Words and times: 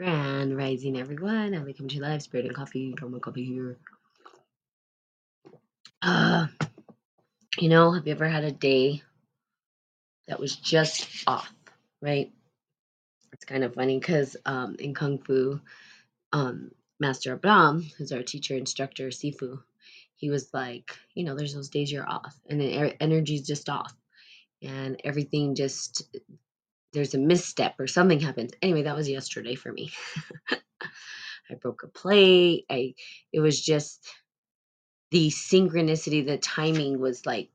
Grand 0.00 0.56
Rising, 0.56 0.98
everyone. 0.98 1.52
I'm 1.52 1.70
coming 1.74 1.90
to 1.90 2.00
live, 2.00 2.22
Spirit 2.22 2.46
and 2.46 2.54
Coffee, 2.54 2.94
Drama 2.96 3.20
Coffee 3.20 3.44
here. 3.44 3.76
Uh, 6.00 6.46
you 7.58 7.68
know, 7.68 7.92
have 7.92 8.06
you 8.06 8.14
ever 8.14 8.26
had 8.26 8.44
a 8.44 8.50
day 8.50 9.02
that 10.26 10.40
was 10.40 10.56
just 10.56 11.06
off, 11.26 11.52
right? 12.00 12.32
It's 13.34 13.44
kind 13.44 13.62
of 13.62 13.74
funny 13.74 13.98
because 13.98 14.38
um, 14.46 14.76
in 14.78 14.94
Kung 14.94 15.18
Fu, 15.18 15.60
um, 16.32 16.70
Master 16.98 17.34
Abram, 17.34 17.84
who's 17.98 18.12
our 18.12 18.22
teacher, 18.22 18.56
instructor, 18.56 19.08
Sifu, 19.08 19.60
he 20.16 20.30
was 20.30 20.48
like, 20.54 20.96
you 21.12 21.24
know, 21.24 21.36
there's 21.36 21.52
those 21.52 21.68
days 21.68 21.92
you're 21.92 22.08
off 22.08 22.34
and 22.48 22.58
the 22.58 22.84
er- 22.84 22.96
energy's 23.00 23.46
just 23.46 23.68
off 23.68 23.92
and 24.62 24.98
everything 25.04 25.54
just, 25.54 26.04
there's 26.92 27.14
a 27.14 27.18
misstep 27.18 27.76
or 27.80 27.86
something 27.86 28.20
happens. 28.20 28.52
Anyway, 28.62 28.82
that 28.82 28.96
was 28.96 29.08
yesterday 29.08 29.54
for 29.54 29.72
me. 29.72 29.92
I 31.50 31.56
broke 31.56 31.82
a 31.84 31.88
plate. 31.88 32.66
I, 32.70 32.94
it 33.32 33.40
was 33.40 33.60
just, 33.60 34.00
the 35.12 35.30
synchronicity, 35.30 36.26
the 36.26 36.38
timing 36.38 37.00
was 37.00 37.26
like 37.26 37.50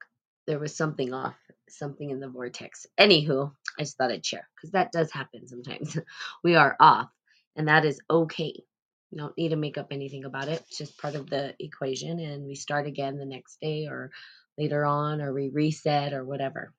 there 0.47 0.59
was 0.59 0.75
something 0.75 1.13
off, 1.13 1.35
something 1.69 2.11
in 2.11 2.21
the 2.21 2.29
vortex. 2.29 2.87
Anywho, 2.99 3.53
I 3.79 3.83
just 3.83 3.97
thought 3.97 4.11
I'd 4.11 4.25
share 4.25 4.49
because 4.57 4.71
that 4.73 4.93
does 4.93 5.11
happen 5.13 5.47
sometimes. 5.47 5.99
we 6.45 6.55
are 6.57 6.77
off, 6.81 7.09
and 7.57 7.69
that 7.69 7.85
is 7.85 8.01
okay. 8.09 8.63
You 9.11 9.19
don't 9.19 9.37
need 9.37 9.51
to 9.51 9.57
make 9.57 9.77
up 9.77 9.89
anything 9.91 10.25
about 10.25 10.49
it. 10.49 10.63
It's 10.67 10.79
just 10.79 10.99
part 10.99 11.15
of 11.15 11.29
the 11.29 11.55
equation, 11.59 12.19
and 12.19 12.47
we 12.47 12.55
start 12.55 12.87
again 12.87 13.19
the 13.19 13.27
next 13.27 13.59
day 13.61 13.87
or 13.87 14.11
later 14.59 14.85
on, 14.85 15.21
or 15.21 15.33
we 15.33 15.51
reset 15.53 16.13
or 16.13 16.25
whatever. 16.25 16.73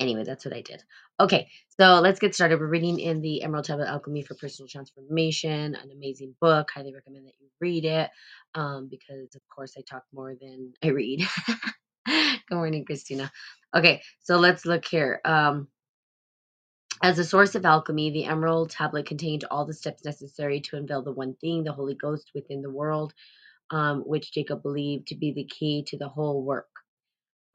Anyway, 0.00 0.24
that's 0.24 0.46
what 0.46 0.54
I 0.56 0.62
did. 0.62 0.82
Okay, 1.18 1.48
so 1.80 2.00
let's 2.00 2.18
get 2.18 2.34
started. 2.34 2.60
We're 2.60 2.66
reading 2.66 3.00
in 3.00 3.22
the 3.22 3.42
Emerald 3.42 3.64
Tablet 3.64 3.88
Alchemy 3.88 4.20
for 4.22 4.34
Personal 4.34 4.68
Transformation, 4.68 5.74
an 5.74 5.90
amazing 5.90 6.34
book. 6.42 6.70
Highly 6.70 6.92
recommend 6.92 7.26
that 7.26 7.32
you 7.40 7.48
read 7.58 7.86
it 7.86 8.10
um, 8.54 8.88
because, 8.90 9.34
of 9.34 9.40
course, 9.48 9.76
I 9.78 9.80
talk 9.80 10.02
more 10.12 10.34
than 10.38 10.74
I 10.84 10.88
read. 10.88 11.26
Good 12.06 12.40
morning, 12.50 12.84
Christina. 12.84 13.32
Okay, 13.74 14.02
so 14.24 14.36
let's 14.36 14.66
look 14.66 14.84
here. 14.84 15.22
Um, 15.24 15.68
as 17.02 17.18
a 17.18 17.24
source 17.24 17.54
of 17.54 17.64
alchemy, 17.64 18.10
the 18.10 18.26
Emerald 18.26 18.68
Tablet 18.68 19.06
contained 19.06 19.44
all 19.50 19.64
the 19.64 19.72
steps 19.72 20.04
necessary 20.04 20.60
to 20.62 20.76
unveil 20.76 21.02
the 21.02 21.12
one 21.12 21.34
thing, 21.40 21.64
the 21.64 21.72
Holy 21.72 21.94
Ghost 21.94 22.30
within 22.34 22.60
the 22.60 22.70
world, 22.70 23.14
um, 23.70 24.02
which 24.02 24.32
Jacob 24.32 24.62
believed 24.62 25.08
to 25.08 25.14
be 25.14 25.32
the 25.32 25.44
key 25.44 25.82
to 25.88 25.96
the 25.96 26.08
whole 26.08 26.42
work. 26.44 26.68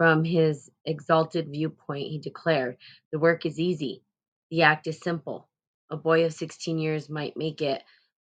From 0.02 0.24
his 0.24 0.72
exalted 0.84 1.50
viewpoint, 1.52 2.08
he 2.08 2.18
declared, 2.18 2.78
The 3.12 3.20
work 3.20 3.46
is 3.46 3.60
easy, 3.60 4.02
the 4.50 4.64
act 4.64 4.88
is 4.88 5.00
simple. 5.00 5.48
A 5.92 5.96
boy 5.96 6.26
of 6.26 6.34
16 6.34 6.80
years 6.80 7.08
might 7.08 7.38
make 7.38 7.62
it, 7.62 7.84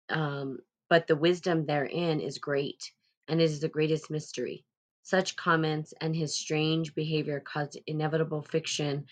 um, 0.09 0.61
but 0.89 1.09
the 1.09 1.17
wisdom 1.17 1.67
therein 1.67 2.21
is 2.21 2.39
great, 2.39 2.93
and 3.27 3.41
it 3.41 3.45
is 3.47 3.59
the 3.59 3.69
greatest 3.69 4.11
mystery. 4.11 4.65
Such 5.03 5.35
comments 5.35 5.93
and 6.01 6.15
his 6.15 6.39
strange 6.39 6.95
behavior 6.95 7.41
caused 7.41 7.81
inevitable 7.89 8.43
friction 8.43 9.05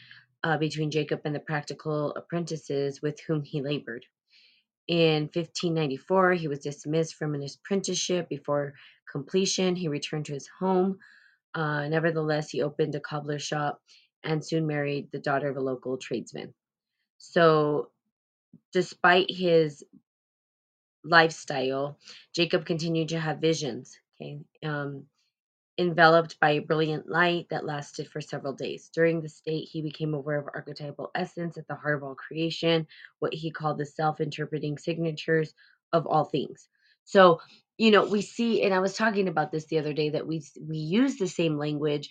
uh, 0.45 0.57
between 0.57 0.93
Jacob 0.93 1.23
and 1.25 1.35
the 1.35 1.41
practical 1.41 2.15
apprentices 2.15 3.03
with 3.03 3.19
whom 3.19 3.43
he 3.43 3.63
labored. 3.63 4.07
In 4.87 5.23
1594, 5.25 6.35
he 6.35 6.47
was 6.47 6.61
dismissed 6.61 7.17
from 7.17 7.35
an 7.35 7.43
apprenticeship. 7.43 8.29
Before 8.29 8.75
completion, 9.11 9.75
he 9.75 9.89
returned 9.89 10.27
to 10.27 10.35
his 10.35 10.47
home 10.47 11.01
uh, 11.55 11.89
nevertheless, 11.89 12.51
he 12.51 12.63
opened 12.63 12.95
a 12.95 13.01
cobbler 13.01 13.39
shop 13.39 13.81
and 14.25 14.45
soon 14.45 14.67
married 14.67 15.09
the 15.13 15.19
daughter 15.19 15.49
of 15.49 15.57
a 15.57 15.61
local 15.61 15.99
tradesman. 15.99 16.55
So, 17.19 17.91
despite 18.73 19.31
his 19.31 19.85
lifestyle, 21.05 21.99
Jacob 22.35 22.67
continued 22.67 23.11
to 23.11 23.21
have 23.21 23.39
visions. 23.39 23.99
Okay, 24.21 24.39
um, 24.65 25.05
enveloped 25.79 26.39
by 26.41 26.51
a 26.51 26.61
brilliant 26.61 27.09
light 27.09 27.47
that 27.51 27.65
lasted 27.65 28.09
for 28.09 28.21
several 28.21 28.53
days. 28.53 28.91
During 28.95 29.21
the 29.21 29.29
state, 29.29 29.69
he 29.71 29.83
became 29.83 30.15
aware 30.15 30.39
of 30.39 30.49
archetypal 30.55 31.11
essence 31.15 31.59
at 31.59 31.67
the 31.67 31.75
heart 31.75 31.97
of 31.97 32.05
all 32.05 32.15
creation, 32.15 32.87
what 33.19 33.35
he 33.35 33.51
called 33.51 33.79
the 33.79 33.87
self-interpreting 33.87 34.79
signatures 34.79 35.53
of 35.93 36.07
all 36.07 36.25
things. 36.25 36.69
So, 37.05 37.41
you 37.79 37.91
know, 37.91 38.07
we 38.07 38.23
see, 38.23 38.63
and 38.63 38.75
I 38.75 38.81
was 38.81 38.97
talking 38.97 39.29
about 39.29 39.53
this 39.53 39.67
the 39.67 39.79
other 39.79 39.93
day 39.93 40.11
that 40.11 40.27
we 40.27 40.43
we 40.61 40.79
use 40.79 41.17
the 41.17 41.29
same 41.29 41.59
language. 41.59 42.11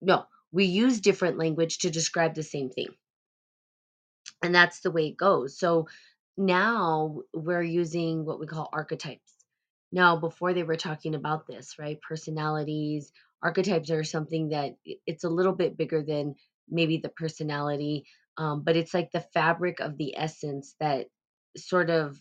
No, 0.00 0.26
we 0.52 0.64
use 0.64 1.02
different 1.02 1.36
language 1.36 1.80
to 1.80 1.90
describe 1.90 2.34
the 2.34 2.42
same 2.42 2.70
thing, 2.70 2.96
and 4.42 4.54
that's 4.54 4.80
the 4.80 4.90
way 4.90 5.06
it 5.08 5.16
goes. 5.16 5.58
So 5.58 5.88
now 6.36 7.20
we're 7.34 7.62
using 7.62 8.24
what 8.24 8.40
we 8.40 8.46
call 8.46 8.68
archetypes. 8.72 9.34
Now, 9.92 10.16
before 10.16 10.52
they 10.52 10.62
were 10.62 10.76
talking 10.76 11.14
about 11.14 11.46
this, 11.46 11.76
right? 11.78 11.98
Personalities, 12.06 13.12
archetypes 13.42 13.90
are 13.90 14.04
something 14.04 14.50
that 14.50 14.76
it's 15.06 15.24
a 15.24 15.28
little 15.30 15.52
bit 15.54 15.76
bigger 15.76 16.02
than 16.02 16.34
maybe 16.68 16.98
the 16.98 17.08
personality, 17.08 18.06
um, 18.36 18.62
but 18.62 18.76
it's 18.76 18.92
like 18.92 19.10
the 19.12 19.20
fabric 19.20 19.80
of 19.80 19.96
the 19.96 20.16
essence 20.16 20.74
that 20.80 21.06
sort 21.56 21.88
of 21.88 22.20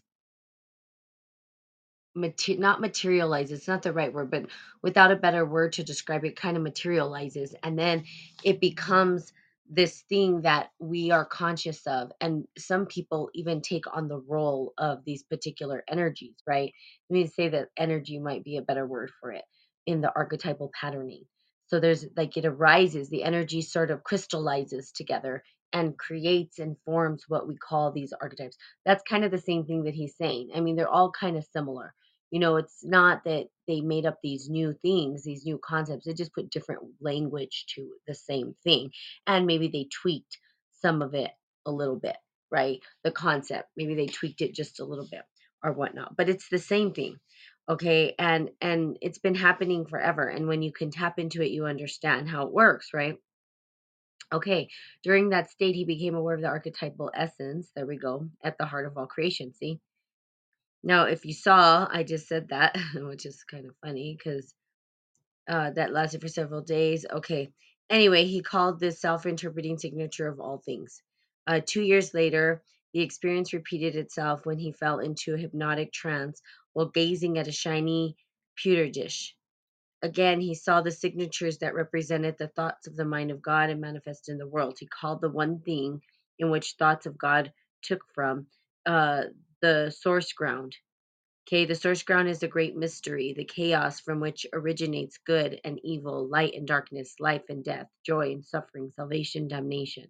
mater- 2.16 2.58
not 2.58 2.82
materializes 2.82 3.60
it's 3.60 3.68
not 3.70 3.84
the 3.84 3.94
right 3.94 4.14
word 4.14 4.32
but 4.32 4.46
without 4.84 5.12
a 5.12 5.18
better 5.18 5.46
word 5.46 5.74
to 5.74 5.84
describe 5.84 6.26
it 6.26 6.36
kind 6.36 6.58
of 6.58 6.64
materializes 6.64 7.56
and 7.64 7.80
then 7.80 8.04
it 8.44 8.62
becomes 8.62 9.34
this 9.70 10.02
thing 10.10 10.42
that 10.44 10.72
we 10.80 11.12
are 11.12 11.26
conscious 11.26 11.88
of 11.88 12.12
and 12.22 12.46
some 12.58 12.86
people 12.88 13.30
even 13.36 13.62
take 13.62 13.86
on 13.96 14.08
the 14.10 14.20
role 14.28 14.74
of 14.78 15.04
these 15.06 15.24
particular 15.24 15.84
energies 15.90 16.36
right? 16.48 16.74
Let 17.10 17.16
me 17.16 17.28
say 17.28 17.50
that 17.50 17.70
energy 17.78 18.20
might 18.20 18.44
be 18.44 18.58
a 18.58 18.62
better 18.64 18.86
word 18.88 19.12
for 19.22 19.32
it 19.32 19.44
in 19.88 20.02
the 20.02 20.14
archetypal 20.16 20.72
patterning. 20.80 21.26
So 21.68 21.80
there's 21.80 22.06
like 22.18 22.38
it 22.38 22.46
arises 22.46 23.10
the 23.10 23.24
energy 23.24 23.62
sort 23.62 23.92
of 23.92 24.04
crystallizes 24.04 24.92
together 24.92 25.44
and 25.74 25.98
creates 25.98 26.60
and 26.60 26.78
forms 26.86 27.26
what 27.28 27.48
we 27.48 27.58
call 27.58 27.92
these 27.92 28.14
archetypes. 28.22 28.58
That's 28.86 29.04
kind 29.10 29.26
of 29.26 29.32
the 29.32 29.40
same 29.40 29.66
thing 29.66 29.84
that 29.86 29.96
he's 29.96 30.18
saying. 30.18 30.52
I 30.56 30.62
mean 30.62 30.76
they're 30.76 30.90
all 30.90 31.12
kind 31.12 31.38
of 31.38 31.46
similar 31.54 31.94
you 32.32 32.40
know, 32.40 32.58
it's 32.58 32.84
not 32.84 33.24
that 33.26 33.48
they 33.68 33.82
made 33.82 34.06
up 34.06 34.20
these 34.22 34.50
new 34.50 34.74
things, 34.82 35.24
these 35.24 35.46
new 35.46 35.58
concepts. 35.58 36.06
They 36.06 36.14
just 36.14 36.34
put 36.34 36.50
different 36.50 36.82
language 37.02 37.66
to 37.76 37.90
the 38.08 38.14
same 38.14 38.56
thing. 38.64 38.92
And 39.28 39.46
maybe 39.46 39.68
they 39.68 39.88
tweaked 40.02 40.38
some 40.82 41.02
of 41.02 41.14
it 41.14 41.32
a 41.66 41.72
little 41.72 41.96
bit, 41.96 42.18
right? 42.52 42.80
The 43.04 43.12
concept. 43.12 43.70
Maybe 43.78 43.96
they 43.96 44.08
tweaked 44.08 44.42
it 44.42 44.54
just 44.54 44.80
a 44.80 44.86
little 44.86 45.08
bit 45.10 45.22
or 45.64 45.72
whatnot. 45.72 46.16
But 46.16 46.30
it's 46.30 46.50
the 46.50 46.60
same 46.60 46.94
thing. 46.94 47.18
Okay. 47.68 48.14
And 48.20 48.52
and 48.62 48.98
it's 49.02 49.18
been 49.18 49.36
happening 49.36 49.86
forever. 49.86 50.28
And 50.28 50.48
when 50.48 50.62
you 50.62 50.72
can 50.72 50.92
tap 50.92 51.20
into 51.20 51.42
it, 51.42 51.52
you 51.52 51.66
understand 51.66 52.30
how 52.30 52.46
it 52.46 52.54
works, 52.54 52.90
right? 52.94 53.18
Okay, 54.34 54.70
during 55.04 55.30
that 55.30 55.52
state, 55.52 55.76
he 55.76 55.86
became 55.86 56.16
aware 56.16 56.36
of 56.36 56.42
the 56.42 56.48
archetypal 56.48 57.12
essence. 57.14 57.72
There 57.76 57.86
we 57.86 57.98
go, 57.98 58.28
at 58.44 58.58
the 58.58 58.66
heart 58.66 58.88
of 58.88 58.98
all 58.98 59.06
creation. 59.06 59.54
See, 59.54 59.80
now, 60.86 61.06
if 61.06 61.26
you 61.26 61.34
saw, 61.34 61.88
I 61.92 62.04
just 62.04 62.28
said 62.28 62.50
that, 62.50 62.78
which 62.96 63.26
is 63.26 63.44
kind 63.44 63.66
of 63.66 63.76
funny 63.84 64.16
because 64.16 64.54
uh, 65.50 65.72
that 65.72 65.92
lasted 65.92 66.22
for 66.22 66.28
several 66.28 66.62
days. 66.62 67.06
Okay. 67.12 67.52
Anyway, 67.90 68.26
he 68.26 68.42
called 68.42 68.80
this 68.80 69.02
self 69.02 69.26
interpreting 69.26 69.80
signature 69.80 70.28
of 70.28 70.40
all 70.40 70.60
things. 70.60 71.02
Uh, 71.48 71.60
two 71.66 71.82
years 71.82 72.14
later, 72.14 72.62
the 72.94 73.02
experience 73.02 73.52
repeated 73.52 73.96
itself 73.96 74.46
when 74.46 74.60
he 74.60 74.72
fell 74.72 75.00
into 75.00 75.34
a 75.34 75.38
hypnotic 75.38 75.92
trance 75.92 76.42
while 76.74 76.88
gazing 76.88 77.40
at 77.40 77.48
a 77.48 77.52
shiny 77.52 78.16
pewter 78.56 78.88
dish. 78.88 79.36
Again, 80.04 80.40
he 80.40 80.54
saw 80.54 80.82
the 80.82 80.92
signatures 80.92 81.60
that 81.60 81.74
represented 81.74 82.38
the 82.38 82.48
thoughts 82.48 82.86
of 82.86 82.96
the 82.96 83.06
mind 83.06 83.32
of 83.32 83.42
God 83.42 83.72
and 83.72 83.82
manifest 83.82 84.30
in 84.30 84.38
the 84.38 84.48
world. 84.48 84.78
He 84.80 84.86
called 84.86 85.22
the 85.22 85.30
one 85.30 85.62
thing 85.62 86.02
in 86.38 86.52
which 86.52 86.76
thoughts 86.78 87.08
of 87.08 87.18
God 87.18 87.52
took 87.82 88.04
from 88.14 88.46
uh, 88.86 89.24
the 89.66 89.92
source 89.92 90.34
ground 90.34 90.76
Okay, 91.48 91.66
the 91.66 91.76
source 91.76 92.04
ground 92.04 92.30
is 92.30 92.44
a 92.44 92.48
great 92.48 92.76
mystery, 92.78 93.34
the 93.38 93.46
chaos 93.46 94.00
from 94.00 94.22
which 94.22 94.48
originates 94.54 95.20
good 95.20 95.60
and 95.66 95.80
evil, 95.84 96.28
light 96.28 96.56
and 96.56 96.68
darkness, 96.68 97.16
life 97.20 97.44
and 97.50 97.64
death, 97.66 97.88
joy 98.06 98.32
and 98.32 98.46
suffering, 98.46 98.92
salvation, 98.92 99.48
damnation. 99.50 100.08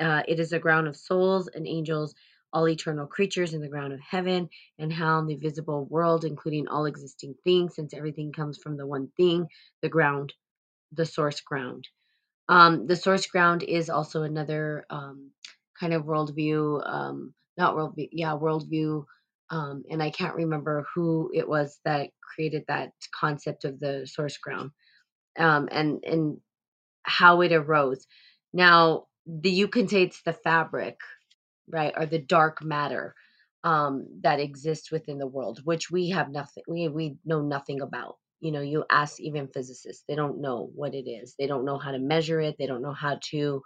Uh, 0.00 0.22
it 0.28 0.40
is 0.40 0.52
a 0.52 0.60
ground 0.60 0.88
of 0.88 0.96
souls 0.96 1.48
and 1.48 1.66
angels, 1.66 2.14
all 2.52 2.68
eternal 2.68 3.06
creatures 3.06 3.54
in 3.54 3.62
the 3.62 3.68
ground 3.68 3.94
of 3.94 4.00
heaven 4.00 4.48
and 4.78 4.92
hell, 4.92 5.20
and 5.20 5.30
the 5.30 5.36
visible 5.36 5.86
world, 5.86 6.24
including 6.24 6.68
all 6.68 6.86
existing 6.86 7.34
things, 7.44 7.76
since 7.76 7.94
everything 7.94 8.32
comes 8.32 8.58
from 8.58 8.76
the 8.76 8.86
one 8.86 9.08
thing, 9.16 9.48
the 9.82 9.90
ground, 9.90 10.34
the 10.92 11.06
source 11.06 11.40
ground. 11.40 11.88
Um, 12.48 12.86
the 12.86 12.96
source 12.96 13.26
ground 13.26 13.64
is 13.64 13.90
also 13.90 14.22
another 14.22 14.86
um, 14.90 15.32
kind 15.80 15.94
of 15.94 16.04
worldview, 16.04 16.86
um, 16.86 17.34
not 17.60 17.76
worldview, 17.76 18.10
yeah, 18.12 18.32
worldview. 18.34 19.04
Um, 19.50 19.84
and 19.90 20.02
I 20.02 20.10
can't 20.10 20.36
remember 20.36 20.86
who 20.94 21.30
it 21.34 21.48
was 21.48 21.80
that 21.86 22.10
created 22.34 22.64
that 22.68 22.92
concept 23.20 23.66
of 23.66 23.80
the 23.80 24.06
source 24.06 24.38
ground 24.38 24.72
um, 25.38 25.68
and 25.72 26.02
and 26.04 26.38
how 27.04 27.42
it 27.42 27.52
arose. 27.52 28.06
Now, 28.52 29.06
the 29.26 29.50
you 29.50 29.68
can 29.68 29.88
say 29.88 30.04
it's 30.04 30.22
the 30.22 30.34
fabric, 30.34 30.98
right, 31.68 31.94
or 31.96 32.06
the 32.06 32.18
dark 32.20 32.62
matter. 32.64 33.14
um, 33.64 34.06
that 34.22 34.40
exists 34.40 34.90
within 34.92 35.18
the 35.18 35.26
world, 35.26 35.60
which 35.64 35.90
we 35.90 36.10
have 36.10 36.30
nothing, 36.30 36.64
we, 36.68 36.88
we 36.88 37.16
know 37.26 37.42
nothing 37.42 37.82
about. 37.82 38.16
You 38.40 38.52
know, 38.52 38.62
you 38.62 38.84
ask 38.90 39.20
even 39.20 39.48
physicists, 39.48 40.04
they 40.08 40.16
don't 40.16 40.40
know 40.40 40.70
what 40.74 40.94
it 40.94 41.08
is. 41.10 41.34
They 41.38 41.46
don't 41.46 41.66
know 41.66 41.78
how 41.78 41.92
to 41.92 41.98
measure 41.98 42.40
it. 42.40 42.56
They 42.58 42.66
don't 42.66 42.82
know 42.82 42.94
how 42.94 43.18
to 43.32 43.62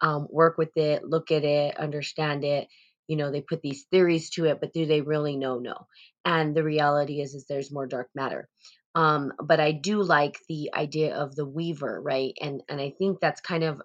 um, 0.00 0.28
work 0.30 0.58
with 0.58 0.76
it, 0.76 1.04
look 1.04 1.30
at 1.32 1.44
it, 1.44 1.76
understand 1.78 2.44
it. 2.44 2.68
You 3.08 3.16
know, 3.16 3.30
they 3.30 3.40
put 3.42 3.62
these 3.62 3.84
theories 3.90 4.30
to 4.30 4.46
it, 4.46 4.60
but 4.60 4.72
do 4.72 4.86
they 4.86 5.00
really 5.00 5.36
know? 5.36 5.58
No. 5.58 5.86
And 6.24 6.54
the 6.54 6.64
reality 6.64 7.20
is, 7.20 7.34
is 7.34 7.46
there's 7.48 7.72
more 7.72 7.86
dark 7.86 8.08
matter. 8.14 8.48
Um, 8.94 9.32
but 9.42 9.60
I 9.60 9.72
do 9.72 10.02
like 10.02 10.38
the 10.48 10.70
idea 10.74 11.16
of 11.16 11.34
the 11.34 11.46
weaver, 11.46 12.00
right? 12.02 12.34
And 12.40 12.62
and 12.68 12.80
I 12.80 12.92
think 12.98 13.20
that's 13.20 13.40
kind 13.40 13.64
of 13.64 13.80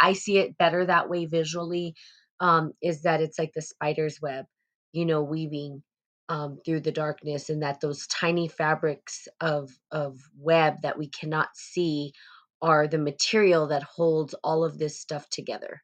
I 0.00 0.12
see 0.14 0.38
it 0.38 0.58
better 0.58 0.84
that 0.86 1.08
way 1.08 1.26
visually. 1.26 1.94
Um, 2.40 2.72
is 2.82 3.02
that 3.02 3.20
it's 3.22 3.38
like 3.38 3.52
the 3.54 3.62
spider's 3.62 4.20
web, 4.20 4.44
you 4.92 5.06
know, 5.06 5.22
weaving 5.22 5.82
um, 6.28 6.58
through 6.64 6.80
the 6.80 6.92
darkness, 6.92 7.48
and 7.48 7.62
that 7.62 7.80
those 7.80 8.06
tiny 8.08 8.48
fabrics 8.48 9.26
of 9.40 9.70
of 9.90 10.18
web 10.38 10.82
that 10.82 10.98
we 10.98 11.08
cannot 11.08 11.48
see 11.54 12.12
are 12.60 12.86
the 12.88 12.98
material 12.98 13.66
that 13.68 13.82
holds 13.84 14.34
all 14.44 14.64
of 14.64 14.78
this 14.78 15.00
stuff 15.00 15.28
together. 15.30 15.82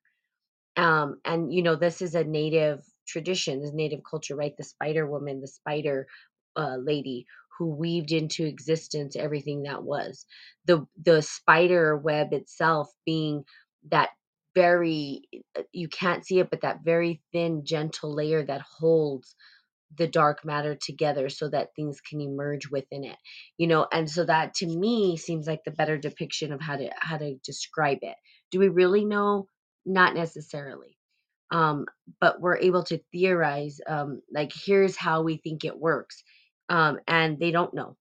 Um, 0.77 1.17
and 1.27 1.55
you 1.55 1.63
know, 1.63 1.77
this 1.77 2.03
is 2.03 2.17
a 2.17 2.25
native 2.25 2.81
tradition, 3.09 3.63
this 3.63 3.73
native 3.75 4.01
culture, 4.11 4.37
right? 4.37 4.55
The 4.59 4.65
spider 4.65 5.07
woman, 5.07 5.43
the 5.43 5.49
spider 5.49 6.09
uh, 6.57 6.77
lady 6.79 7.27
who 7.59 7.69
weaved 7.77 8.13
into 8.13 8.47
existence 8.47 9.17
everything 9.17 9.65
that 9.65 9.85
was. 9.85 10.27
The 10.67 10.87
the 11.05 11.23
spider 11.23 11.97
web 11.99 12.35
itself 12.35 12.91
being 13.07 13.45
that 13.91 14.11
very 14.57 15.23
uh, 15.59 15.63
you 15.73 15.89
can't 15.89 16.27
see 16.27 16.41
it, 16.41 16.51
but 16.51 16.63
that 16.63 16.81
very 16.85 17.23
thin, 17.33 17.65
gentle 17.67 18.15
layer 18.15 18.45
that 18.47 18.63
holds 18.81 19.31
the 19.97 20.09
dark 20.09 20.45
matter 20.45 20.77
together 20.77 21.29
so 21.29 21.49
that 21.51 21.71
things 21.77 22.01
can 22.01 22.21
emerge 22.21 22.71
within 22.71 23.05
it 23.05 23.17
you 23.59 23.67
know 23.67 23.87
and 23.93 24.11
so 24.11 24.25
that 24.25 24.55
to 24.55 24.67
me 24.67 25.17
seems 25.17 25.47
like 25.47 25.63
the 25.65 25.71
better 25.73 25.99
depiction 25.99 26.53
of 26.53 26.61
how 26.61 26.77
to 26.77 26.91
how 26.99 27.17
to 27.19 27.37
describe 27.45 27.99
it 28.03 28.17
do 28.53 28.59
we 28.59 28.69
really 28.69 29.05
know 29.05 29.47
not 29.87 30.15
necessarily 30.15 30.97
um 31.53 31.87
but 32.21 32.43
we're 32.43 32.59
able 32.59 32.85
to 32.85 33.01
theorize 33.13 33.81
um 33.89 34.23
like 34.35 34.53
here's 34.55 34.97
how 34.99 35.23
we 35.23 35.39
think 35.39 35.65
it 35.65 35.79
works 35.79 36.25
um 36.71 36.99
and 37.09 37.41
they 37.41 37.53
don't 37.53 37.75
know. 37.75 37.97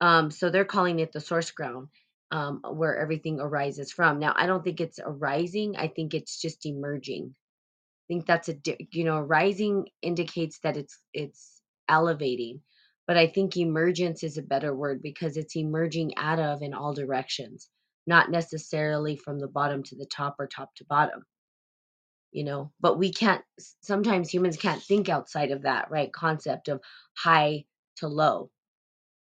Um 0.00 0.30
so 0.30 0.50
they're 0.50 0.66
calling 0.66 1.00
it 1.00 1.12
the 1.12 1.20
source 1.20 1.50
ground 1.52 1.88
um 2.32 2.62
where 2.72 2.98
everything 2.98 3.40
arises 3.40 3.92
from. 3.92 4.20
Now 4.20 4.34
i 4.36 4.46
don't 4.46 4.64
think 4.64 4.80
it's 4.80 5.00
arising 5.04 5.76
i 5.78 5.88
think 5.88 6.14
it's 6.14 6.40
just 6.40 6.66
emerging. 6.66 7.34
I 7.34 8.14
think 8.14 8.26
that's 8.26 8.48
a 8.50 8.54
di- 8.54 8.88
you 8.92 9.04
know 9.04 9.20
rising 9.20 9.86
indicates 10.02 10.60
that 10.64 10.76
it's 10.78 10.98
it's 11.14 11.62
elevating 11.88 12.60
but 13.06 13.16
i 13.18 13.26
think 13.28 13.56
emergence 13.56 14.22
is 14.24 14.38
a 14.38 14.42
better 14.42 14.74
word 14.74 15.02
because 15.02 15.36
it's 15.36 15.56
emerging 15.56 16.12
out 16.18 16.38
of 16.40 16.62
in 16.62 16.74
all 16.74 16.94
directions 16.94 17.68
not 18.06 18.30
necessarily 18.30 19.16
from 19.16 19.38
the 19.38 19.48
bottom 19.48 19.82
to 19.82 19.96
the 19.96 20.06
top 20.06 20.36
or 20.38 20.46
top 20.46 20.74
to 20.74 20.84
bottom 20.84 21.24
you 22.32 22.44
know 22.44 22.70
but 22.80 22.98
we 22.98 23.12
can't 23.12 23.42
sometimes 23.82 24.32
humans 24.32 24.56
can't 24.56 24.82
think 24.82 25.08
outside 25.08 25.50
of 25.50 25.62
that 25.62 25.90
right 25.90 26.12
concept 26.12 26.68
of 26.68 26.80
high 27.14 27.64
to 27.96 28.08
low. 28.08 28.50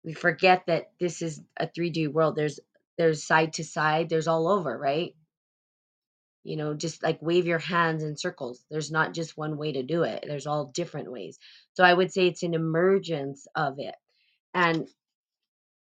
We 0.04 0.12
forget 0.14 0.64
that 0.66 0.90
this 0.98 1.22
is 1.22 1.40
a 1.56 1.66
3d 1.66 2.12
world 2.12 2.36
there's 2.36 2.60
there's 2.98 3.24
side 3.24 3.54
to 3.54 3.64
side 3.64 4.08
there's 4.08 4.28
all 4.28 4.48
over 4.48 4.76
right? 4.76 5.14
You 6.42 6.56
know 6.56 6.74
just 6.74 7.02
like 7.02 7.20
wave 7.20 7.46
your 7.46 7.58
hands 7.58 8.02
in 8.02 8.16
circles 8.16 8.64
there's 8.70 8.90
not 8.90 9.14
just 9.14 9.36
one 9.36 9.56
way 9.56 9.72
to 9.72 9.82
do 9.82 10.02
it 10.04 10.24
there's 10.26 10.46
all 10.46 10.66
different 10.66 11.12
ways. 11.12 11.38
So 11.74 11.84
i 11.84 11.92
would 11.92 12.12
say 12.12 12.26
it's 12.26 12.42
an 12.42 12.54
emergence 12.54 13.46
of 13.54 13.78
it 13.78 13.94
and 14.54 14.88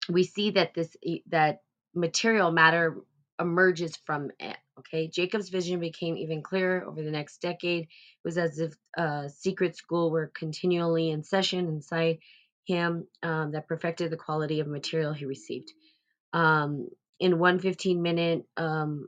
we 0.07 0.23
see 0.23 0.51
that 0.51 0.73
this 0.75 0.95
that 1.29 1.59
material 1.95 2.51
matter 2.51 2.97
emerges 3.39 3.97
from 4.06 4.31
it 4.39 4.57
okay? 4.80 5.07
Jacob's 5.07 5.50
vision 5.50 5.80
became 5.80 6.18
even 6.18 6.42
clearer 6.42 6.86
over 6.86 7.01
the 7.01 7.12
next 7.12 7.42
decade. 7.42 7.83
It 7.83 7.89
was 8.24 8.38
as 8.38 8.59
if 8.59 8.74
a 8.97 9.30
secret 9.30 9.75
school 9.75 10.12
were 10.12 10.31
continually 10.33 11.09
in 11.09 11.24
session 11.24 11.68
inside 11.68 12.19
him 12.65 13.07
um, 13.24 13.51
that 13.51 13.68
perfected 13.68 14.12
the 14.12 14.18
quality 14.18 14.59
of 14.59 14.68
material 14.68 15.13
he 15.13 15.25
received. 15.25 15.71
Um, 16.33 16.89
in 17.19 17.39
one 17.39 17.59
15 17.59 18.01
minute 18.01 18.45
um, 18.57 19.07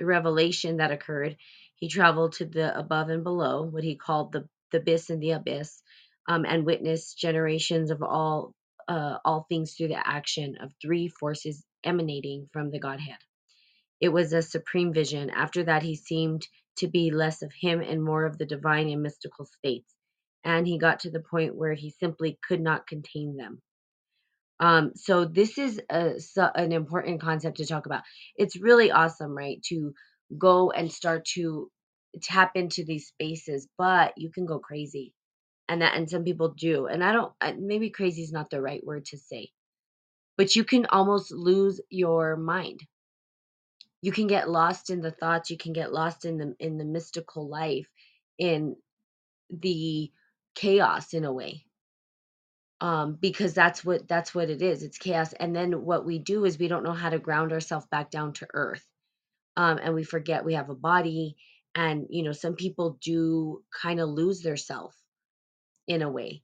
revelation 0.00 0.78
that 0.78 0.90
occurred, 0.90 1.36
he 1.76 1.88
traveled 1.88 2.34
to 2.34 2.46
the 2.46 2.76
above 2.76 3.10
and 3.10 3.22
below, 3.22 3.62
what 3.62 3.84
he 3.84 3.96
called 3.96 4.32
the, 4.32 4.48
the 4.72 4.78
abyss 4.78 5.10
and 5.10 5.22
the 5.22 5.32
abyss, 5.32 5.82
um, 6.28 6.44
and 6.44 6.64
witnessed 6.64 7.18
generations 7.18 7.90
of 7.90 8.02
all 8.02 8.54
uh, 8.88 9.16
all 9.24 9.46
things 9.48 9.72
through 9.72 9.88
the 9.88 10.08
action 10.08 10.56
of 10.60 10.70
three 10.82 11.08
forces 11.08 11.64
emanating 11.84 12.48
from 12.52 12.70
the 12.70 12.80
Godhead. 12.80 13.18
It 14.00 14.10
was 14.10 14.32
a 14.32 14.42
supreme 14.42 14.92
vision. 14.92 15.30
After 15.30 15.64
that, 15.64 15.82
he 15.82 15.96
seemed 15.96 16.46
to 16.78 16.88
be 16.88 17.10
less 17.10 17.42
of 17.42 17.52
him 17.58 17.80
and 17.80 18.04
more 18.04 18.26
of 18.26 18.38
the 18.38 18.46
divine 18.46 18.88
and 18.90 19.02
mystical 19.02 19.46
states. 19.46 19.94
And 20.44 20.66
he 20.66 20.78
got 20.78 21.00
to 21.00 21.10
the 21.10 21.20
point 21.20 21.56
where 21.56 21.74
he 21.74 21.90
simply 21.90 22.38
could 22.46 22.60
not 22.60 22.86
contain 22.86 23.36
them. 23.36 23.62
Um, 24.60 24.92
so 24.94 25.24
this 25.24 25.58
is 25.58 25.80
a, 25.90 26.14
an 26.54 26.72
important 26.72 27.20
concept 27.20 27.58
to 27.58 27.66
talk 27.66 27.86
about. 27.86 28.02
It's 28.36 28.56
really 28.60 28.90
awesome, 28.90 29.36
right? 29.36 29.62
To 29.68 29.94
go 30.38 30.70
and 30.70 30.92
start 30.92 31.26
to 31.34 31.70
tap 32.22 32.52
into 32.54 32.84
these 32.84 33.08
spaces, 33.08 33.68
but 33.76 34.14
you 34.16 34.30
can 34.30 34.46
go 34.46 34.58
crazy, 34.58 35.12
and 35.68 35.82
that 35.82 35.96
and 35.96 36.08
some 36.08 36.24
people 36.24 36.54
do. 36.56 36.86
And 36.86 37.04
I 37.04 37.12
don't. 37.12 37.32
Maybe 37.58 37.90
crazy 37.90 38.22
is 38.22 38.32
not 38.32 38.50
the 38.50 38.62
right 38.62 38.84
word 38.84 39.06
to 39.06 39.18
say, 39.18 39.50
but 40.38 40.56
you 40.56 40.64
can 40.64 40.86
almost 40.86 41.32
lose 41.32 41.80
your 41.90 42.36
mind. 42.36 42.82
You 44.02 44.12
can 44.12 44.28
get 44.28 44.50
lost 44.50 44.90
in 44.90 45.00
the 45.02 45.12
thoughts. 45.12 45.50
You 45.50 45.58
can 45.58 45.72
get 45.74 45.92
lost 45.92 46.24
in 46.26 46.38
the 46.38 46.56
in 46.60 46.78
the 46.78 46.84
mystical 46.86 47.48
life, 47.48 47.88
in 48.38 48.76
the 49.50 50.10
chaos 50.56 51.14
in 51.14 51.24
a 51.24 51.32
way 51.32 51.62
um, 52.82 53.16
because 53.20 53.54
that's 53.54 53.84
what 53.84 54.08
that's 54.08 54.36
what 54.36 54.50
it 54.50 54.62
is. 54.62 54.84
It's 54.84 54.98
chaos. 54.98 55.34
And 55.34 55.56
then 55.56 55.84
what 55.84 56.06
we 56.06 56.20
do 56.20 56.46
is 56.46 56.60
we 56.60 56.68
don't 56.68 56.84
know 56.84 56.92
how 56.94 57.10
to 57.10 57.20
ground 57.20 57.52
ourselves 57.52 57.88
back 57.88 58.12
down 58.12 58.34
to 58.34 58.48
earth, 58.54 58.86
um, 59.56 59.78
and 59.82 59.94
we 59.94 60.04
forget 60.04 60.46
we 60.46 60.54
have 60.54 60.70
a 60.70 60.76
body. 60.76 61.36
And 61.76 62.06
you 62.10 62.24
know, 62.24 62.32
some 62.32 62.56
people 62.56 62.98
do 63.02 63.64
kind 63.82 64.00
of 64.00 64.10
lose 64.10 64.42
their 64.42 64.58
self 64.58 64.96
in 65.88 66.02
a 66.02 66.10
way. 66.10 66.43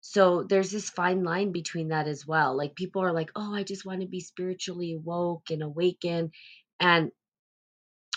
So 0.00 0.44
there's 0.44 0.70
this 0.70 0.90
fine 0.90 1.24
line 1.24 1.52
between 1.52 1.88
that 1.88 2.08
as 2.08 2.26
well. 2.26 2.56
Like 2.56 2.74
people 2.76 3.02
are 3.02 3.12
like, 3.12 3.30
"Oh, 3.36 3.54
I 3.54 3.64
just 3.64 3.86
want 3.86 4.02
to 4.02 4.08
be 4.08 4.20
spiritually 4.20 4.96
woke 4.96 5.50
and 5.50 5.62
awaken," 5.62 6.32
and 6.80 7.12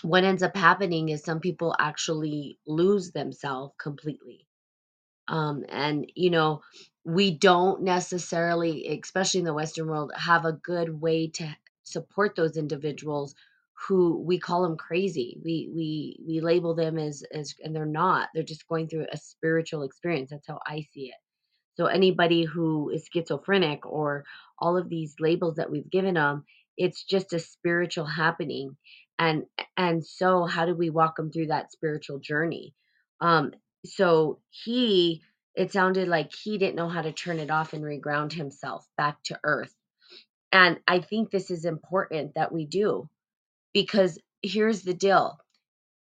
what 0.04 0.24
ends 0.24 0.44
up 0.44 0.56
happening 0.56 1.10
is 1.10 1.24
some 1.24 1.40
people 1.40 1.76
actually 1.80 2.60
lose 2.68 3.12
themselves 3.12 3.74
completely. 3.80 4.48
Um, 5.30 5.66
and 5.70 6.12
you 6.16 6.30
know 6.32 6.62
we 7.06 7.32
don't 7.38 7.84
necessarily 7.84 9.00
especially 9.04 9.40
in 9.40 9.46
the 9.46 9.54
western 9.54 9.88
world 9.88 10.12
have 10.18 10.46
a 10.46 10.54
good 10.54 11.02
way 11.02 11.30
to 11.30 11.58
support 11.84 12.36
those 12.36 12.58
individuals 12.58 13.36
who 13.88 14.22
we 14.24 14.40
call 14.40 14.64
them 14.64 14.78
crazy. 14.78 15.40
We 15.44 15.70
we 15.76 16.20
we 16.28 16.42
label 16.42 16.76
them 16.76 16.98
as 17.00 17.24
as 17.34 17.56
and 17.64 17.76
they're 17.76 17.86
not. 17.88 18.30
They're 18.36 18.44
just 18.44 18.68
going 18.68 18.88
through 18.90 19.08
a 19.12 19.18
spiritual 19.18 19.84
experience. 19.84 20.32
That's 20.32 20.48
how 20.48 20.60
i 20.68 20.82
see 20.94 21.08
it 21.10 21.23
so 21.76 21.86
anybody 21.88 22.44
who 22.44 22.90
is 22.90 23.08
schizophrenic 23.12 23.86
or 23.86 24.26
all 24.60 24.78
of 24.78 24.90
these 24.90 25.16
labels 25.20 25.56
that 25.56 25.72
we've 25.72 25.90
given 25.90 26.16
them, 26.16 26.46
it's 26.78 27.04
just 27.04 27.34
a 27.34 27.40
spiritual 27.40 28.06
happening. 28.06 28.78
And 29.20 29.46
and 29.78 30.06
so 30.06 30.46
how 30.46 30.66
do 30.66 30.76
we 30.76 30.90
walk 30.90 31.16
them 31.16 31.32
through 31.32 31.48
that 31.48 31.72
spiritual 31.72 32.20
journey? 32.20 32.74
Um 33.22 33.54
so 33.86 34.40
he 34.50 35.22
it 35.56 35.72
sounded 35.72 36.08
like 36.08 36.32
he 36.34 36.58
didn't 36.58 36.76
know 36.76 36.90
how 36.90 37.02
to 37.02 37.12
turn 37.12 37.40
it 37.40 37.52
off 37.52 37.74
and 37.74 37.84
reground 37.84 38.34
himself 38.34 38.88
back 38.98 39.22
to 39.24 39.40
earth. 39.44 39.74
And 40.52 40.80
I 40.88 41.00
think 41.00 41.30
this 41.30 41.52
is 41.52 41.66
important 41.66 42.36
that 42.36 42.52
we 42.52 42.66
do 42.66 43.10
because 43.74 44.20
here's 44.42 44.84
the 44.84 44.94
deal 44.94 45.38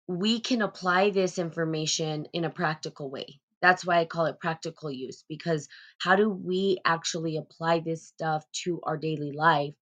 we 0.08 0.40
can 0.40 0.62
apply 0.62 1.10
this 1.10 1.38
information 1.38 2.26
in 2.32 2.44
a 2.44 2.50
practical 2.50 3.10
way. 3.10 3.40
That's 3.66 3.86
why 3.86 3.98
I 4.00 4.06
call 4.06 4.26
it 4.26 4.40
practical 4.40 4.90
use 4.92 5.24
because 5.28 5.68
how 6.00 6.16
do 6.16 6.30
we 6.30 6.78
actually 6.86 7.36
apply 7.38 7.80
this 7.80 8.06
stuff 8.06 8.44
to 8.64 8.80
our 8.84 8.96
daily 8.96 9.32
life 9.32 9.74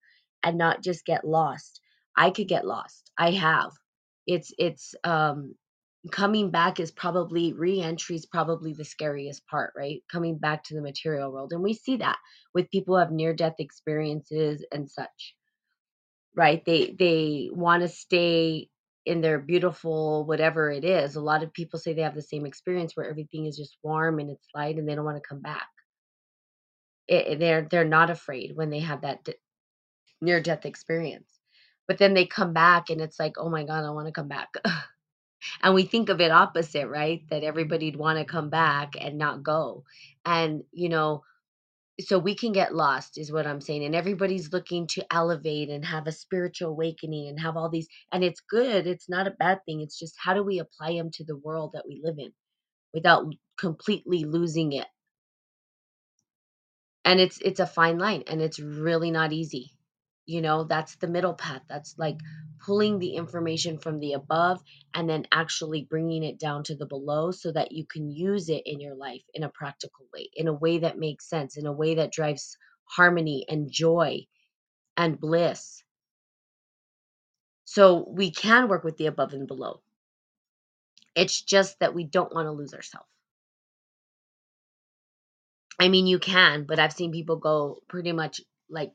and 0.43 0.57
not 0.57 0.83
just 0.83 1.05
get 1.05 1.25
lost? 1.25 1.81
I 2.17 2.31
could 2.31 2.47
get 2.49 2.65
lost. 2.65 3.11
I 3.17 3.31
have. 3.31 3.71
It's 4.27 4.53
it's 4.59 4.95
um 5.03 5.55
coming 6.11 6.51
back 6.51 6.79
is 6.79 6.91
probably 6.91 7.53
re-entry 7.53 8.15
is 8.15 8.25
probably 8.27 8.73
the 8.73 8.85
scariest 8.85 9.45
part, 9.47 9.73
right? 9.77 10.03
Coming 10.11 10.37
back 10.39 10.63
to 10.65 10.75
the 10.75 10.81
material 10.81 11.31
world. 11.31 11.53
And 11.53 11.63
we 11.63 11.73
see 11.75 11.97
that 11.97 12.17
with 12.55 12.71
people 12.71 12.95
who 12.95 12.99
have 13.01 13.11
near 13.11 13.33
death 13.33 13.55
experiences 13.59 14.65
and 14.71 14.89
such 14.89 15.35
right? 16.35 16.63
They 16.65 16.95
they 16.97 17.49
want 17.51 17.83
to 17.83 17.89
stay 17.89 18.69
in 19.05 19.21
their 19.21 19.39
beautiful 19.39 20.25
whatever 20.25 20.71
it 20.71 20.83
is, 20.85 21.15
a 21.15 21.21
lot 21.21 21.43
of 21.43 21.53
people 21.53 21.79
say 21.79 21.93
they 21.93 22.01
have 22.01 22.15
the 22.15 22.21
same 22.21 22.45
experience 22.45 22.95
where 22.95 23.09
everything 23.09 23.45
is 23.45 23.57
just 23.57 23.77
warm 23.83 24.19
and 24.19 24.29
it's 24.31 24.47
light 24.55 24.77
and 24.77 24.87
they 24.87 24.95
don't 24.95 25.05
want 25.05 25.17
to 25.21 25.27
come 25.27 25.41
back. 25.41 25.67
It, 27.07 27.39
they're 27.39 27.67
they're 27.69 27.85
not 27.85 28.09
afraid 28.09 28.55
when 28.55 28.69
they 28.69 28.79
have 28.79 29.01
that 29.01 29.23
d- 29.23 29.35
near 30.21 30.41
death 30.41 30.65
experience. 30.65 31.39
But 31.87 31.97
then 31.99 32.13
they 32.15 32.25
come 32.27 32.53
back 32.53 32.89
and 32.89 33.01
it's 33.01 33.19
like, 33.19 33.35
"Oh 33.37 33.49
my 33.49 33.63
god, 33.65 33.85
I 33.85 33.91
want 33.91 34.07
to 34.07 34.13
come 34.13 34.27
back." 34.29 34.49
and 35.63 35.73
we 35.75 35.83
think 35.85 36.09
of 36.09 36.21
it 36.21 36.31
opposite, 36.31 36.87
right? 36.87 37.21
That 37.29 37.43
everybody'd 37.43 37.95
want 37.95 38.19
to 38.19 38.25
come 38.25 38.49
back 38.49 38.95
and 38.99 39.17
not 39.17 39.43
go. 39.43 39.83
And, 40.25 40.63
you 40.71 40.89
know, 40.89 41.23
so 42.01 42.19
we 42.19 42.35
can 42.35 42.51
get 42.53 42.75
lost 42.75 43.17
is 43.17 43.31
what 43.31 43.47
i'm 43.47 43.61
saying 43.61 43.83
and 43.85 43.95
everybody's 43.95 44.53
looking 44.53 44.87
to 44.87 45.05
elevate 45.11 45.69
and 45.69 45.85
have 45.85 46.07
a 46.07 46.11
spiritual 46.11 46.69
awakening 46.71 47.27
and 47.29 47.39
have 47.39 47.57
all 47.57 47.69
these 47.69 47.87
and 48.11 48.23
it's 48.23 48.41
good 48.49 48.87
it's 48.87 49.09
not 49.09 49.27
a 49.27 49.31
bad 49.31 49.59
thing 49.65 49.81
it's 49.81 49.99
just 49.99 50.15
how 50.23 50.33
do 50.33 50.43
we 50.43 50.59
apply 50.59 50.93
them 50.93 51.11
to 51.11 51.25
the 51.25 51.37
world 51.37 51.71
that 51.73 51.85
we 51.87 52.01
live 52.03 52.15
in 52.19 52.31
without 52.93 53.25
completely 53.57 54.25
losing 54.25 54.73
it. 54.73 54.87
And 57.05 57.19
it's 57.19 57.39
it's 57.41 57.61
a 57.61 57.67
fine 57.67 57.99
line 57.99 58.23
and 58.27 58.41
it's 58.41 58.59
really 58.59 59.11
not 59.11 59.33
easy 59.33 59.71
you 60.25 60.41
know 60.41 60.63
that's 60.65 60.95
the 60.97 61.07
middle 61.07 61.33
path 61.33 61.61
that's 61.69 61.95
like 61.97 62.17
pulling 62.65 62.99
the 62.99 63.15
information 63.15 63.77
from 63.79 63.99
the 63.99 64.13
above 64.13 64.61
and 64.93 65.09
then 65.09 65.25
actually 65.31 65.87
bringing 65.89 66.23
it 66.23 66.39
down 66.39 66.63
to 66.63 66.75
the 66.75 66.85
below 66.85 67.31
so 67.31 67.51
that 67.51 67.71
you 67.71 67.85
can 67.85 68.09
use 68.11 68.49
it 68.49 68.63
in 68.65 68.79
your 68.79 68.95
life 68.95 69.23
in 69.33 69.43
a 69.43 69.49
practical 69.49 70.05
way 70.13 70.29
in 70.35 70.47
a 70.47 70.53
way 70.53 70.79
that 70.79 70.97
makes 70.99 71.29
sense 71.29 71.57
in 71.57 71.65
a 71.67 71.73
way 71.73 71.95
that 71.95 72.11
drives 72.11 72.57
harmony 72.85 73.45
and 73.49 73.71
joy 73.71 74.19
and 74.97 75.19
bliss. 75.19 75.83
So 77.65 78.07
we 78.09 78.31
can 78.31 78.67
work 78.67 78.83
with 78.83 78.97
the 78.97 79.07
above 79.07 79.33
and 79.33 79.47
below. 79.47 79.81
It's 81.15 81.41
just 81.41 81.79
that 81.79 81.95
we 81.95 82.05
don't 82.05 82.33
want 82.33 82.47
to 82.47 82.51
lose 82.51 82.73
ourselves 82.73 83.07
i 85.79 85.89
mean 85.89 86.07
you 86.07 86.19
can 86.19 86.65
but 86.65 86.79
i've 86.79 86.93
seen 86.93 87.11
people 87.11 87.37
go 87.37 87.79
pretty 87.87 88.11
much 88.11 88.41
like 88.69 88.93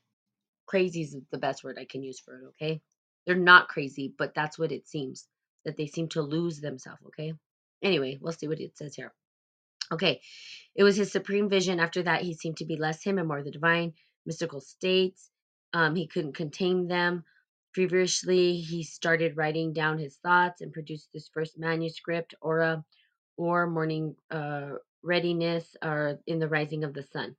crazy 0.70 1.02
is 1.02 1.16
the 1.32 1.38
best 1.38 1.64
word 1.64 1.78
I 1.80 1.84
can 1.84 2.04
use 2.04 2.20
for 2.20 2.36
it, 2.36 2.44
okay? 2.50 2.80
They're 3.26 3.36
not 3.36 3.68
crazy, 3.68 4.14
but 4.16 4.34
that's 4.36 4.58
what 4.58 4.70
it 4.70 4.88
seems 4.88 5.26
that 5.64 5.76
they 5.76 5.88
seem 5.88 6.08
to 6.10 6.22
lose 6.22 6.60
themselves, 6.60 7.02
okay? 7.08 7.34
Anyway, 7.82 8.18
we'll 8.22 8.32
see 8.32 8.46
what 8.48 8.60
it 8.60 8.78
says 8.78 8.94
here. 8.94 9.12
Okay, 9.92 10.20
it 10.76 10.84
was 10.84 10.96
his 10.96 11.10
supreme 11.10 11.48
vision. 11.48 11.80
After 11.80 12.04
that, 12.04 12.22
he 12.22 12.34
seemed 12.34 12.58
to 12.58 12.66
be 12.66 12.76
less 12.76 13.02
him 13.02 13.18
and 13.18 13.26
more 13.26 13.42
the 13.42 13.50
divine, 13.50 13.94
mystical 14.26 14.60
states. 14.60 15.30
Um, 15.74 15.96
he 15.96 16.06
couldn't 16.06 16.34
contain 16.36 16.86
them. 16.88 17.24
Feverishly, 17.74 18.58
he 18.58 18.84
started 18.84 19.36
writing 19.36 19.72
down 19.72 19.98
his 19.98 20.16
thoughts 20.18 20.60
and 20.60 20.72
produced 20.72 21.08
this 21.12 21.30
first 21.34 21.58
manuscript, 21.58 22.34
Aura, 22.40 22.84
or 23.36 23.66
Morning 23.68 24.14
uh, 24.30 24.72
Readiness, 25.02 25.76
or 25.82 26.20
In 26.28 26.38
the 26.38 26.48
Rising 26.48 26.84
of 26.84 26.94
the 26.94 27.04
Sun 27.04 27.36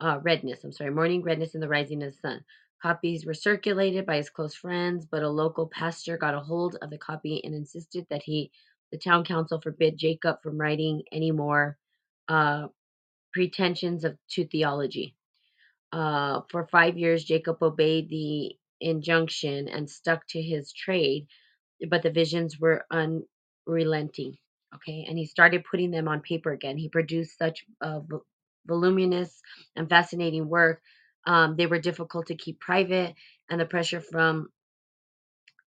uh, 0.00 0.18
redness, 0.22 0.64
I'm 0.64 0.72
sorry, 0.72 0.90
morning 0.90 1.22
redness 1.22 1.54
in 1.54 1.60
the 1.60 1.68
rising 1.68 2.02
of 2.02 2.12
the 2.12 2.18
sun. 2.18 2.44
Copies 2.82 3.26
were 3.26 3.34
circulated 3.34 4.06
by 4.06 4.16
his 4.16 4.30
close 4.30 4.54
friends, 4.54 5.06
but 5.06 5.22
a 5.22 5.28
local 5.28 5.66
pastor 5.68 6.16
got 6.18 6.34
a 6.34 6.40
hold 6.40 6.76
of 6.82 6.90
the 6.90 6.98
copy 6.98 7.42
and 7.44 7.54
insisted 7.54 8.06
that 8.10 8.22
he, 8.22 8.50
the 8.92 8.98
town 8.98 9.24
council, 9.24 9.60
forbid 9.60 9.98
Jacob 9.98 10.42
from 10.42 10.58
writing 10.58 11.02
any 11.12 11.30
more 11.30 11.78
uh, 12.28 12.68
pretensions 13.32 14.04
of 14.04 14.18
to 14.30 14.46
theology. 14.46 15.16
Uh, 15.92 16.42
for 16.50 16.66
five 16.68 16.98
years, 16.98 17.24
Jacob 17.24 17.62
obeyed 17.62 18.08
the 18.08 18.56
injunction 18.80 19.68
and 19.68 19.90
stuck 19.90 20.26
to 20.28 20.42
his 20.42 20.72
trade, 20.72 21.26
but 21.88 22.02
the 22.02 22.10
visions 22.10 22.58
were 22.60 22.86
unrelenting. 22.90 24.36
Okay, 24.74 25.04
and 25.08 25.18
he 25.18 25.26
started 25.26 25.64
putting 25.70 25.90
them 25.90 26.08
on 26.08 26.20
paper 26.20 26.52
again. 26.52 26.78
He 26.78 26.88
produced 26.88 27.36
such 27.38 27.64
uh, 27.80 28.00
voluminous 28.66 29.40
and 29.76 29.88
fascinating 29.88 30.48
work. 30.48 30.80
Um, 31.26 31.56
they 31.56 31.66
were 31.66 31.80
difficult 31.80 32.26
to 32.26 32.34
keep 32.34 32.60
private, 32.60 33.14
and 33.50 33.60
the 33.60 33.66
pressure 33.66 34.00
from 34.00 34.48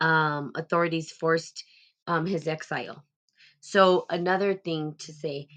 um, 0.00 0.52
authorities 0.54 1.12
forced 1.12 1.64
um, 2.06 2.26
his 2.26 2.48
exile. 2.48 3.04
So, 3.60 4.06
another 4.10 4.54
thing 4.54 4.94
to 5.00 5.12
say 5.12 5.48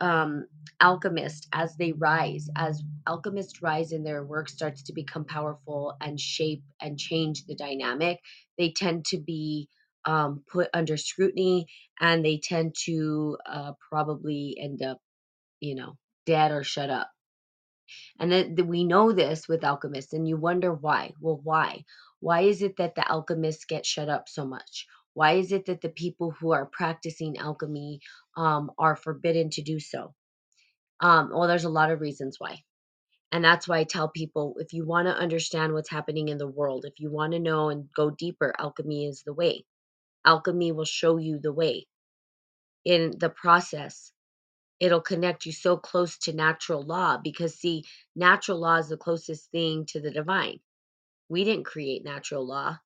um, 0.00 0.46
alchemists, 0.80 1.46
as 1.52 1.76
they 1.76 1.92
rise, 1.92 2.48
as 2.56 2.82
alchemists 3.06 3.62
rise 3.62 3.92
and 3.92 4.04
their 4.04 4.24
work 4.24 4.48
starts 4.48 4.84
to 4.84 4.92
become 4.92 5.24
powerful 5.24 5.94
and 6.00 6.18
shape 6.18 6.64
and 6.80 6.98
change 6.98 7.46
the 7.46 7.54
dynamic, 7.54 8.18
they 8.58 8.72
tend 8.72 9.04
to 9.06 9.18
be 9.18 9.68
um, 10.04 10.42
put 10.50 10.68
under 10.74 10.96
scrutiny 10.96 11.66
and 12.00 12.24
they 12.24 12.38
tend 12.38 12.74
to 12.86 13.38
uh, 13.46 13.72
probably 13.90 14.56
end 14.60 14.82
up, 14.82 14.98
you 15.60 15.76
know, 15.76 15.96
dead 16.26 16.50
or 16.50 16.64
shut 16.64 16.90
up 16.90 17.10
and 18.20 18.32
then 18.32 18.56
th- 18.56 18.68
we 18.68 18.84
know 18.84 19.12
this 19.12 19.48
with 19.48 19.64
alchemists, 19.64 20.12
and 20.12 20.28
you 20.28 20.36
wonder 20.36 20.72
why. 20.74 21.12
Well, 21.20 21.40
why? 21.42 21.84
Why 22.20 22.42
is 22.42 22.62
it 22.62 22.76
that 22.78 22.94
the 22.96 23.10
alchemists 23.10 23.66
get 23.66 23.86
shut 23.86 24.08
up 24.08 24.28
so 24.28 24.46
much? 24.46 24.86
Why 25.14 25.32
is 25.34 25.52
it 25.52 25.66
that 25.66 25.80
the 25.82 25.90
people 25.90 26.32
who 26.32 26.52
are 26.52 26.66
practicing 26.66 27.38
alchemy 27.38 28.00
um, 28.36 28.70
are 28.78 28.96
forbidden 28.96 29.50
to 29.50 29.62
do 29.62 29.80
so? 29.80 30.14
Um, 31.00 31.30
well, 31.32 31.48
there's 31.48 31.64
a 31.64 31.70
lot 31.70 31.90
of 31.90 32.00
reasons 32.00 32.36
why. 32.40 32.62
And 33.32 33.44
that's 33.44 33.68
why 33.68 33.78
I 33.78 33.84
tell 33.84 34.08
people 34.08 34.56
if 34.58 34.72
you 34.72 34.86
want 34.86 35.06
to 35.08 35.14
understand 35.14 35.72
what's 35.74 35.90
happening 35.90 36.28
in 36.28 36.38
the 36.38 36.48
world, 36.48 36.84
if 36.86 36.94
you 36.98 37.10
want 37.10 37.32
to 37.32 37.38
know 37.38 37.70
and 37.70 37.88
go 37.94 38.10
deeper, 38.10 38.54
alchemy 38.58 39.06
is 39.06 39.22
the 39.24 39.34
way. 39.34 39.64
Alchemy 40.26 40.72
will 40.72 40.86
show 40.86 41.18
you 41.18 41.40
the 41.40 41.52
way 41.52 41.86
in 42.84 43.14
the 43.18 43.30
process 43.30 44.12
it'll 44.82 45.00
connect 45.02 45.46
you 45.46 45.52
so 45.52 45.78
close 45.78 46.18
to 46.18 46.34
natural 46.34 46.82
law 46.82 47.18
because 47.18 47.56
see 47.56 47.86
natural 48.16 48.60
law 48.60 48.76
is 48.78 48.90
the 48.90 48.98
closest 48.98 49.50
thing 49.52 49.86
to 49.86 50.00
the 50.02 50.12
divine. 50.12 50.60
We 51.28 51.44
didn't 51.44 51.66
create 51.66 52.04
natural 52.04 52.46
law. 52.46 52.78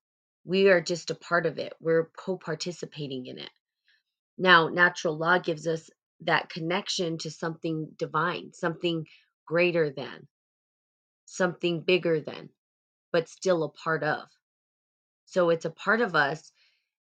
We 0.45 0.69
are 0.69 0.81
just 0.81 1.11
a 1.11 1.15
part 1.15 1.45
of 1.47 1.59
it. 1.59 1.73
We're 1.81 2.09
co-participating 2.17 3.27
in 3.27 3.39
it. 3.39 3.51
Now 4.37 4.69
natural 4.69 5.17
law 5.17 5.39
gives 5.39 5.67
us 5.67 5.89
that 6.21 6.49
connection 6.49 7.17
to 7.19 7.31
something 7.31 7.91
divine 7.97 8.53
something 8.53 9.07
greater 9.47 9.91
than 9.91 10.27
something 11.25 11.81
bigger 11.81 12.21
than 12.21 12.49
but 13.13 13.29
still 13.29 13.63
a 13.63 13.69
part 13.69 14.03
of. 14.03 14.29
So 15.25 15.51
it's 15.51 15.65
a 15.65 15.71
part 15.71 16.01
of 16.01 16.15
us 16.15 16.51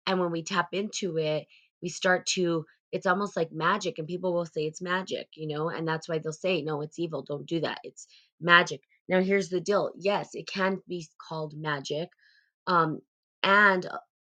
And 0.07 0.19
when 0.19 0.31
we 0.31 0.43
tap 0.43 0.69
into 0.73 1.17
it, 1.19 1.47
we 1.81 1.89
start 1.89 2.27
to, 2.35 2.65
it's 2.91 3.05
almost 3.05 3.35
like 3.35 3.51
magic. 3.51 3.97
And 3.99 4.07
people 4.07 4.33
will 4.33 4.45
say 4.45 4.61
it's 4.61 4.81
magic, 4.81 5.27
you 5.35 5.47
know, 5.47 5.69
and 5.69 5.87
that's 5.87 6.09
why 6.09 6.19
they'll 6.19 6.33
say, 6.33 6.61
no, 6.61 6.81
it's 6.81 6.99
evil. 6.99 7.23
Don't 7.23 7.45
do 7.45 7.59
that. 7.61 7.79
It's 7.83 8.07
magic. 8.41 8.81
Now, 9.07 9.21
here's 9.21 9.49
the 9.49 9.59
deal 9.61 9.91
yes, 9.97 10.29
it 10.33 10.47
can 10.47 10.81
be 10.87 11.07
called 11.27 11.53
magic, 11.57 12.09
um, 12.67 13.01
and 13.43 13.85
uh, 13.85 13.97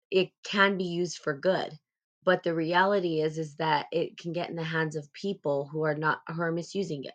it 0.10 0.29
can 0.46 0.77
be 0.77 0.86
used 0.86 1.17
for 1.17 1.34
good. 1.34 1.72
But 2.24 2.43
the 2.43 2.53
reality 2.53 3.22
is, 3.22 3.38
is 3.38 3.55
that 3.55 3.88
it 3.91 4.17
can 4.17 4.31
get 4.31 4.50
in 4.50 4.55
the 4.55 4.63
hands 4.63 4.96
of 4.96 5.12
people 5.13 5.67
who 5.72 5.84
are 5.84 5.96
not, 5.96 6.22
who 6.27 6.41
are 6.41 6.51
misusing 6.51 7.03
it. 7.03 7.13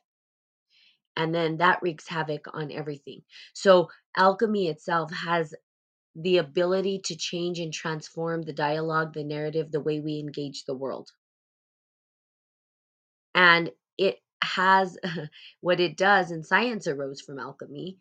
And 1.17 1.35
then 1.35 1.59
that 1.59 1.79
wreaks 1.83 2.09
havoc 2.09 2.47
on 2.53 2.71
everything. 2.73 3.23
So, 3.55 3.89
alchemy 4.17 4.69
itself 4.69 5.13
has 5.13 5.55
the 6.15 6.39
ability 6.39 7.01
to 7.05 7.17
change 7.17 7.59
and 7.59 7.73
transform 7.73 8.43
the 8.43 8.53
dialogue, 8.53 9.15
the 9.15 9.25
narrative, 9.25 9.71
the 9.71 9.81
way 9.81 10.01
we 10.01 10.19
engage 10.19 10.65
the 10.65 10.77
world. 10.77 11.11
And 13.37 13.73
it 13.99 14.19
has 14.43 14.99
what 15.63 15.81
it 15.81 15.99
does, 15.99 16.33
and 16.33 16.47
science 16.47 16.89
arose 16.89 17.23
from 17.23 17.41
alchemy. 17.41 17.99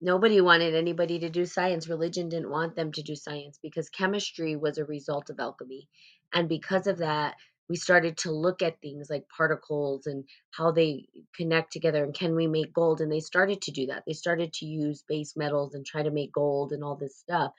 Nobody 0.00 0.40
wanted 0.40 0.74
anybody 0.74 1.20
to 1.20 1.30
do 1.30 1.46
science. 1.46 1.88
Religion 1.88 2.28
didn't 2.30 2.50
want 2.50 2.76
them 2.76 2.92
to 2.92 3.02
do 3.02 3.16
science 3.16 3.58
because 3.62 3.90
chemistry 3.90 4.56
was 4.56 4.78
a 4.78 4.86
result 4.86 5.30
of 5.30 5.40
alchemy. 5.40 5.88
And 6.34 6.48
because 6.48 6.88
of 6.88 6.98
that, 6.98 7.36
we 7.68 7.76
started 7.76 8.18
to 8.18 8.30
look 8.32 8.62
at 8.62 8.80
things 8.80 9.08
like 9.10 9.28
particles 9.34 10.06
and 10.06 10.24
how 10.50 10.72
they 10.72 11.06
connect 11.34 11.72
together 11.72 12.04
and 12.04 12.14
can 12.14 12.34
we 12.34 12.46
make 12.46 12.72
gold 12.74 13.00
and 13.00 13.10
they 13.10 13.20
started 13.20 13.62
to 13.62 13.72
do 13.72 13.86
that 13.86 14.04
they 14.06 14.12
started 14.12 14.52
to 14.52 14.66
use 14.66 15.04
base 15.08 15.36
metals 15.36 15.74
and 15.74 15.86
try 15.86 16.02
to 16.02 16.10
make 16.10 16.32
gold 16.32 16.72
and 16.72 16.84
all 16.84 16.96
this 16.96 17.16
stuff 17.16 17.52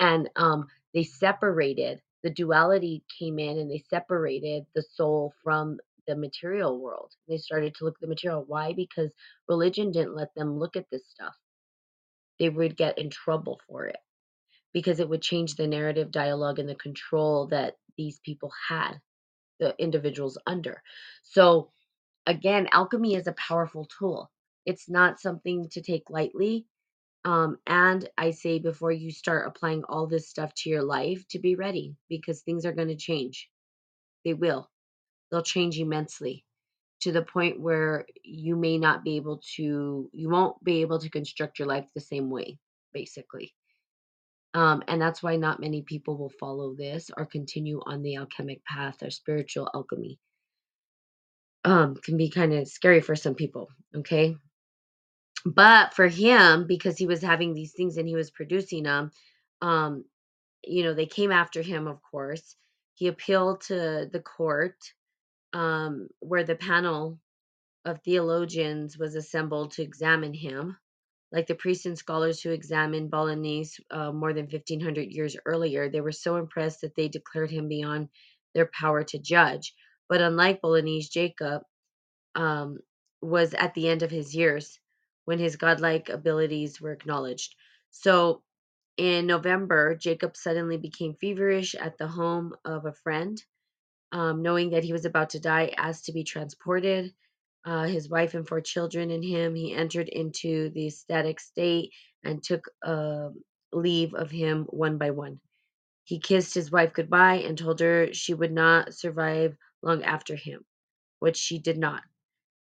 and 0.00 0.28
um, 0.36 0.66
they 0.94 1.02
separated 1.02 2.00
the 2.22 2.30
duality 2.30 3.02
came 3.18 3.38
in 3.38 3.58
and 3.58 3.70
they 3.70 3.82
separated 3.90 4.66
the 4.74 4.82
soul 4.94 5.32
from 5.42 5.78
the 6.08 6.16
material 6.16 6.80
world. 6.80 7.12
They 7.28 7.38
started 7.38 7.76
to 7.76 7.86
look 7.86 7.96
at 7.98 8.02
the 8.02 8.08
material. 8.08 8.44
Why? 8.48 8.74
Because 8.74 9.12
religion 9.48 9.92
didn't 9.92 10.16
let 10.16 10.34
them 10.36 10.58
look 10.58 10.76
at 10.76 10.86
this 10.92 11.04
stuff. 11.10 11.36
They 12.40 12.50
would 12.50 12.76
get 12.76 12.98
in 12.98 13.10
trouble 13.10 13.60
for 13.68 13.86
it 13.86 13.98
because 14.74 15.00
it 15.00 15.08
would 15.08 15.22
change 15.22 15.56
the 15.56 15.66
narrative 15.68 16.10
dialogue 16.12 16.58
and 16.58 16.68
the 16.68 16.76
control 16.76 17.48
that 17.48 17.74
these 17.98 18.20
people 18.24 18.52
had 18.68 18.94
the 19.60 19.74
individuals 19.78 20.38
under. 20.46 20.82
So 21.24 21.72
again 22.26 22.68
alchemy 22.72 23.14
is 23.16 23.26
a 23.28 23.32
powerful 23.34 23.86
tool. 23.98 24.30
It's 24.66 24.88
not 24.90 25.20
something 25.20 25.68
to 25.72 25.82
take 25.82 26.10
lightly 26.10 26.64
Um, 27.24 27.58
and 27.68 28.10
I 28.18 28.32
say 28.32 28.60
before 28.60 28.92
you 28.92 29.12
start 29.12 29.48
applying 29.48 29.84
all 29.84 30.08
this 30.08 30.28
stuff 30.30 30.54
to 30.56 30.70
your 30.70 30.84
life 30.84 31.26
to 31.30 31.40
be 31.40 31.56
ready 31.56 31.96
because 32.10 32.42
things 32.42 32.66
are 32.66 32.72
going 32.74 32.88
to 32.88 32.96
change. 32.96 33.50
They 34.24 34.34
will. 34.34 34.70
They'll 35.30 35.42
change 35.42 35.78
immensely 35.78 36.44
to 37.00 37.12
the 37.12 37.22
point 37.22 37.60
where 37.60 38.06
you 38.24 38.56
may 38.56 38.78
not 38.78 39.04
be 39.04 39.16
able 39.16 39.40
to, 39.56 40.10
you 40.12 40.28
won't 40.28 40.62
be 40.64 40.80
able 40.80 40.98
to 40.98 41.10
construct 41.10 41.58
your 41.58 41.68
life 41.68 41.86
the 41.94 42.00
same 42.00 42.30
way, 42.30 42.58
basically. 42.92 43.54
Um, 44.54 44.82
and 44.88 45.00
that's 45.00 45.22
why 45.22 45.36
not 45.36 45.60
many 45.60 45.82
people 45.82 46.16
will 46.16 46.32
follow 46.40 46.74
this 46.74 47.10
or 47.16 47.26
continue 47.26 47.80
on 47.86 48.02
the 48.02 48.16
alchemic 48.16 48.64
path 48.64 49.02
or 49.02 49.10
spiritual 49.10 49.68
alchemy. 49.74 50.18
Um, 51.64 51.96
can 51.96 52.16
be 52.16 52.30
kind 52.30 52.54
of 52.54 52.66
scary 52.66 53.00
for 53.00 53.14
some 53.14 53.34
people. 53.34 53.68
Okay. 53.94 54.36
But 55.44 55.94
for 55.94 56.08
him, 56.08 56.66
because 56.66 56.98
he 56.98 57.06
was 57.06 57.22
having 57.22 57.54
these 57.54 57.72
things 57.72 57.96
and 57.96 58.08
he 58.08 58.14
was 58.14 58.30
producing 58.30 58.84
them, 58.84 59.10
um, 59.62 60.04
you 60.64 60.82
know, 60.82 60.94
they 60.94 61.06
came 61.06 61.30
after 61.30 61.62
him, 61.62 61.86
of 61.86 62.00
course. 62.02 62.56
He 62.94 63.06
appealed 63.06 63.60
to 63.62 64.08
the 64.12 64.20
court, 64.20 64.74
um, 65.52 66.08
where 66.20 66.44
the 66.44 66.56
panel 66.56 67.18
of 67.84 68.00
theologians 68.02 68.98
was 68.98 69.14
assembled 69.14 69.72
to 69.72 69.82
examine 69.82 70.34
him. 70.34 70.76
Like 71.30 71.46
the 71.46 71.54
priests 71.54 71.86
and 71.86 71.98
scholars 71.98 72.40
who 72.40 72.50
examined 72.50 73.10
Bolognese 73.10 73.82
uh, 73.90 74.12
more 74.12 74.32
than 74.32 74.46
1500 74.46 75.10
years 75.10 75.36
earlier, 75.44 75.90
they 75.90 76.00
were 76.00 76.12
so 76.12 76.36
impressed 76.36 76.80
that 76.82 76.94
they 76.94 77.08
declared 77.08 77.50
him 77.50 77.68
beyond 77.68 78.08
their 78.54 78.70
power 78.72 79.04
to 79.04 79.18
judge. 79.18 79.74
But 80.08 80.22
unlike 80.22 80.62
Bolognese, 80.62 81.10
Jacob 81.12 81.62
um, 82.34 82.78
was 83.20 83.54
at 83.54 83.74
the 83.74 83.88
end 83.88 84.02
of 84.02 84.10
his 84.10 84.34
years 84.34 84.78
when 85.26 85.38
his 85.38 85.56
godlike 85.56 86.08
abilities 86.08 86.80
were 86.80 86.92
acknowledged. 86.92 87.54
So 87.90 88.42
in 88.96 89.26
November, 89.26 89.94
Jacob 89.94 90.36
suddenly 90.36 90.76
became 90.76 91.14
feverish 91.14 91.74
at 91.74 91.98
the 91.98 92.08
home 92.08 92.54
of 92.64 92.86
a 92.86 92.92
friend. 92.92 93.42
Um, 94.12 94.42
knowing 94.42 94.70
that 94.70 94.84
he 94.84 94.92
was 94.92 95.04
about 95.04 95.30
to 95.30 95.40
die, 95.40 95.72
asked 95.76 96.06
to 96.06 96.12
be 96.12 96.24
transported. 96.24 97.12
Uh, 97.64 97.84
his 97.84 98.08
wife 98.08 98.34
and 98.34 98.48
four 98.48 98.60
children 98.60 99.10
and 99.10 99.22
him, 99.22 99.54
he 99.54 99.74
entered 99.74 100.08
into 100.08 100.70
the 100.70 100.86
ecstatic 100.86 101.40
state 101.40 101.92
and 102.24 102.42
took 102.42 102.64
uh, 102.82 103.28
leave 103.72 104.14
of 104.14 104.30
him 104.30 104.64
one 104.70 104.96
by 104.96 105.10
one. 105.10 105.40
He 106.04 106.20
kissed 106.20 106.54
his 106.54 106.70
wife 106.70 106.94
goodbye 106.94 107.40
and 107.46 107.58
told 107.58 107.80
her 107.80 108.14
she 108.14 108.32
would 108.32 108.52
not 108.52 108.94
survive 108.94 109.54
long 109.82 110.02
after 110.02 110.34
him, 110.36 110.64
which 111.18 111.36
she 111.36 111.58
did 111.58 111.76
not. 111.76 112.02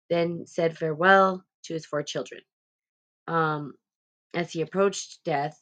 Then 0.10 0.46
said 0.46 0.77
farewell 0.77 1.46
to 1.63 1.74
his 1.74 1.86
four 1.86 2.03
children. 2.03 2.41
Um, 3.27 3.74
as 4.34 4.51
he 4.51 4.62
approached 4.62 5.24
death, 5.24 5.58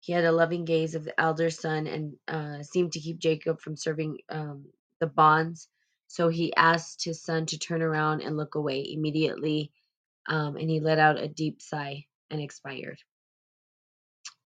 he 0.00 0.12
had 0.12 0.24
a 0.24 0.32
loving 0.32 0.64
gaze 0.64 0.96
of 0.96 1.04
the 1.04 1.18
elder 1.20 1.50
son 1.50 1.86
and 1.86 2.14
uh, 2.26 2.62
seemed 2.64 2.92
to 2.92 3.00
keep 3.00 3.18
Jacob 3.18 3.60
from 3.60 3.76
serving 3.76 4.18
um, 4.28 4.64
the 5.02 5.08
bonds. 5.08 5.68
So 6.08 6.30
he 6.30 6.56
asked 6.56 7.04
his 7.04 7.22
son 7.22 7.46
to 7.48 7.58
turn 7.58 7.82
around 7.82 8.22
and 8.22 8.38
look 8.38 8.56
away 8.56 8.86
immediately, 8.90 9.72
um, 10.28 10.56
and 10.56 10.70
he 10.70 10.80
let 10.80 11.00
out 11.00 11.20
a 11.20 11.28
deep 11.28 11.60
sigh 11.62 12.06
and 12.30 12.40
expired. 12.40 12.98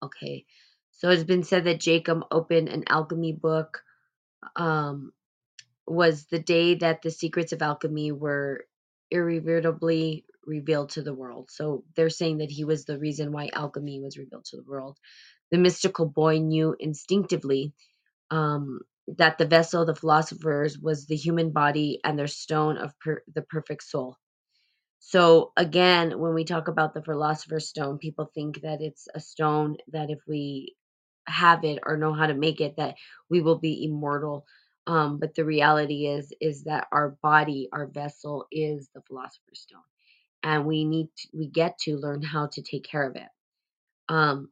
Okay, 0.02 0.46
so 0.92 1.10
it's 1.10 1.24
been 1.24 1.44
said 1.44 1.64
that 1.64 1.80
Jacob 1.80 2.22
opened 2.32 2.70
an 2.70 2.84
alchemy 2.88 3.32
book. 3.32 3.82
Um, 4.56 5.12
was 5.86 6.26
the 6.26 6.40
day 6.40 6.76
that 6.76 7.02
the 7.02 7.12
secrets 7.12 7.52
of 7.52 7.62
alchemy 7.62 8.12
were 8.12 8.66
irrevertibly 9.10 10.24
revealed 10.46 10.90
to 10.90 11.02
the 11.02 11.14
world. 11.14 11.50
So 11.50 11.84
they're 11.96 12.10
saying 12.10 12.38
that 12.38 12.50
he 12.50 12.64
was 12.64 12.86
the 12.86 12.98
reason 12.98 13.32
why 13.32 13.50
alchemy 13.52 14.00
was 14.00 14.18
revealed 14.18 14.46
to 14.46 14.56
the 14.56 14.64
world. 14.64 14.98
The 15.50 15.58
mystical 15.58 16.06
boy 16.06 16.38
knew 16.38 16.76
instinctively 16.78 17.72
um, 18.30 18.80
that 19.18 19.38
the 19.38 19.46
vessel 19.46 19.82
of 19.82 19.86
the 19.88 19.94
philosophers 19.96 20.78
was 20.78 21.06
the 21.06 21.16
human 21.16 21.52
body 21.52 22.00
and 22.04 22.18
their 22.18 22.26
stone 22.26 22.76
of 22.78 22.98
per- 23.00 23.22
the 23.34 23.42
perfect 23.42 23.84
soul. 23.84 24.16
So 25.00 25.52
again, 25.56 26.18
when 26.18 26.34
we 26.34 26.44
talk 26.44 26.68
about 26.68 26.94
the 26.94 27.02
philosopher's 27.02 27.68
stone, 27.68 27.98
people 27.98 28.30
think 28.34 28.62
that 28.62 28.80
it's 28.80 29.08
a 29.14 29.20
stone 29.20 29.76
that 29.92 30.10
if 30.10 30.20
we 30.28 30.76
have 31.28 31.64
it 31.64 31.80
or 31.86 31.96
know 31.96 32.12
how 32.14 32.26
to 32.26 32.34
make 32.34 32.60
it, 32.60 32.76
that 32.78 32.96
we 33.30 33.40
will 33.42 33.58
be 33.58 33.84
immortal. 33.84 34.46
Um, 34.86 35.18
but 35.18 35.34
the 35.34 35.44
reality 35.44 36.06
is, 36.06 36.32
is 36.40 36.64
that 36.64 36.88
our 36.92 37.16
body, 37.22 37.68
our 37.72 37.86
vessel, 37.86 38.46
is 38.52 38.88
the 38.94 39.02
philosopher's 39.02 39.60
stone, 39.60 39.80
and 40.42 40.64
we 40.66 40.84
need 40.84 41.08
to, 41.16 41.28
we 41.34 41.48
get 41.48 41.78
to 41.80 41.96
learn 41.96 42.22
how 42.22 42.48
to 42.52 42.62
take 42.62 42.84
care 42.84 43.08
of 43.08 43.16
it. 43.16 43.28
Um, 44.08 44.50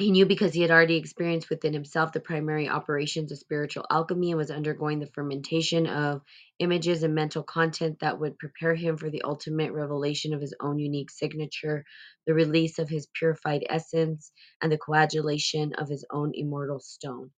he 0.00 0.10
knew 0.12 0.26
because 0.26 0.54
he 0.54 0.62
had 0.62 0.70
already 0.70 0.96
experienced 0.96 1.50
within 1.50 1.72
himself 1.72 2.12
the 2.12 2.20
primary 2.20 2.68
operations 2.68 3.32
of 3.32 3.38
spiritual 3.38 3.86
alchemy 3.90 4.30
and 4.30 4.38
was 4.38 4.50
undergoing 4.50 5.00
the 5.00 5.06
fermentation 5.06 5.86
of 5.86 6.22
images 6.58 7.02
and 7.02 7.14
mental 7.14 7.42
content 7.42 7.98
that 8.00 8.18
would 8.20 8.38
prepare 8.38 8.74
him 8.74 8.96
for 8.96 9.10
the 9.10 9.22
ultimate 9.22 9.72
revelation 9.72 10.34
of 10.34 10.40
his 10.40 10.54
own 10.60 10.78
unique 10.78 11.10
signature, 11.10 11.84
the 12.26 12.34
release 12.34 12.78
of 12.78 12.88
his 12.88 13.08
purified 13.14 13.64
essence, 13.68 14.32
and 14.62 14.72
the 14.72 14.78
coagulation 14.78 15.74
of 15.74 15.88
his 15.88 16.04
own 16.10 16.32
immortal 16.34 16.80
stone. 16.80 17.30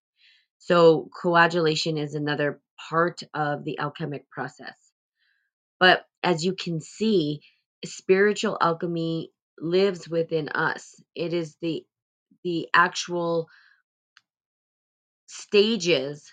So, 0.60 1.10
coagulation 1.22 1.98
is 1.98 2.16
another 2.16 2.62
part 2.90 3.22
of 3.34 3.64
the 3.64 3.80
alchemic 3.80 4.30
process. 4.30 4.92
But 5.80 6.06
as 6.24 6.46
you 6.46 6.56
can 6.56 6.82
see, 6.82 7.42
spiritual 7.86 8.58
alchemy 8.62 9.32
lives 9.60 10.08
within 10.10 10.50
us. 10.50 10.96
It 11.16 11.34
is 11.34 11.58
the 11.62 11.86
the 12.44 12.70
actual 12.74 13.50
stages, 15.28 16.32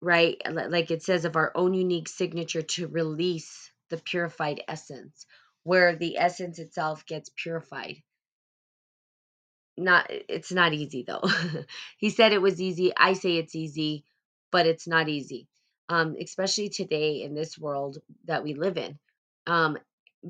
right? 0.00 0.40
Like 0.50 0.90
it 0.90 1.02
says, 1.02 1.24
of 1.24 1.36
our 1.36 1.52
own 1.56 1.74
unique 1.74 2.08
signature 2.08 2.62
to 2.62 2.88
release 2.88 3.70
the 3.90 3.98
purified 3.98 4.62
essence, 4.68 5.26
where 5.64 5.96
the 5.96 6.18
essence 6.18 6.58
itself 6.58 7.06
gets 7.06 7.30
purified. 7.36 7.96
Not, 9.76 10.06
it's 10.10 10.52
not 10.52 10.74
easy 10.74 11.04
though. 11.06 11.22
he 11.98 12.10
said 12.10 12.32
it 12.32 12.42
was 12.42 12.60
easy. 12.60 12.92
I 12.96 13.14
say 13.14 13.36
it's 13.36 13.54
easy, 13.56 14.04
but 14.52 14.66
it's 14.66 14.86
not 14.86 15.08
easy. 15.08 15.48
Um, 15.88 16.16
especially 16.20 16.68
today 16.68 17.22
in 17.22 17.34
this 17.34 17.58
world 17.58 17.98
that 18.26 18.44
we 18.44 18.54
live 18.54 18.78
in, 18.78 18.98
um, 19.46 19.78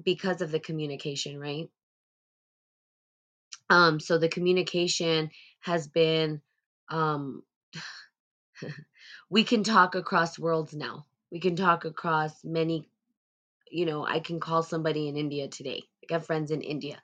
because 0.05 0.41
of 0.41 0.51
the 0.51 0.61
communication, 0.61 1.39
right? 1.39 1.69
Um, 3.71 4.01
so 4.01 4.19
the 4.19 4.29
communication 4.29 5.31
has 5.61 5.89
been 5.89 6.43
um, 6.91 7.43
we 9.31 9.45
can 9.45 9.63
talk 9.65 9.95
across 9.95 10.39
worlds 10.39 10.75
now. 10.75 11.07
We 11.33 11.41
can 11.41 11.57
talk 11.57 11.85
across 11.85 12.45
many, 12.45 12.89
you 13.71 13.87
know, 13.87 14.05
I 14.05 14.21
can 14.21 14.41
call 14.41 14.63
somebody 14.63 15.09
in 15.09 15.17
India 15.17 15.49
today. 15.49 15.85
I 16.03 16.07
got 16.13 16.27
friends 16.27 16.51
in 16.51 16.61
India. 16.61 17.01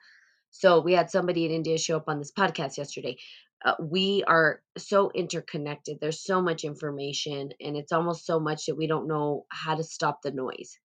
So 0.51 0.81
we 0.81 0.93
had 0.93 1.09
somebody 1.09 1.45
in 1.45 1.51
India 1.51 1.77
show 1.77 1.97
up 1.97 2.07
on 2.07 2.19
this 2.19 2.31
podcast 2.31 2.77
yesterday. 2.77 3.17
Uh, 3.65 3.73
we 3.79 4.23
are 4.27 4.61
so 4.77 5.11
interconnected. 5.15 5.97
There's 5.99 6.23
so 6.23 6.41
much 6.41 6.63
information, 6.63 7.49
and 7.59 7.75
it's 7.75 7.91
almost 7.91 8.25
so 8.25 8.39
much 8.39 8.65
that 8.65 8.75
we 8.75 8.87
don't 8.87 9.07
know 9.07 9.45
how 9.49 9.75
to 9.75 9.83
stop 9.83 10.21
the 10.21 10.31
noise. 10.31 10.77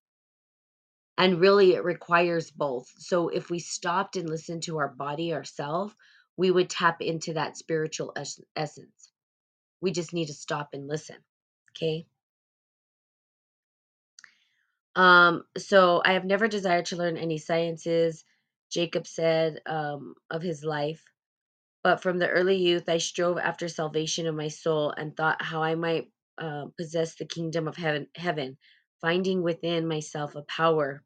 And 1.20 1.40
really, 1.40 1.74
it 1.74 1.85
requires 1.85 2.50
both. 2.50 2.90
So 2.98 3.28
if 3.28 3.50
we 3.50 3.61
stopped 3.61 4.16
and 4.16 4.28
listened 4.30 4.64
to 4.64 4.78
our 4.78 4.88
body 4.88 5.35
ourselves, 5.35 5.94
we 6.38 6.50
would 6.50 6.70
tap 6.70 7.02
into 7.02 7.35
that 7.35 7.59
spiritual 7.59 8.14
es- 8.16 8.40
essence. 8.56 9.12
We 9.83 9.92
just 9.92 10.14
need 10.14 10.28
to 10.28 10.35
stop 10.35 10.70
and 10.74 10.88
listen. 10.88 11.18
Okay. 11.72 12.06
Um, 14.96 15.44
so 15.59 16.02
I 16.04 16.14
have 16.14 16.24
never 16.24 16.48
desired 16.48 16.87
to 16.87 16.96
learn 16.96 17.18
any 17.18 17.38
sciences, 17.38 18.24
Jacob 18.72 19.06
said 19.06 19.61
um, 19.66 20.14
of 20.30 20.42
his 20.42 20.64
life. 20.64 21.04
But 21.83 22.02
from 22.02 22.18
the 22.18 22.28
early 22.28 22.56
youth, 22.56 22.88
I 22.88 22.98
strove 22.98 23.38
after 23.38 23.68
salvation 23.68 24.26
of 24.26 24.37
my 24.37 24.48
soul 24.48 24.92
and 24.96 25.16
thought 25.16 25.42
how 25.42 25.62
I 25.62 25.76
might 25.76 26.12
uh, 26.38 26.66
possess 26.78 27.16
the 27.16 27.26
kingdom 27.26 27.68
of 27.68 27.76
heaven, 27.76 28.09
heaven, 28.16 28.59
finding 29.02 29.42
within 29.42 29.88
myself 29.88 30.37
a 30.37 30.42
power 30.42 31.02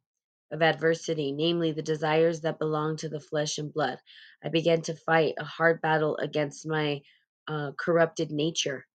of 0.53 0.63
adversity, 0.63 1.33
namely 1.33 1.73
the 1.73 1.83
desires 1.83 2.43
that 2.43 2.59
belong 2.59 2.97
to 2.99 3.09
the 3.09 3.21
flesh 3.21 3.59
and 3.59 3.73
blood. 3.73 3.99
I 4.45 4.49
began 4.49 4.83
to 4.83 4.95
fight 4.95 5.35
a 5.39 5.45
hard 5.45 5.81
battle 5.81 6.17
against 6.17 6.67
my 6.67 7.03
uh, 7.49 7.73
corrupted 7.79 8.31
nature. 8.31 8.87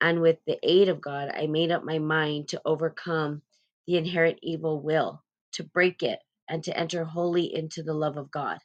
And 0.00 0.20
with 0.20 0.38
the 0.46 0.58
aid 0.62 0.88
of 0.88 1.00
God, 1.00 1.30
I 1.34 1.46
made 1.46 1.70
up 1.70 1.84
my 1.84 1.98
mind 1.98 2.48
to 2.48 2.62
overcome 2.64 3.42
the 3.86 3.96
inherent 3.96 4.38
evil 4.42 4.80
will, 4.80 5.22
to 5.52 5.64
break 5.64 6.02
it, 6.02 6.18
and 6.48 6.64
to 6.64 6.76
enter 6.76 7.04
wholly 7.04 7.54
into 7.54 7.82
the 7.82 7.94
love 7.94 8.16
of 8.16 8.30
God. 8.30 8.58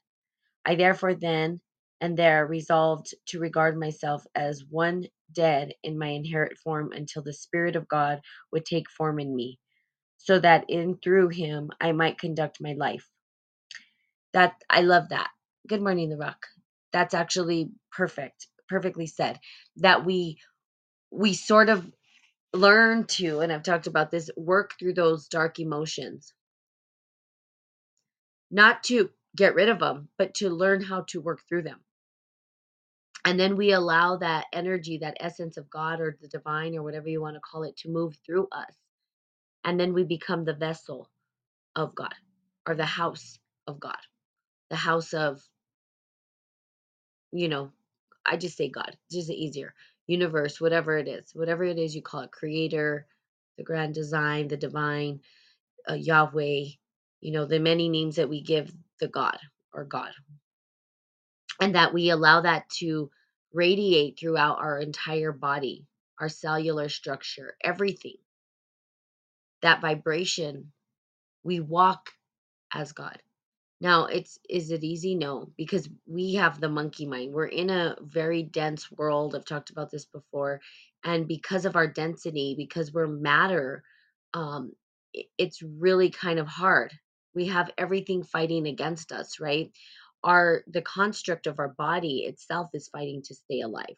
I 0.65 0.75
therefore 0.75 1.15
then 1.15 1.61
and 2.01 2.17
there 2.17 2.45
resolved 2.45 3.15
to 3.27 3.39
regard 3.39 3.77
myself 3.77 4.25
as 4.35 4.63
one 4.69 5.07
dead 5.31 5.73
in 5.83 5.97
my 5.97 6.07
inherent 6.09 6.57
form 6.57 6.91
until 6.91 7.23
the 7.23 7.33
Spirit 7.33 7.75
of 7.75 7.87
God 7.87 8.21
would 8.51 8.65
take 8.65 8.89
form 8.89 9.19
in 9.19 9.35
me, 9.35 9.59
so 10.17 10.39
that 10.39 10.69
in 10.69 10.97
through 10.97 11.29
him 11.29 11.71
I 11.81 11.91
might 11.93 12.19
conduct 12.19 12.61
my 12.61 12.73
life. 12.73 13.09
That 14.33 14.55
I 14.69 14.81
love 14.81 15.09
that 15.09 15.29
Good 15.67 15.81
morning, 15.81 16.09
The 16.09 16.17
Rock. 16.17 16.47
That's 16.93 17.13
actually 17.13 17.71
perfect, 17.91 18.47
perfectly 18.69 19.05
said. 19.07 19.39
That 19.77 20.05
we 20.05 20.39
we 21.11 21.33
sort 21.33 21.69
of 21.69 21.85
learn 22.53 23.05
to, 23.07 23.39
and 23.41 23.51
I've 23.53 23.63
talked 23.63 23.87
about 23.87 24.11
this, 24.11 24.29
work 24.37 24.73
through 24.79 24.95
those 24.95 25.27
dark 25.27 25.59
emotions, 25.59 26.33
not 28.51 28.83
to 28.85 29.09
get 29.35 29.55
rid 29.55 29.69
of 29.69 29.79
them, 29.79 30.09
but 30.17 30.35
to 30.35 30.49
learn 30.49 30.81
how 30.83 31.01
to 31.09 31.21
work 31.21 31.41
through 31.49 31.63
them. 31.63 31.79
And 33.25 33.39
then 33.39 33.57
we 33.57 33.73
allow 33.73 34.17
that 34.17 34.45
energy, 34.53 34.99
that 34.99 35.17
essence 35.19 35.57
of 35.57 35.69
God 35.69 36.01
or 36.01 36.17
the 36.21 36.29
divine 36.29 36.75
or 36.75 36.83
whatever 36.83 37.09
you 37.09 37.21
want 37.21 37.35
to 37.35 37.41
call 37.41 37.63
it, 37.63 37.77
to 37.79 37.89
move 37.89 38.17
through 38.25 38.47
us. 38.51 38.75
And 39.67 39.79
then 39.79 39.93
we 39.93 40.05
become 40.05 40.45
the 40.45 40.55
vessel 40.55 41.11
of 41.75 41.95
God 41.95 42.15
or 42.67 42.75
the 42.75 42.85
house 42.85 43.39
of 43.67 43.79
God, 43.79 43.97
the 44.69 44.77
house 44.77 45.13
of, 45.13 45.41
you 47.31 47.49
know, 47.49 47.71
I 48.25 48.37
just 48.37 48.57
say 48.57 48.69
God, 48.69 48.89
it's 49.07 49.15
just 49.15 49.29
easier, 49.31 49.73
universe, 50.07 50.61
whatever 50.61 50.97
it 50.97 51.07
is, 51.07 51.31
whatever 51.33 51.63
it 51.65 51.79
is 51.79 51.95
you 51.95 52.01
call 52.03 52.21
it, 52.21 52.31
creator, 52.31 53.07
the 53.57 53.63
grand 53.63 53.95
design, 53.95 54.47
the 54.49 54.57
divine, 54.57 55.21
uh, 55.89 55.95
Yahweh, 55.95 56.65
you 57.21 57.31
know, 57.31 57.45
the 57.45 57.59
many 57.59 57.89
names 57.89 58.17
that 58.17 58.29
we 58.29 58.41
give 58.41 58.71
the 58.99 59.07
God 59.07 59.37
or 59.73 59.85
God, 59.85 60.11
and 61.61 61.75
that 61.75 61.93
we 61.93 62.09
allow 62.11 62.41
that 62.41 62.69
to 62.79 63.11
radiate 63.53 64.19
throughout 64.19 64.59
our 64.59 64.79
entire 64.79 65.31
body, 65.31 65.85
our 66.19 66.29
cellular 66.29 66.89
structure, 66.89 67.55
everything. 67.63 68.15
That 69.61 69.81
vibration, 69.81 70.71
we 71.43 71.59
walk 71.59 72.11
as 72.73 72.93
God. 72.93 73.19
Now, 73.79 74.05
it's 74.05 74.39
is 74.49 74.71
it 74.71 74.83
easy? 74.83 75.15
No, 75.15 75.51
because 75.55 75.87
we 76.07 76.35
have 76.35 76.59
the 76.59 76.69
monkey 76.69 77.05
mind. 77.05 77.33
We're 77.33 77.45
in 77.45 77.69
a 77.69 77.95
very 78.01 78.41
dense 78.43 78.91
world. 78.91 79.35
I've 79.35 79.45
talked 79.45 79.69
about 79.69 79.91
this 79.91 80.05
before, 80.05 80.61
and 81.03 81.27
because 81.27 81.65
of 81.65 81.75
our 81.75 81.87
density, 81.87 82.55
because 82.57 82.91
we're 82.91 83.07
matter, 83.07 83.83
um, 84.33 84.73
it's 85.37 85.61
really 85.61 86.09
kind 86.09 86.39
of 86.39 86.47
hard. 86.47 86.91
We 87.35 87.47
have 87.47 87.71
everything 87.77 88.23
fighting 88.23 88.67
against 88.67 89.11
us, 89.11 89.39
right? 89.39 89.71
Our 90.23 90.63
the 90.67 90.81
construct 90.81 91.45
of 91.45 91.59
our 91.59 91.69
body 91.69 92.25
itself 92.27 92.69
is 92.73 92.89
fighting 92.89 93.21
to 93.23 93.35
stay 93.35 93.61
alive. 93.61 93.95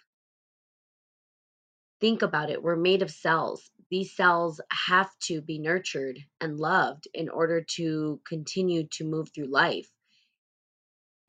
Think 2.01 2.21
about 2.21 2.49
it. 2.49 2.61
We're 2.63 2.75
made 2.75 3.01
of 3.01 3.11
cells. 3.11 3.71
These 3.89 4.15
cells 4.15 4.61
have 4.71 5.09
to 5.21 5.41
be 5.41 5.59
nurtured 5.59 6.19
and 6.41 6.57
loved 6.57 7.07
in 7.13 7.29
order 7.29 7.61
to 7.75 8.21
continue 8.27 8.87
to 8.91 9.03
move 9.03 9.29
through 9.33 9.47
life 9.47 9.89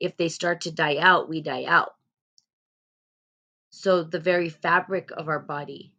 if 0.01 0.17
they 0.17 0.29
start 0.29 0.61
to 0.61 0.71
die 0.71 0.97
out, 0.97 1.29
we 1.29 1.41
die 1.41 1.65
out. 1.65 1.93
So 3.69 4.03
the 4.03 4.19
very 4.19 4.49
fabric 4.49 5.11
of 5.15 5.29
our 5.29 5.39
body 5.39 5.93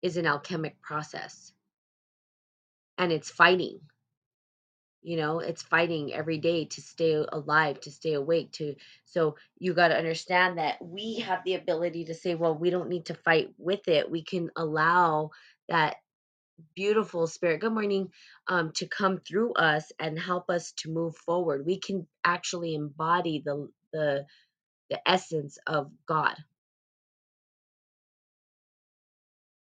is 0.00 0.16
an 0.16 0.24
alchemic 0.24 0.80
process 0.80 1.52
and 2.96 3.12
it's 3.12 3.30
fighting. 3.30 3.80
You 5.02 5.16
know, 5.16 5.40
it's 5.40 5.62
fighting 5.62 6.12
every 6.12 6.38
day 6.38 6.66
to 6.66 6.80
stay 6.80 7.14
alive, 7.14 7.80
to 7.80 7.90
stay 7.90 8.14
awake, 8.14 8.52
to 8.52 8.76
so 9.04 9.34
you 9.58 9.74
got 9.74 9.88
to 9.88 9.98
understand 9.98 10.58
that 10.58 10.76
we 10.80 11.18
have 11.20 11.40
the 11.44 11.54
ability 11.54 12.04
to 12.04 12.14
say, 12.14 12.36
well, 12.36 12.54
we 12.56 12.70
don't 12.70 12.88
need 12.88 13.06
to 13.06 13.14
fight 13.14 13.52
with 13.58 13.88
it. 13.88 14.08
We 14.08 14.22
can 14.22 14.50
allow 14.54 15.30
that 15.68 15.96
beautiful 16.76 17.26
spirit, 17.28 17.60
good 17.62 17.72
morning, 17.74 18.10
um, 18.48 18.72
to 18.76 18.88
come 18.88 19.18
through 19.20 19.54
us 19.54 19.92
and 20.00 20.18
help 20.18 20.50
us 20.50 20.72
to 20.78 20.90
move 20.90 21.16
forward. 21.16 21.66
We 21.66 21.78
can 21.80 22.06
actually 22.24 22.74
embody 22.74 23.42
the 23.44 23.68
the 23.92 24.26
the 24.90 25.00
essence 25.08 25.58
of 25.66 25.90
God. 26.06 26.36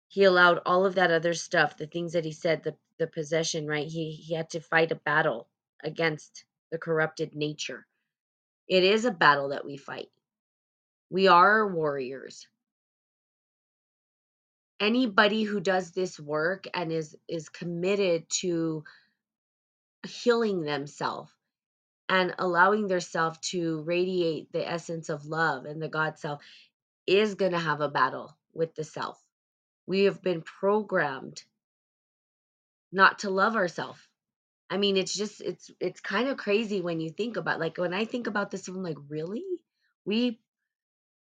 He 0.10 0.26
allowed 0.26 0.62
all 0.66 0.86
of 0.86 0.96
that 0.96 1.12
other 1.12 1.34
stuff 1.36 1.78
the 1.78 1.88
things 1.88 2.14
that 2.14 2.26
he 2.26 2.34
said 2.34 2.64
the 2.64 2.76
the 3.00 3.08
possession 3.08 3.68
right? 3.68 3.88
He 3.88 4.12
he 4.14 4.36
had 4.36 4.52
to 4.52 4.62
fight 4.62 4.92
a 4.92 4.96
battle 4.96 5.50
against 5.84 6.46
the 6.72 6.80
corrupted 6.80 7.36
nature. 7.36 7.88
It 8.68 8.84
is 8.84 9.06
a 9.06 9.12
battle 9.12 9.50
that 9.50 9.66
we 9.66 9.78
fight. 9.78 10.10
We 11.12 11.28
are 11.30 11.68
warriors 11.74 12.48
anybody 14.82 15.44
who 15.44 15.62
does 15.62 15.92
this 15.92 16.20
work 16.20 16.66
and 16.74 16.92
is 16.92 17.16
is 17.30 17.50
committed 17.50 18.30
to 18.30 18.84
healing 20.06 20.62
themselves 20.64 21.32
and 22.10 22.36
allowing 22.40 22.88
their 22.88 23.00
self 23.00 23.40
to 23.42 23.84
radiate 23.84 24.52
the 24.52 24.70
essence 24.70 25.10
of 25.10 25.26
love 25.26 25.66
and 25.66 25.82
the 25.82 25.90
god 25.90 26.20
self 26.20 26.42
is 27.08 27.36
going 27.36 27.54
to 27.54 27.60
have 27.60 27.82
a 27.82 27.90
battle 27.90 28.38
with 28.54 28.76
the 28.76 28.84
self 28.84 29.22
we 29.88 30.06
have 30.06 30.22
been 30.22 30.42
programmed 30.42 31.44
not 32.92 33.20
to 33.20 33.30
love 33.30 33.56
ourselves 33.56 34.02
I 34.72 34.78
mean, 34.78 34.96
it's 34.96 35.14
just 35.14 35.42
it's 35.42 35.70
it's 35.82 36.00
kind 36.00 36.30
of 36.30 36.38
crazy 36.38 36.80
when 36.80 37.02
you 37.02 37.10
think 37.10 37.36
about 37.36 37.60
like 37.60 37.78
when 37.78 37.94
I 37.94 38.06
think 38.06 38.28
about 38.28 38.52
this, 38.52 38.70
I'm 38.70 38.82
like, 38.82 38.98
really? 39.10 39.44
We 40.06 40.40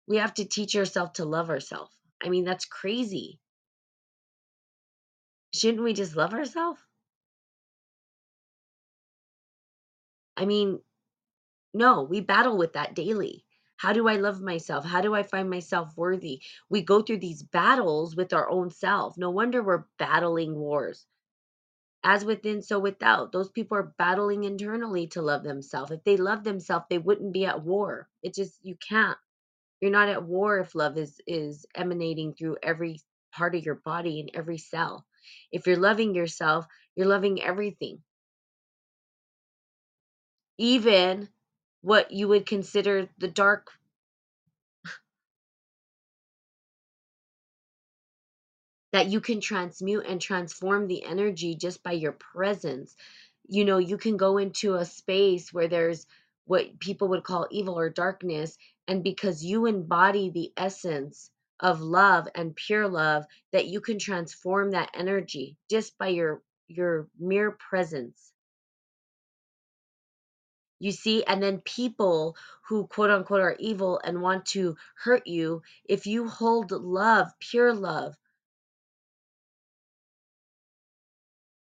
we 0.07 0.19
have 0.19 0.35
to 0.35 0.45
teach 0.45 0.77
ourselves 0.77 1.15
to 1.15 1.25
love 1.25 1.51
ourselves. 1.51 1.93
I 2.23 2.29
mean, 2.29 2.45
that's 2.45 2.65
crazy. 2.65 3.41
Shouldn't 5.55 5.83
we 5.83 5.93
just 5.93 6.17
love 6.17 6.33
ourselves? 6.35 6.81
I 10.37 10.45
mean, 10.47 10.81
no, 11.75 12.03
we 12.03 12.21
battle 12.21 12.57
with 12.57 12.75
that 12.75 12.95
daily. 12.95 13.45
How 13.77 13.93
do 13.93 14.09
I 14.09 14.17
love 14.17 14.41
myself? 14.41 14.85
How 14.85 15.01
do 15.01 15.15
I 15.15 15.23
find 15.23 15.51
myself 15.51 15.97
worthy? 15.97 16.43
We 16.69 16.83
go 16.83 17.03
through 17.03 17.19
these 17.19 17.43
battles 17.43 18.15
with 18.17 18.33
our 18.33 18.49
own 18.49 18.71
self. 18.71 19.19
No 19.19 19.31
wonder 19.31 19.63
we're 19.63 19.85
battling 19.99 20.55
wars. 20.55 21.07
As 22.05 22.25
within, 22.25 22.63
so 22.63 22.79
without. 22.79 23.33
Those 23.33 23.51
people 23.51 23.77
are 23.79 23.95
battling 23.99 24.45
internally 24.45 25.07
to 25.09 25.23
love 25.23 25.43
themselves. 25.45 25.91
If 25.91 26.05
they 26.05 26.17
love 26.17 26.45
themselves, 26.45 26.87
they 26.89 26.99
wouldn't 26.99 27.33
be 27.33 27.47
at 27.47 27.63
war. 27.63 28.09
It 28.23 28.35
just, 28.35 28.59
you 28.65 28.77
can't. 28.77 29.19
You're 29.83 29.91
not 29.93 30.09
at 30.09 30.25
war 30.25 30.61
if 30.61 30.77
love 30.77 30.97
is 30.97 31.21
is 31.27 31.67
emanating 31.75 32.35
through 32.35 32.59
every 32.63 33.01
part 33.33 33.57
of 33.57 33.67
your 33.67 33.75
body 33.75 34.21
and 34.21 34.31
every 34.33 34.59
cell. 34.59 35.05
If 35.53 35.67
you're 35.67 35.77
loving 35.77 36.15
yourself, 36.15 36.67
you're 36.97 37.09
loving 37.09 37.43
everything. 37.43 38.03
Even 40.59 41.29
what 41.83 42.13
you 42.13 42.29
would 42.29 42.47
consider 42.47 43.09
the 43.19 43.29
dark 43.29 43.73
that 48.93 49.09
you 49.09 49.21
can 49.21 49.41
transmute 49.41 50.07
and 50.07 50.21
transform 50.21 50.87
the 50.87 51.05
energy 51.05 51.57
just 51.57 51.83
by 51.83 51.93
your 51.93 52.13
presence. 52.13 52.95
You 53.49 53.65
know, 53.65 53.79
you 53.79 53.99
can 53.99 54.17
go 54.17 54.39
into 54.39 54.77
a 54.77 54.85
space 54.85 55.53
where 55.53 55.69
there's 55.69 56.07
what 56.47 56.79
people 56.81 57.09
would 57.09 57.25
call 57.25 57.47
evil 57.51 57.79
or 57.79 57.91
darkness, 57.91 58.57
and 58.89 59.05
because 59.05 59.45
you 59.45 59.67
embody 59.67 60.31
the 60.31 60.53
essence 60.57 61.31
of 61.61 61.81
love 61.81 62.29
and 62.35 62.57
pure 62.57 62.89
love, 62.89 63.25
that 63.53 63.67
you 63.67 63.81
can 63.81 63.99
transform 63.99 64.73
that 64.73 64.91
energy 64.95 65.57
just 65.71 65.97
by 65.99 66.09
your 66.09 66.43
your 66.69 67.09
mere 67.19 67.53
presence. 67.53 68.33
You 70.81 70.93
see, 70.93 71.25
and 71.25 71.43
then 71.43 71.63
people 71.63 72.37
who 72.69 72.87
quote 72.89 73.11
unquote 73.11 73.41
are 73.41 73.57
evil 73.59 74.01
and 74.05 74.23
want 74.23 74.47
to 74.49 74.77
hurt 74.97 75.27
you, 75.27 75.63
if 75.89 76.07
you 76.07 76.29
hold 76.29 76.73
love, 76.73 77.29
pure 77.41 77.75
love, 77.75 78.17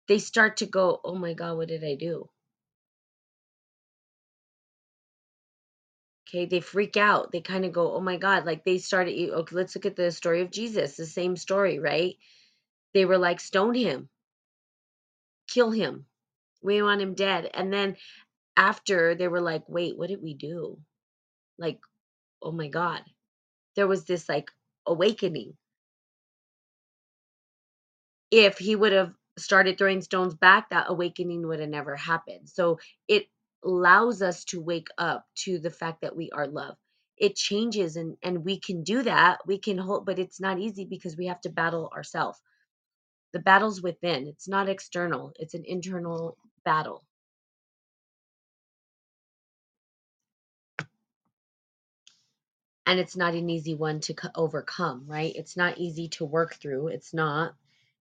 they 0.07 0.19
start 0.19 0.57
to 0.57 0.65
go, 0.67 1.01
"Oh 1.03 1.15
my 1.15 1.33
god, 1.33 1.57
what 1.57 1.69
did 1.69 1.83
I 1.83 1.95
do?" 1.95 2.29
Okay, 6.31 6.47
they 6.47 6.61
freak 6.61 6.97
out. 6.97 7.31
They 7.33 7.41
kind 7.41 7.65
of 7.65 7.73
go, 7.73 7.93
"Oh 7.93 8.01
my 8.01 8.17
god!" 8.17 8.45
Like 8.45 8.65
they 8.65 8.79
started. 8.79 9.31
Okay, 9.31 9.55
let's 9.55 9.75
look 9.75 9.85
at 9.85 9.97
the 9.97 10.11
story 10.11 10.41
of 10.41 10.51
Jesus. 10.51 10.97
The 10.97 11.05
same 11.05 11.37
story, 11.37 11.79
right? 11.79 12.17
They 12.93 13.05
were 13.05 13.19
like, 13.19 13.39
"Stone 13.41 13.75
him, 13.75 14.09
kill 15.47 15.71
him. 15.71 16.07
We 16.63 16.81
want 16.83 17.01
him 17.01 17.15
dead." 17.15 17.49
And 17.53 17.73
then 17.73 17.97
after, 18.57 19.15
they 19.15 19.27
were 19.29 19.41
like, 19.41 19.69
"Wait, 19.69 19.97
what 19.97 20.09
did 20.09 20.21
we 20.23 20.33
do?" 20.35 20.79
Like, 21.59 21.81
"Oh 22.41 22.51
my 22.53 22.69
god!" 22.69 23.03
There 23.75 23.87
was 23.87 24.05
this 24.05 24.29
like 24.29 24.51
awakening. 24.87 25.57
if 28.31 28.57
he 28.57 28.75
would 28.75 28.93
have 28.93 29.13
started 29.37 29.77
throwing 29.77 30.01
stones 30.01 30.35
back, 30.35 30.69
that 30.69 30.85
awakening 30.89 31.47
would 31.47 31.59
have 31.59 31.69
never 31.69 31.95
happened. 31.95 32.49
So 32.49 32.79
it 33.07 33.27
allows 33.63 34.21
us 34.21 34.45
to 34.45 34.61
wake 34.61 34.89
up 34.97 35.25
to 35.35 35.59
the 35.59 35.71
fact 35.71 36.01
that 36.01 36.15
we 36.15 36.31
are 36.31 36.47
love. 36.47 36.77
It 37.17 37.35
changes 37.35 37.97
and 37.97 38.17
and 38.23 38.45
we 38.45 38.59
can 38.59 38.83
do 38.83 39.03
that. 39.03 39.39
We 39.47 39.59
can 39.59 39.77
hold, 39.77 40.05
but 40.05 40.19
it's 40.19 40.41
not 40.41 40.59
easy 40.59 40.85
because 40.85 41.17
we 41.17 41.27
have 41.27 41.41
to 41.41 41.49
battle 41.49 41.91
ourselves. 41.95 42.39
The 43.33 43.39
battle's 43.39 43.81
within. 43.81 44.27
It's 44.27 44.47
not 44.49 44.69
external. 44.69 45.33
It's 45.37 45.55
an 45.55 45.65
internal 45.65 46.37
battle. 46.65 47.03
and 52.87 52.99
it's 52.99 53.17
not 53.17 53.35
an 53.35 53.49
easy 53.49 53.75
one 53.75 54.01
to 54.01 54.15
overcome, 54.35 55.05
right? 55.07 55.33
It's 55.37 55.57
not 55.57 55.79
easy 55.79 56.09
to 56.09 56.25
work 56.25 56.55
through. 56.55 56.89
It's 56.89 57.15
not. 57.15 57.55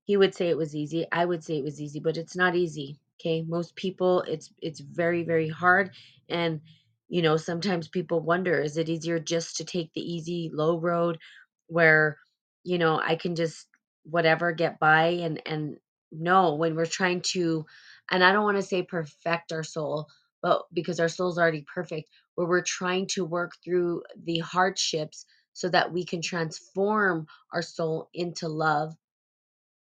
He 0.05 0.19
would 0.19 0.35
say 0.35 0.51
it 0.51 0.59
was 0.59 0.77
easy. 0.77 1.07
I 1.13 1.25
would 1.25 1.45
say 1.45 1.59
it 1.59 1.65
was 1.65 1.81
easy, 1.81 2.01
but 2.01 2.19
it's 2.19 2.37
not 2.37 2.57
easy. 2.57 2.99
Okay? 3.21 3.43
Most 3.43 3.77
people 3.77 4.23
it's 4.23 4.53
it's 4.63 4.81
very 4.81 5.25
very 5.25 5.49
hard 5.49 5.93
and 6.29 6.61
you 7.09 7.23
know, 7.23 7.37
sometimes 7.37 7.89
people 7.89 8.21
wonder 8.21 8.61
is 8.61 8.77
it 8.79 8.89
easier 8.89 9.19
just 9.19 9.57
to 9.59 9.65
take 9.65 9.93
the 9.95 10.01
easy 10.01 10.51
low 10.53 10.79
road 10.79 11.19
where 11.67 12.19
you 12.65 12.79
know, 12.79 13.01
I 13.03 13.17
can 13.17 13.35
just 13.37 13.67
whatever 14.05 14.53
get 14.53 14.79
by 14.81 15.07
and 15.09 15.43
and 15.47 15.77
no, 16.13 16.55
when 16.55 16.75
we're 16.77 16.87
trying 16.87 17.23
to 17.33 17.67
and 18.11 18.25
I 18.25 18.33
don't 18.33 18.45
want 18.45 18.57
to 18.59 18.63
say 18.63 18.83
perfect 18.83 19.53
our 19.53 19.65
soul, 19.65 20.09
but 20.43 20.63
because 20.73 21.01
our 21.01 21.09
soul's 21.09 21.39
already 21.39 21.65
perfect, 21.75 22.09
where 22.35 22.47
we're 22.49 22.63
trying 22.63 23.07
to 23.09 23.25
work 23.25 23.53
through 23.65 24.03
the 24.25 24.39
hardships 24.41 25.27
so 25.53 25.69
that 25.69 25.93
we 25.93 26.05
can 26.05 26.23
transform 26.23 27.27
our 27.53 27.63
soul 27.63 28.09
into 28.15 28.49
love 28.49 28.95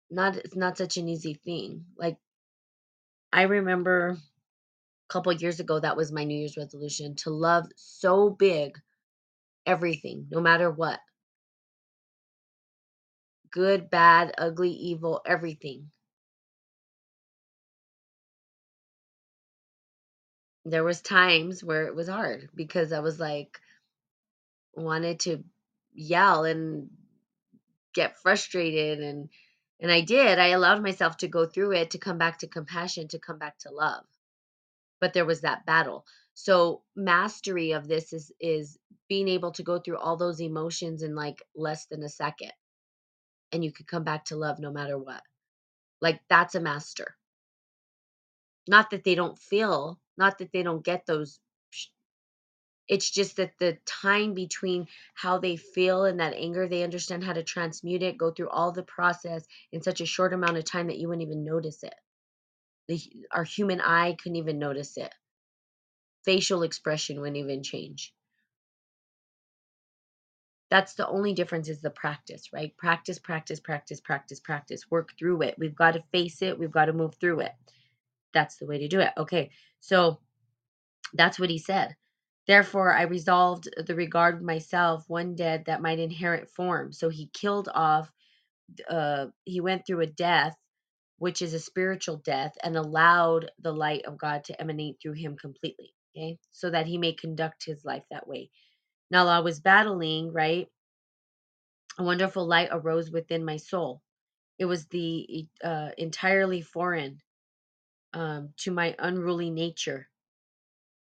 not 0.10 0.36
it's 0.38 0.56
not 0.56 0.78
such 0.78 0.98
an 0.98 1.08
easy 1.08 1.36
thing 1.46 1.86
like 1.98 2.18
i 3.34 3.44
remember 3.44 4.10
a 4.12 5.14
couple 5.14 5.32
years 5.34 5.60
ago 5.60 5.80
that 5.80 5.98
was 5.98 6.12
my 6.12 6.24
new 6.24 6.38
year's 6.38 6.58
resolution 6.58 7.16
to 7.16 7.30
love 7.32 7.66
so 7.76 8.30
big 8.30 8.78
everything 9.66 10.28
no 10.32 10.42
matter 10.42 10.72
what. 10.72 11.00
Good 13.52 13.90
bad 13.90 14.34
ugly 14.38 14.72
evil 14.72 15.22
everything. 15.26 15.92
There 20.66 20.84
was 20.84 21.02
times 21.02 21.64
where 21.64 21.88
it 21.88 21.96
was 21.96 22.08
hard 22.08 22.50
because 22.54 22.92
i 22.92 23.00
was 23.00 23.20
like 23.20 23.60
wanted 24.74 25.20
to 25.22 25.44
yell 25.94 26.46
and 26.46 26.90
get 27.94 28.20
frustrated 28.20 29.00
and 29.00 29.30
and 29.80 29.92
I 29.92 30.02
did. 30.02 30.40
I 30.40 30.48
allowed 30.48 30.84
myself 30.84 31.18
to 31.18 31.28
go 31.28 31.46
through 31.46 31.74
it 31.74 31.92
to 31.92 31.98
come 31.98 32.18
back 32.18 32.40
to 32.40 32.48
compassion, 32.48 33.08
to 33.10 33.20
come 33.20 33.40
back 33.40 33.58
to 33.60 33.72
love. 33.72 34.06
But 35.00 35.14
there 35.14 35.26
was 35.26 35.42
that 35.42 35.66
battle. 35.66 36.06
So 36.34 36.84
mastery 36.96 37.72
of 37.74 37.88
this 37.88 38.14
is 38.14 38.32
is 38.40 38.78
being 39.08 39.28
able 39.28 39.52
to 39.54 39.64
go 39.64 39.80
through 39.80 39.98
all 39.98 40.18
those 40.18 40.42
emotions 40.42 41.02
in 41.04 41.16
like 41.16 41.44
less 41.56 41.86
than 41.86 42.04
a 42.04 42.10
second. 42.10 42.52
And 43.52 43.64
you 43.64 43.72
could 43.72 43.88
come 43.88 44.04
back 44.04 44.26
to 44.26 44.36
love 44.36 44.60
no 44.60 44.72
matter 44.72 44.98
what. 44.98 45.22
Like 46.02 46.22
that's 46.30 46.56
a 46.56 46.60
master. 46.60 47.16
Not 48.68 48.92
that 48.92 49.04
they 49.04 49.16
don't 49.16 49.38
feel, 49.38 50.00
not 50.18 50.38
that 50.38 50.52
they 50.52 50.64
don't 50.64 50.84
get 50.84 51.06
those 51.06 51.40
it's 52.90 53.10
just 53.12 53.38
that 53.38 53.52
the 53.60 53.78
time 53.86 54.34
between 54.34 54.88
how 55.14 55.38
they 55.38 55.56
feel 55.56 56.06
and 56.06 56.20
that 56.20 56.34
anger, 56.34 56.68
they 56.68 56.84
understand 56.84 57.24
how 57.24 57.34
to 57.34 57.44
transmute 57.44 58.02
it, 58.02 58.18
go 58.18 58.32
through 58.32 58.50
all 58.50 58.72
the 58.72 58.84
process 58.84 59.46
in 59.72 59.84
such 59.84 60.02
a 60.02 60.08
short 60.08 60.34
amount 60.34 60.58
of 60.58 60.66
time 60.66 60.88
that 60.88 60.98
you 60.98 61.08
wouldn't 61.08 61.26
even 61.26 61.46
notice 61.46 61.84
it. 61.84 61.94
The, 62.88 63.00
our 63.32 63.44
human 63.44 63.80
eye 63.80 64.18
couldn't 64.22 64.38
even 64.38 64.58
notice 64.58 64.98
it. 64.98 65.14
Facial 66.26 66.64
expression 66.64 67.22
wouldn't 67.22 67.38
even 67.38 67.62
change. 67.62 68.12
That's 70.72 70.96
the 70.96 71.08
only 71.08 71.34
difference 71.34 71.70
is 71.70 71.82
the 71.82 71.92
practice, 71.92 72.50
right? 72.52 72.76
Practice, 72.76 73.20
practice, 73.20 73.60
practice, 73.60 74.02
practice, 74.02 74.40
practice. 74.40 74.90
Work 74.90 75.12
through 75.18 75.44
it. 75.44 75.56
We've 75.60 75.76
got 75.76 75.94
to 75.94 76.04
face 76.12 76.42
it. 76.42 76.58
We've 76.58 76.72
got 76.72 76.86
to 76.86 76.94
move 76.94 77.16
through 77.16 77.42
it. 77.42 77.52
That's 78.34 78.58
the 78.58 78.66
way 78.66 78.80
to 78.80 78.88
do 78.88 79.00
it. 79.00 79.12
Okay. 79.18 79.52
So 79.80 80.20
that's 81.14 81.40
what 81.40 81.50
he 81.52 81.60
said. 81.60 81.96
Therefore, 82.50 82.92
I 82.92 83.04
resolved 83.04 83.70
the 83.78 83.94
regard 83.94 84.42
myself, 84.42 85.08
one 85.08 85.36
dead 85.36 85.66
that 85.66 85.84
might 85.84 86.00
inherit 86.00 86.50
form. 86.50 86.92
So 86.92 87.10
he 87.10 87.30
killed 87.32 87.70
off, 87.72 88.12
uh, 88.90 89.28
he 89.46 89.62
went 89.62 89.86
through 89.86 90.02
a 90.02 90.08
death, 90.08 90.56
which 91.20 91.44
is 91.44 91.54
a 91.54 91.60
spiritual 91.60 92.18
death, 92.18 92.54
and 92.64 92.76
allowed 92.76 93.52
the 93.60 93.72
light 93.72 94.06
of 94.06 94.18
God 94.18 94.46
to 94.46 94.60
emanate 94.60 94.96
through 95.00 95.14
him 95.14 95.38
completely. 95.38 95.94
Okay. 96.18 96.40
So 96.52 96.72
that 96.72 96.88
he 96.88 96.98
may 96.98 97.14
conduct 97.14 97.66
his 97.66 97.86
life 97.86 98.06
that 98.10 98.28
way. 98.28 98.50
Now, 99.12 99.28
I 99.28 99.42
was 99.42 99.60
battling, 99.60 100.34
right? 100.34 100.68
A 102.00 102.04
wonderful 102.04 102.48
light 102.48 102.70
arose 102.72 103.12
within 103.12 103.46
my 103.46 103.58
soul. 103.58 104.02
It 104.58 104.66
was 104.66 104.88
the 104.88 105.46
uh, 105.64 105.90
entirely 106.00 106.62
foreign 106.62 107.20
um, 108.14 108.56
to 108.62 108.72
my 108.72 108.96
unruly 108.98 109.52
nature 109.52 110.09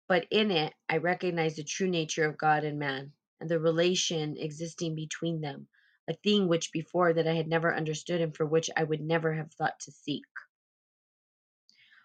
but 0.07 0.27
in 0.31 0.51
it, 0.51 0.73
I 0.89 0.97
recognize 0.97 1.55
the 1.55 1.63
true 1.63 1.89
nature 1.89 2.25
of 2.25 2.37
God 2.37 2.63
and 2.63 2.79
man, 2.79 3.13
and 3.39 3.49
the 3.49 3.59
relation 3.59 4.37
existing 4.37 4.95
between 4.95 5.41
them, 5.41 5.67
a 6.09 6.13
thing 6.13 6.47
which 6.47 6.71
before 6.71 7.13
that 7.13 7.27
I 7.27 7.33
had 7.33 7.47
never 7.47 7.75
understood 7.75 8.21
and 8.21 8.35
for 8.35 8.45
which 8.45 8.69
I 8.77 8.83
would 8.83 9.01
never 9.01 9.33
have 9.33 9.53
thought 9.53 9.79
to 9.81 9.91
seek. 9.91 10.23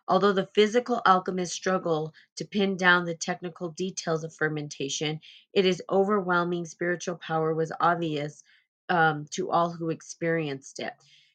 Although 0.06 0.32
the 0.34 0.50
physical 0.54 1.00
alchemists 1.06 1.54
struggle 1.54 2.12
to 2.36 2.44
pin 2.46 2.76
down 2.76 3.04
the 3.04 3.14
technical 3.14 3.70
details 3.70 4.22
of 4.24 4.34
fermentation, 4.34 5.20
it 5.54 5.64
is 5.66 5.82
overwhelming 5.90 6.66
spiritual 6.66 7.16
power 7.16 7.54
was 7.54 7.72
obvious 7.80 8.44
um, 8.90 9.26
to 9.32 9.50
all 9.50 9.70
who 9.72 9.90
experienced 9.90 10.78
it. 10.78 10.92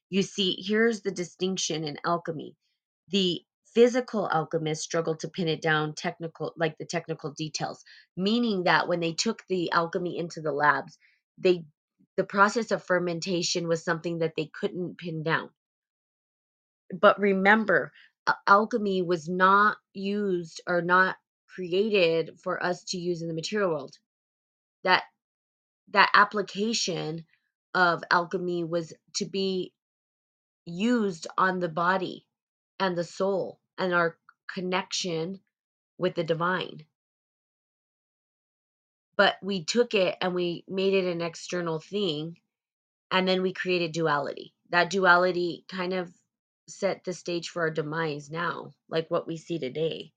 You 0.10 0.21
see, 0.21 0.56
here's 0.60 1.02
the 1.02 1.12
distinction 1.12 1.84
in 1.84 1.97
alchemy. 2.06 2.56
The 3.10 3.43
physical 3.76 4.30
alchemists 4.32 4.84
struggled 4.84 5.20
to 5.20 5.30
pin 5.30 5.48
it 5.48 5.62
down 5.62 5.94
technical 5.96 6.54
like 6.58 6.78
the 6.78 6.86
technical 6.86 7.32
details 7.32 7.84
meaning 8.18 8.64
that 8.66 8.88
when 8.88 9.00
they 9.00 9.14
took 9.14 9.44
the 9.50 9.72
alchemy 9.72 10.18
into 10.18 10.42
the 10.42 10.52
labs 10.52 10.98
they 11.38 11.64
the 12.16 12.24
process 12.24 12.72
of 12.72 12.84
fermentation 12.84 13.68
was 13.68 13.84
something 13.84 14.20
that 14.20 14.34
they 14.38 14.46
couldn't 14.60 14.98
pin 14.98 15.24
down. 15.24 15.50
But 16.94 17.20
remember 17.20 17.92
alchemy 18.48 19.02
was 19.02 19.28
not 19.28 19.78
used 19.94 20.62
or 20.68 20.82
not 20.82 21.18
created 21.56 22.40
for 22.44 22.64
us 22.64 22.84
to 22.86 22.98
use 22.98 23.22
in 23.22 23.28
the 23.28 23.34
material 23.34 23.72
world. 23.72 23.98
That 24.84 25.04
that 25.92 26.12
application 26.14 27.26
of 27.74 28.04
alchemy 28.12 28.64
was 28.64 28.94
to 29.16 29.26
be 29.26 29.74
used 30.66 31.28
on 31.38 31.60
the 31.60 31.70
body 31.70 32.26
and 32.80 32.98
the 32.98 33.04
soul 33.04 33.60
and 33.78 33.94
our 33.94 34.18
connection 34.54 35.40
with 35.98 36.16
the 36.16 36.24
divine. 36.24 36.86
But 39.16 39.36
we 39.42 39.64
took 39.64 39.94
it 39.94 40.16
and 40.22 40.34
we 40.34 40.64
made 40.68 40.94
it 40.94 41.06
an 41.06 41.22
external 41.22 41.80
thing, 41.80 42.38
and 43.12 43.28
then 43.28 43.42
we 43.42 43.54
created 43.54 43.92
duality. 43.92 44.54
That 44.70 44.90
duality 44.90 45.66
kind 45.68 45.94
of 45.94 46.12
set 46.68 47.04
the 47.04 47.14
stage 47.14 47.50
for 47.50 47.64
our 47.64 47.70
demise 47.70 48.32
now, 48.32 48.72
like 48.90 49.12
what 49.12 49.28
we 49.28 49.38
see 49.38 49.60
today. 49.60 50.14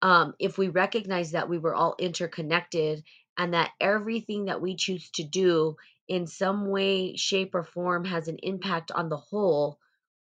Um, 0.00 0.34
if 0.38 0.58
we 0.58 0.68
recognize 0.68 1.32
that 1.32 1.48
we 1.48 1.58
were 1.58 1.74
all 1.74 1.96
interconnected 1.98 3.02
and 3.36 3.54
that 3.54 3.72
everything 3.80 4.44
that 4.44 4.60
we 4.60 4.76
choose 4.76 5.10
to 5.12 5.24
do 5.24 5.76
in 6.06 6.26
some 6.26 6.68
way, 6.68 7.16
shape, 7.16 7.54
or 7.54 7.64
form 7.64 8.04
has 8.04 8.28
an 8.28 8.38
impact 8.42 8.92
on 8.92 9.08
the 9.08 9.16
whole, 9.16 9.78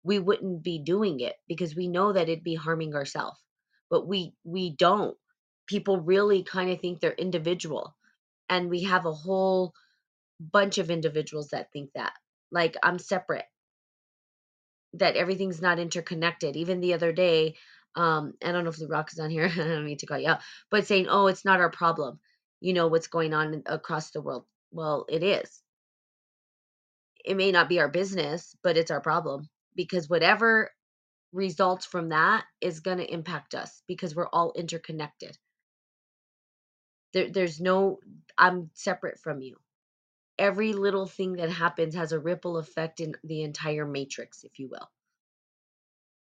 we 0.05 0.19
wouldn't 0.19 0.63
be 0.63 0.79
doing 0.79 1.19
it 1.21 1.35
because 1.49 1.75
we 1.75 1.89
know 1.89 2.13
that 2.13 2.29
it'd 2.29 2.45
be 2.45 2.55
harming 2.55 2.95
ourselves 2.95 3.39
but 3.89 4.07
we 4.07 4.33
we 4.43 4.71
don't. 4.71 5.17
People 5.67 5.99
really 5.99 6.43
kind 6.43 6.71
of 6.71 6.79
think 6.79 6.99
they're 6.99 7.13
individual 7.13 7.95
and 8.49 8.69
we 8.69 8.83
have 8.83 9.05
a 9.05 9.13
whole 9.13 9.73
bunch 10.39 10.77
of 10.79 10.91
individuals 10.91 11.49
that 11.49 11.71
think 11.71 11.91
that 11.95 12.13
like 12.51 12.75
i'm 12.83 12.99
separate. 12.99 13.45
That 14.93 15.15
everything's 15.15 15.61
not 15.61 15.79
interconnected. 15.79 16.55
Even 16.55 16.81
the 16.81 16.93
other 16.93 17.11
day 17.13 17.55
um 17.97 18.33
i 18.43 18.51
don't 18.51 18.65
know 18.65 18.69
if 18.71 18.77
the 18.77 18.87
rock 18.87 19.11
is 19.13 19.19
on 19.19 19.29
here 19.29 19.45
i 19.53 19.57
don't 19.57 19.85
need 19.85 19.99
to 19.99 20.05
call 20.05 20.19
you 20.19 20.27
out 20.29 20.41
but 20.69 20.85
saying 20.85 21.07
oh 21.09 21.27
it's 21.27 21.45
not 21.45 21.61
our 21.61 21.71
problem 21.71 22.19
you 22.59 22.73
know 22.73 22.87
what's 22.87 23.07
going 23.07 23.33
on 23.33 23.63
across 23.67 24.11
the 24.11 24.21
world. 24.21 24.45
Well 24.71 25.05
it 25.09 25.23
is. 25.23 25.61
It 27.25 27.37
may 27.37 27.51
not 27.53 27.69
be 27.69 27.79
our 27.79 27.89
business 27.89 28.55
but 28.63 28.77
it's 28.77 28.91
our 28.91 29.01
problem 29.01 29.49
because 29.75 30.09
whatever 30.09 30.71
results 31.33 31.85
from 31.85 32.09
that 32.09 32.45
is 32.61 32.79
going 32.79 32.97
to 32.97 33.13
impact 33.13 33.55
us 33.55 33.81
because 33.87 34.15
we're 34.15 34.27
all 34.27 34.53
interconnected. 34.55 35.37
There, 37.13 37.29
there's 37.29 37.59
no, 37.59 37.99
I'm 38.37 38.69
separate 38.73 39.19
from 39.19 39.41
you. 39.41 39.57
Every 40.37 40.73
little 40.73 41.05
thing 41.07 41.33
that 41.33 41.49
happens 41.49 41.95
has 41.95 42.11
a 42.11 42.19
ripple 42.19 42.57
effect 42.57 42.99
in 42.99 43.15
the 43.23 43.43
entire 43.43 43.85
matrix, 43.85 44.43
if 44.43 44.59
you 44.59 44.67
will. 44.69 44.89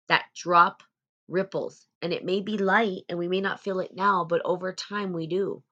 That 0.09 0.25
drop 0.37 0.83
ripples, 1.29 1.87
and 2.01 2.13
it 2.13 2.25
may 2.25 2.41
be 2.41 2.59
light 2.59 3.03
and 3.09 3.19
we 3.19 3.29
may 3.29 3.41
not 3.41 3.61
feel 3.61 3.81
it 3.81 3.95
now, 3.95 4.25
but 4.25 4.43
over 4.45 4.73
time 4.73 5.13
we 5.13 5.27
do. 5.27 5.63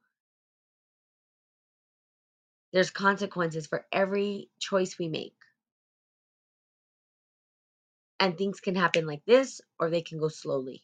There's 2.73 2.91
consequences 2.91 3.67
for 3.67 3.87
every 3.93 4.51
choice 4.59 4.99
we 4.99 5.09
make. 5.09 5.36
And 8.19 8.39
things 8.39 8.61
can 8.61 8.75
happen 8.77 9.07
like 9.07 9.25
this, 9.27 9.61
or 9.79 9.91
they 9.91 10.03
can 10.03 10.19
go 10.19 10.29
slowly. 10.29 10.83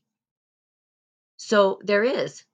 So 1.39 1.81
there 1.83 2.05
is. 2.05 2.45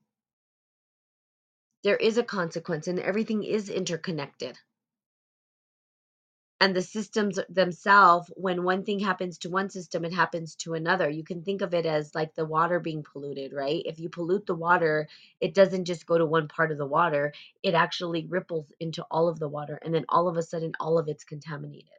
There 1.84 1.96
is 1.96 2.18
a 2.18 2.24
consequence 2.24 2.88
and 2.88 2.98
everything 2.98 3.44
is 3.44 3.70
interconnected. 3.70 4.58
And 6.60 6.74
the 6.74 6.82
systems 6.82 7.38
themselves 7.48 8.32
when 8.36 8.64
one 8.64 8.84
thing 8.84 8.98
happens 8.98 9.38
to 9.38 9.50
one 9.50 9.70
system 9.70 10.04
it 10.04 10.12
happens 10.12 10.56
to 10.56 10.74
another. 10.74 11.08
You 11.08 11.22
can 11.22 11.42
think 11.42 11.62
of 11.62 11.74
it 11.74 11.86
as 11.86 12.14
like 12.14 12.34
the 12.34 12.46
water 12.46 12.80
being 12.80 13.04
polluted 13.04 13.52
right? 13.52 13.82
If 13.86 14.00
you 14.00 14.08
pollute 14.08 14.46
the 14.46 14.56
water 14.56 15.08
it 15.40 15.54
doesn't 15.54 15.84
just 15.84 16.06
go 16.06 16.18
to 16.18 16.26
one 16.26 16.48
part 16.48 16.72
of 16.72 16.78
the 16.78 16.86
water. 16.86 17.32
It 17.62 17.74
actually 17.74 18.26
ripples 18.26 18.72
into 18.80 19.04
all 19.10 19.28
of 19.28 19.38
the 19.38 19.48
water 19.48 19.78
and 19.82 19.94
then 19.94 20.06
all 20.08 20.28
of 20.28 20.36
a 20.36 20.42
sudden 20.42 20.72
all 20.80 20.98
of 20.98 21.08
it's 21.08 21.24
contaminated 21.24 21.90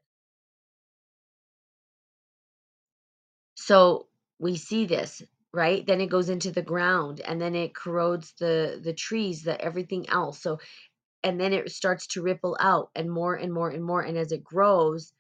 so 3.70 4.08
we 4.40 4.56
see 4.58 4.88
this 4.88 5.22
right? 5.54 5.86
Then 5.86 6.02
it 6.02 6.10
goes 6.10 6.30
into 6.30 6.52
the 6.52 6.62
ground 6.64 7.22
and 7.22 7.40
then 7.42 7.56
it 7.56 7.76
corrodes 7.76 8.34
the 8.40 8.80
the 8.84 8.94
trees 8.94 9.44
the 9.44 9.60
everything 9.62 10.10
else. 10.10 10.42
So 10.42 10.60
and 11.24 11.40
then 11.40 11.54
it 11.54 11.72
starts 11.72 12.08
to 12.08 12.24
ripple 12.24 12.58
out 12.60 12.90
and 12.96 13.12
more 13.12 13.36
and 13.36 13.54
more 13.54 13.70
and 13.70 13.84
more 13.84 14.02
and 14.02 14.18
as 14.18 14.32
it 14.32 14.44
grows 14.44 15.14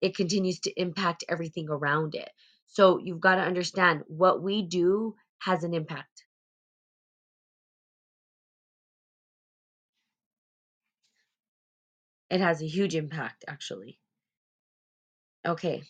it 0.00 0.16
continues 0.16 0.60
to 0.60 0.80
impact 0.80 1.24
everything 1.28 1.68
around 1.70 2.14
it. 2.14 2.30
So 2.68 2.98
you've 2.98 3.20
got 3.20 3.36
to 3.36 3.42
understand 3.42 4.02
what 4.08 4.42
we 4.42 4.62
do 4.62 5.16
has 5.40 5.64
an 5.64 5.74
impact. 5.74 6.24
It 12.30 12.40
has 12.40 12.62
a 12.62 12.66
huge 12.66 12.94
impact 12.94 13.44
actually. 13.48 13.98
Okay 15.44 15.82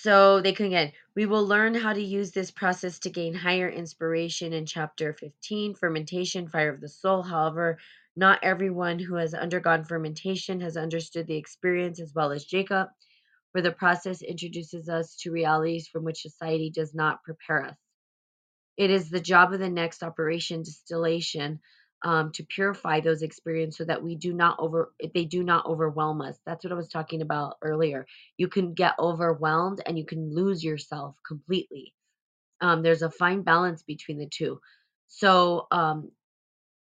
so 0.00 0.40
they 0.40 0.52
can 0.52 0.66
again 0.66 0.92
we 1.14 1.26
will 1.26 1.46
learn 1.46 1.74
how 1.74 1.92
to 1.92 2.02
use 2.02 2.32
this 2.32 2.50
process 2.50 2.98
to 2.98 3.10
gain 3.10 3.34
higher 3.34 3.68
inspiration 3.68 4.52
in 4.52 4.66
chapter 4.66 5.12
15 5.12 5.74
fermentation 5.74 6.48
fire 6.48 6.74
of 6.74 6.80
the 6.80 6.88
soul 6.88 7.22
however 7.22 7.78
not 8.16 8.38
everyone 8.42 8.98
who 8.98 9.14
has 9.16 9.34
undergone 9.34 9.84
fermentation 9.84 10.60
has 10.60 10.76
understood 10.76 11.26
the 11.26 11.36
experience 11.36 12.00
as 12.00 12.12
well 12.14 12.32
as 12.32 12.44
jacob 12.44 12.88
where 13.52 13.62
the 13.62 13.72
process 13.72 14.22
introduces 14.22 14.88
us 14.88 15.14
to 15.16 15.30
realities 15.30 15.86
from 15.88 16.04
which 16.04 16.22
society 16.22 16.70
does 16.70 16.94
not 16.94 17.22
prepare 17.22 17.66
us. 17.66 17.76
It 18.76 18.90
is 18.90 19.10
the 19.10 19.20
job 19.20 19.52
of 19.52 19.60
the 19.60 19.68
next 19.68 20.02
operation 20.02 20.62
distillation 20.62 21.60
um, 22.04 22.32
to 22.32 22.44
purify 22.44 23.00
those 23.00 23.22
experiences 23.22 23.78
so 23.78 23.84
that 23.84 24.02
we 24.02 24.16
do 24.16 24.32
not 24.32 24.56
over 24.58 24.92
they 25.14 25.24
do 25.24 25.42
not 25.44 25.66
overwhelm 25.66 26.20
us. 26.20 26.36
That's 26.44 26.64
what 26.64 26.72
I 26.72 26.76
was 26.76 26.88
talking 26.88 27.22
about 27.22 27.56
earlier. 27.62 28.06
You 28.36 28.48
can 28.48 28.74
get 28.74 28.94
overwhelmed 28.98 29.80
and 29.86 29.98
you 29.98 30.04
can 30.04 30.34
lose 30.34 30.64
yourself 30.64 31.16
completely. 31.26 31.94
Um, 32.60 32.82
there's 32.82 33.02
a 33.02 33.10
fine 33.10 33.42
balance 33.42 33.82
between 33.82 34.18
the 34.18 34.28
two. 34.28 34.60
So 35.08 35.66
um, 35.70 36.10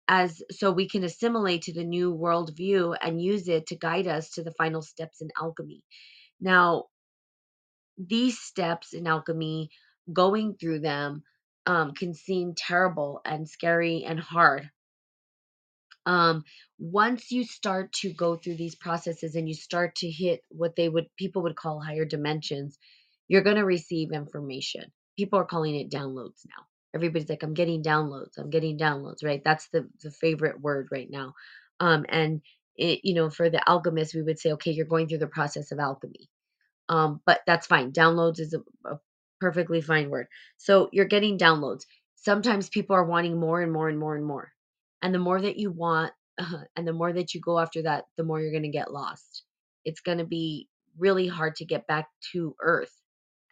as 0.07 0.41
so 0.51 0.71
we 0.71 0.87
can 0.87 1.03
assimilate 1.03 1.63
to 1.63 1.73
the 1.73 1.83
new 1.83 2.13
worldview 2.13 2.95
and 3.01 3.21
use 3.21 3.47
it 3.47 3.67
to 3.67 3.75
guide 3.75 4.07
us 4.07 4.31
to 4.31 4.43
the 4.43 4.51
final 4.51 4.81
steps 4.81 5.21
in 5.21 5.29
alchemy. 5.41 5.83
Now, 6.41 6.85
these 7.97 8.39
steps 8.39 8.93
in 8.93 9.07
alchemy, 9.07 9.69
going 10.11 10.55
through 10.55 10.79
them, 10.79 11.23
um, 11.65 11.93
can 11.93 12.13
seem 12.13 12.53
terrible 12.55 13.21
and 13.23 13.47
scary 13.47 14.03
and 14.03 14.19
hard. 14.19 14.69
Um, 16.05 16.43
once 16.79 17.31
you 17.31 17.45
start 17.45 17.93
to 18.01 18.13
go 18.13 18.35
through 18.37 18.57
these 18.57 18.75
processes 18.75 19.35
and 19.35 19.47
you 19.47 19.55
start 19.55 19.95
to 19.97 20.09
hit 20.11 20.41
what 20.49 20.75
they 20.75 20.89
would 20.89 21.07
people 21.17 21.43
would 21.43 21.55
call 21.57 21.81
higher 21.81 22.05
dimensions, 22.05 22.77
you're 23.27 23.43
going 23.43 23.57
to 23.57 23.65
receive 23.65 24.11
information. 24.13 24.85
People 25.17 25.39
are 25.39 25.45
calling 25.45 25.75
it 25.75 25.91
downloads 25.91 26.41
now. 26.47 26.65
Everybody's 26.95 27.29
like, 27.29 27.43
I'm 27.43 27.53
getting 27.55 27.83
downloads. 27.83 28.37
I'm 28.39 28.49
getting 28.51 28.77
downloads, 28.77 29.23
right? 29.23 29.43
That's 29.45 29.69
the 29.69 29.89
the 30.03 30.11
favorite 30.11 30.61
word 30.61 30.89
right 30.91 31.09
now. 31.09 31.33
Um, 31.79 32.05
and 32.09 32.41
it, 32.77 33.01
you 33.03 33.15
know, 33.15 33.29
for 33.29 33.49
the 33.49 33.67
alchemist, 33.69 34.15
we 34.15 34.23
would 34.23 34.39
say, 34.39 34.53
okay, 34.53 34.71
you're 34.71 34.85
going 34.87 35.07
through 35.09 35.19
the 35.19 35.27
process 35.27 35.71
of 35.73 35.79
alchemy 35.79 36.27
um, 36.89 37.21
but 37.25 37.41
that's 37.47 37.67
fine. 37.67 37.91
Downloads 37.91 38.39
is 38.39 38.53
a, 38.53 38.89
a 38.89 38.99
perfectly 39.41 39.81
fine 39.81 40.09
word. 40.09 40.27
So 40.57 40.89
you're 40.91 41.05
getting 41.05 41.37
downloads. 41.37 41.83
Sometimes 42.15 42.69
people 42.69 42.95
are 42.95 43.05
wanting 43.05 43.39
more 43.39 43.61
and 43.61 43.71
more 43.71 43.89
and 43.89 43.99
more 43.99 44.15
and 44.15 44.25
more. 44.25 44.52
And 45.03 45.13
the 45.13 45.19
more 45.19 45.39
that 45.39 45.57
you 45.57 45.71
want, 45.71 46.13
uh, 46.39 46.63
and 46.75 46.87
the 46.87 46.93
more 46.93 47.13
that 47.13 47.35
you 47.35 47.41
go 47.41 47.59
after 47.59 47.83
that, 47.83 48.05
the 48.17 48.23
more 48.23 48.41
you're 48.41 48.51
going 48.51 48.63
to 48.63 48.69
get 48.69 48.91
lost. 48.91 49.43
It's 49.85 50.01
going 50.01 50.17
to 50.17 50.25
be 50.25 50.67
really 50.97 51.27
hard 51.27 51.57
to 51.57 51.65
get 51.65 51.85
back 51.85 52.07
to 52.31 52.55
earth 52.59 52.93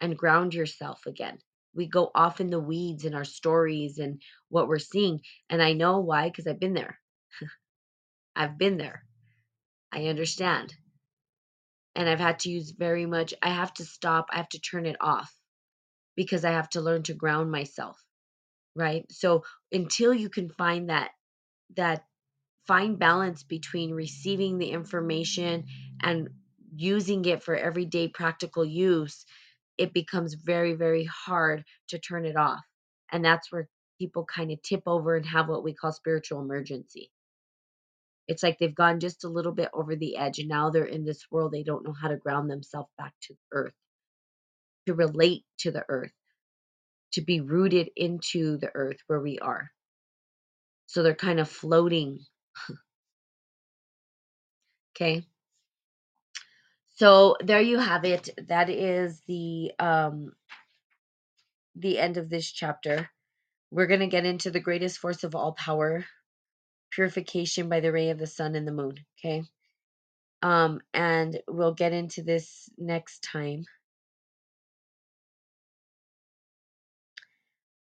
and 0.00 0.18
ground 0.18 0.54
yourself 0.54 1.06
again. 1.06 1.38
We 1.74 1.86
go 1.86 2.10
off 2.12 2.40
in 2.40 2.50
the 2.50 2.60
weeds 2.60 3.04
in 3.04 3.14
our 3.14 3.24
stories 3.24 3.98
and 3.98 4.20
what 4.48 4.66
we're 4.66 4.80
seeing. 4.80 5.20
And 5.48 5.62
I 5.62 5.74
know 5.74 6.00
why, 6.00 6.28
because 6.28 6.48
I've 6.48 6.60
been 6.60 6.74
there. 6.74 6.98
I've 8.36 8.58
been 8.58 8.78
there. 8.78 9.04
I 9.92 10.06
understand 10.06 10.74
and 11.94 12.08
I've 12.08 12.20
had 12.20 12.40
to 12.40 12.50
use 12.50 12.70
very 12.70 13.06
much 13.06 13.34
I 13.42 13.50
have 13.50 13.72
to 13.74 13.84
stop, 13.84 14.28
I 14.32 14.38
have 14.38 14.48
to 14.50 14.60
turn 14.60 14.86
it 14.86 14.96
off 15.00 15.32
because 16.16 16.44
I 16.44 16.52
have 16.52 16.68
to 16.70 16.80
learn 16.80 17.02
to 17.04 17.14
ground 17.14 17.50
myself, 17.50 18.02
right? 18.74 19.04
So 19.10 19.44
until 19.70 20.14
you 20.14 20.28
can 20.28 20.50
find 20.50 20.88
that 20.88 21.10
that 21.76 22.04
fine 22.66 22.96
balance 22.96 23.42
between 23.42 23.92
receiving 23.92 24.58
the 24.58 24.70
information 24.70 25.64
and 26.02 26.30
using 26.74 27.24
it 27.26 27.42
for 27.42 27.56
everyday 27.56 28.08
practical 28.08 28.64
use, 28.64 29.24
it 29.78 29.92
becomes 29.94 30.34
very 30.34 30.74
very 30.74 31.04
hard 31.04 31.64
to 31.88 31.98
turn 31.98 32.26
it 32.26 32.36
off. 32.36 32.62
And 33.12 33.24
that's 33.24 33.52
where 33.52 33.68
people 33.98 34.24
kind 34.24 34.50
of 34.52 34.62
tip 34.62 34.82
over 34.86 35.16
and 35.16 35.26
have 35.26 35.48
what 35.48 35.64
we 35.64 35.74
call 35.74 35.92
spiritual 35.92 36.40
emergency. 36.40 37.10
It's 38.28 38.42
like 38.42 38.58
they've 38.58 38.74
gone 38.74 39.00
just 39.00 39.24
a 39.24 39.28
little 39.28 39.52
bit 39.52 39.70
over 39.74 39.96
the 39.96 40.16
edge 40.16 40.38
and 40.38 40.48
now 40.48 40.70
they're 40.70 40.84
in 40.84 41.04
this 41.04 41.24
world. 41.30 41.52
They 41.52 41.64
don't 41.64 41.84
know 41.84 41.94
how 41.94 42.08
to 42.08 42.16
ground 42.16 42.50
themselves 42.50 42.90
back 42.98 43.12
to 43.22 43.34
earth, 43.52 43.74
to 44.86 44.94
relate 44.94 45.44
to 45.60 45.70
the 45.70 45.84
earth, 45.88 46.12
to 47.12 47.22
be 47.22 47.40
rooted 47.40 47.90
into 47.96 48.58
the 48.58 48.70
earth 48.74 48.98
where 49.06 49.20
we 49.20 49.38
are. 49.40 49.70
So 50.92 51.02
they're 51.02 51.14
kind 51.14 51.40
of 51.40 51.48
floating. 51.48 52.18
okay. 54.94 55.24
So 56.96 57.36
there 57.42 57.62
you 57.62 57.78
have 57.78 58.04
it. 58.04 58.28
That 58.48 58.68
is 58.68 59.22
the 59.26 59.72
um 59.78 60.32
the 61.76 61.98
end 61.98 62.18
of 62.18 62.28
this 62.28 62.52
chapter. 62.52 63.08
We're 63.70 63.86
going 63.86 64.00
to 64.00 64.06
get 64.06 64.26
into 64.26 64.50
the 64.50 64.60
greatest 64.60 64.98
force 64.98 65.24
of 65.24 65.34
all 65.34 65.52
power, 65.52 66.04
purification 66.90 67.70
by 67.70 67.80
the 67.80 67.90
ray 67.90 68.10
of 68.10 68.18
the 68.18 68.26
sun 68.26 68.54
and 68.54 68.68
the 68.68 68.72
moon, 68.72 68.96
okay? 69.18 69.44
Um, 70.42 70.82
and 70.92 71.40
we'll 71.48 71.72
get 71.72 71.94
into 71.94 72.22
this 72.22 72.68
next 72.76 73.22
time. 73.22 73.64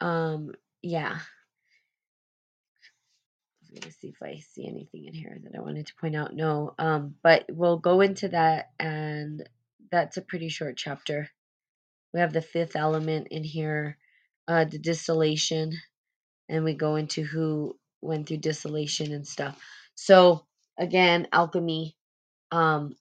Um, 0.02 0.52
yeah. 0.82 1.20
Let 3.72 3.86
me 3.86 3.92
see 3.92 4.08
if 4.10 4.22
I 4.24 4.42
see 4.54 4.68
anything 4.68 5.06
in 5.06 5.14
here 5.14 5.38
that 5.44 5.58
I 5.58 5.62
wanted 5.62 5.88
to 5.88 5.96
point 6.02 6.16
out. 6.16 6.36
No, 6.36 6.74
um, 6.80 7.16
but 7.24 7.46
we'll 7.50 7.78
go 7.78 8.02
into 8.02 8.30
that, 8.30 8.72
and 8.80 9.48
that's 9.92 10.18
a 10.18 10.22
pretty 10.22 10.50
short 10.50 10.78
chapter. 10.78 11.30
We 12.14 12.22
have 12.22 12.34
the 12.34 12.42
fifth 12.42 12.76
element 12.76 13.28
in 13.30 13.44
here, 13.44 13.98
uh, 14.48 14.66
the 14.66 14.80
distillation, 14.80 15.74
and 16.50 16.64
we 16.64 16.74
go 16.74 16.96
into 16.96 17.24
who 17.24 17.78
went 18.02 18.28
through 18.28 18.38
distillation 18.38 19.14
and 19.14 19.28
stuff. 19.28 19.60
So 19.96 20.46
again, 20.78 21.28
alchemy. 21.32 21.96
Um, 22.52 22.96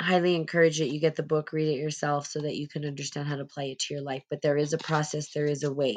highly 0.00 0.34
encourage 0.34 0.80
it. 0.80 0.88
You 0.90 1.00
get 1.00 1.16
the 1.16 1.22
book, 1.22 1.52
read 1.52 1.68
it 1.68 1.80
yourself 1.80 2.26
so 2.26 2.40
that 2.42 2.56
you 2.56 2.68
can 2.68 2.84
understand 2.84 3.28
how 3.28 3.36
to 3.36 3.42
apply 3.42 3.64
it 3.64 3.78
to 3.80 3.94
your 3.94 4.02
life. 4.02 4.24
But 4.30 4.42
there 4.42 4.56
is 4.56 4.72
a 4.72 4.78
process, 4.78 5.32
there 5.32 5.46
is 5.46 5.62
a 5.62 5.72
way, 5.72 5.96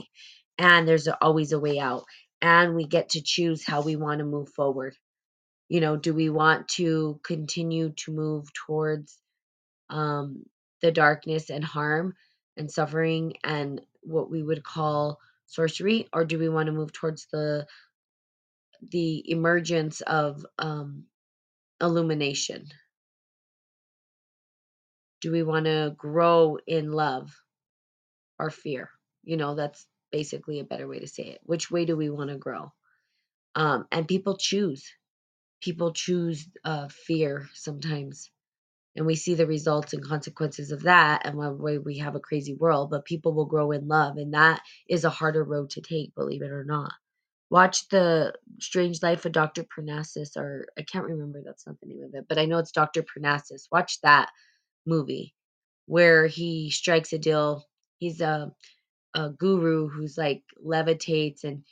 and 0.58 0.88
there's 0.88 1.08
always 1.22 1.52
a 1.52 1.60
way 1.60 1.80
out. 1.80 2.04
And 2.42 2.76
we 2.76 2.86
get 2.86 3.10
to 3.10 3.22
choose 3.22 3.66
how 3.66 3.82
we 3.82 3.96
want 3.96 4.20
to 4.20 4.26
move 4.26 4.50
forward. 4.50 4.96
You 5.70 5.82
know, 5.82 5.98
do 5.98 6.14
we 6.14 6.30
want 6.30 6.70
to 6.70 7.20
continue 7.24 7.90
to 7.98 8.12
move 8.12 8.52
towards 8.54 9.18
um, 9.90 10.46
the 10.82 10.92
darkness 10.92 11.50
and 11.50 11.64
harm 11.64 12.14
and 12.56 12.72
suffering 12.72 13.36
and 13.44 13.82
what 14.02 14.30
we 14.30 14.44
would 14.44 14.64
call 14.64 15.20
sorcery, 15.48 16.08
or 16.14 16.26
do 16.26 16.40
we 16.40 16.50
want 16.50 16.68
to 16.68 16.72
move 16.74 16.94
towards 16.94 17.28
the 17.32 17.68
the 18.92 19.32
emergence 19.32 20.02
of 20.02 20.46
um, 20.60 21.06
illumination? 21.82 22.70
do 25.22 25.32
we 25.32 25.44
want 25.44 25.66
to 25.66 25.94
grow 25.98 26.58
in 26.68 26.92
love 26.92 27.36
or 28.40 28.50
fear? 28.50 28.90
You 29.24 29.38
know, 29.38 29.56
that's 29.56 29.86
basically 30.12 30.60
a 30.60 30.66
better 30.66 30.88
way 30.88 31.00
to 31.00 31.08
say 31.08 31.24
it. 31.24 31.42
Which 31.44 31.72
way 31.72 31.86
do 31.86 31.98
we 31.98 32.10
want 32.10 32.30
to 32.30 32.38
grow? 32.38 32.74
Um, 33.56 33.88
and 33.92 34.08
people 34.08 34.38
choose. 34.38 34.86
People 35.62 35.94
choose 35.94 36.48
uh, 36.66 36.88
fear 36.90 37.50
sometimes. 37.54 38.32
And 38.96 39.06
we 39.06 39.16
see 39.16 39.36
the 39.36 39.48
results 39.48 39.94
and 39.94 40.04
consequences 40.04 40.72
of 40.72 40.84
that, 40.84 41.24
and 41.26 41.38
why 41.38 41.78
we 41.78 42.00
have 42.00 42.16
a 42.16 42.20
crazy 42.20 42.56
world. 42.56 42.90
But 42.92 43.06
people 43.06 43.34
will 43.34 43.46
grow 43.46 43.72
in 43.72 43.88
love, 43.88 44.18
and 44.18 44.34
that 44.34 44.62
is 44.90 45.06
a 45.06 45.10
harder 45.12 45.44
road 45.44 45.72
to 45.72 45.82
take, 45.82 46.16
believe 46.16 46.42
it 46.42 46.52
or 46.52 46.64
not. 46.66 46.94
Watch 47.52 47.90
the 47.90 48.34
Strange 48.60 49.04
Life 49.04 49.26
of 49.26 49.34
Dr. 49.34 49.66
Parnassus, 49.66 50.38
or 50.38 50.68
I 50.78 50.84
can't 50.84 51.06
remember 51.06 51.42
that's 51.46 51.68
not 51.68 51.78
the 51.82 51.88
name 51.88 52.04
of 52.04 52.16
it, 52.16 52.26
but 52.30 52.40
I 52.40 52.46
know 52.46 52.60
it's 52.60 52.74
Dr. 52.74 53.04
Parnassus. 53.04 53.70
Watch 53.72 54.02
that 54.02 54.32
movie 54.86 55.36
where 55.88 56.28
he 56.28 56.72
strikes 56.72 57.14
a 57.14 57.20
deal. 57.20 57.66
He's 58.00 58.22
a 58.22 58.52
a 59.18 59.32
guru 59.32 59.90
who's 59.90 60.18
like 60.18 60.44
levitates 60.66 61.44
and 61.46 61.64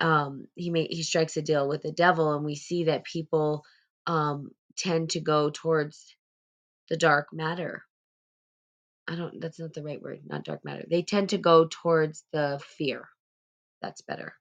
um 0.00 0.46
he 0.56 0.70
may 0.70 0.86
he 0.90 1.02
strikes 1.02 1.36
a 1.36 1.42
deal 1.42 1.68
with 1.68 1.82
the 1.82 1.92
devil 1.92 2.34
and 2.34 2.44
we 2.44 2.56
see 2.56 2.84
that 2.84 3.04
people 3.04 3.64
um 4.06 4.50
tend 4.76 5.10
to 5.10 5.20
go 5.20 5.50
towards 5.50 6.16
the 6.90 6.96
dark 6.96 7.28
matter. 7.32 7.84
I 9.08 9.16
don't 9.16 9.40
that's 9.40 9.60
not 9.60 9.74
the 9.74 9.82
right 9.82 10.02
word, 10.02 10.20
not 10.26 10.44
dark 10.44 10.64
matter. 10.64 10.84
They 10.88 11.02
tend 11.02 11.30
to 11.30 11.38
go 11.38 11.68
towards 11.70 12.24
the 12.32 12.60
fear. 12.78 13.08
That's 13.82 14.02
better. 14.02 14.34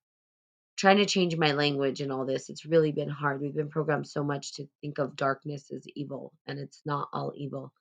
Trying 0.77 0.97
to 0.97 1.05
change 1.05 1.35
my 1.37 1.53
language 1.53 2.01
and 2.01 2.11
all 2.11 2.25
this, 2.25 2.49
it's 2.49 2.65
really 2.65 2.91
been 2.93 3.09
hard. 3.09 3.41
We've 3.41 3.55
been 3.55 3.69
programmed 3.69 4.07
so 4.07 4.23
much 4.23 4.55
to 4.55 4.67
think 4.81 4.97
of 4.99 5.15
darkness 5.17 5.71
as 5.71 5.85
evil, 5.95 6.33
and 6.47 6.59
it's 6.59 6.81
not 6.85 7.09
all 7.13 7.33
evil. 7.35 7.73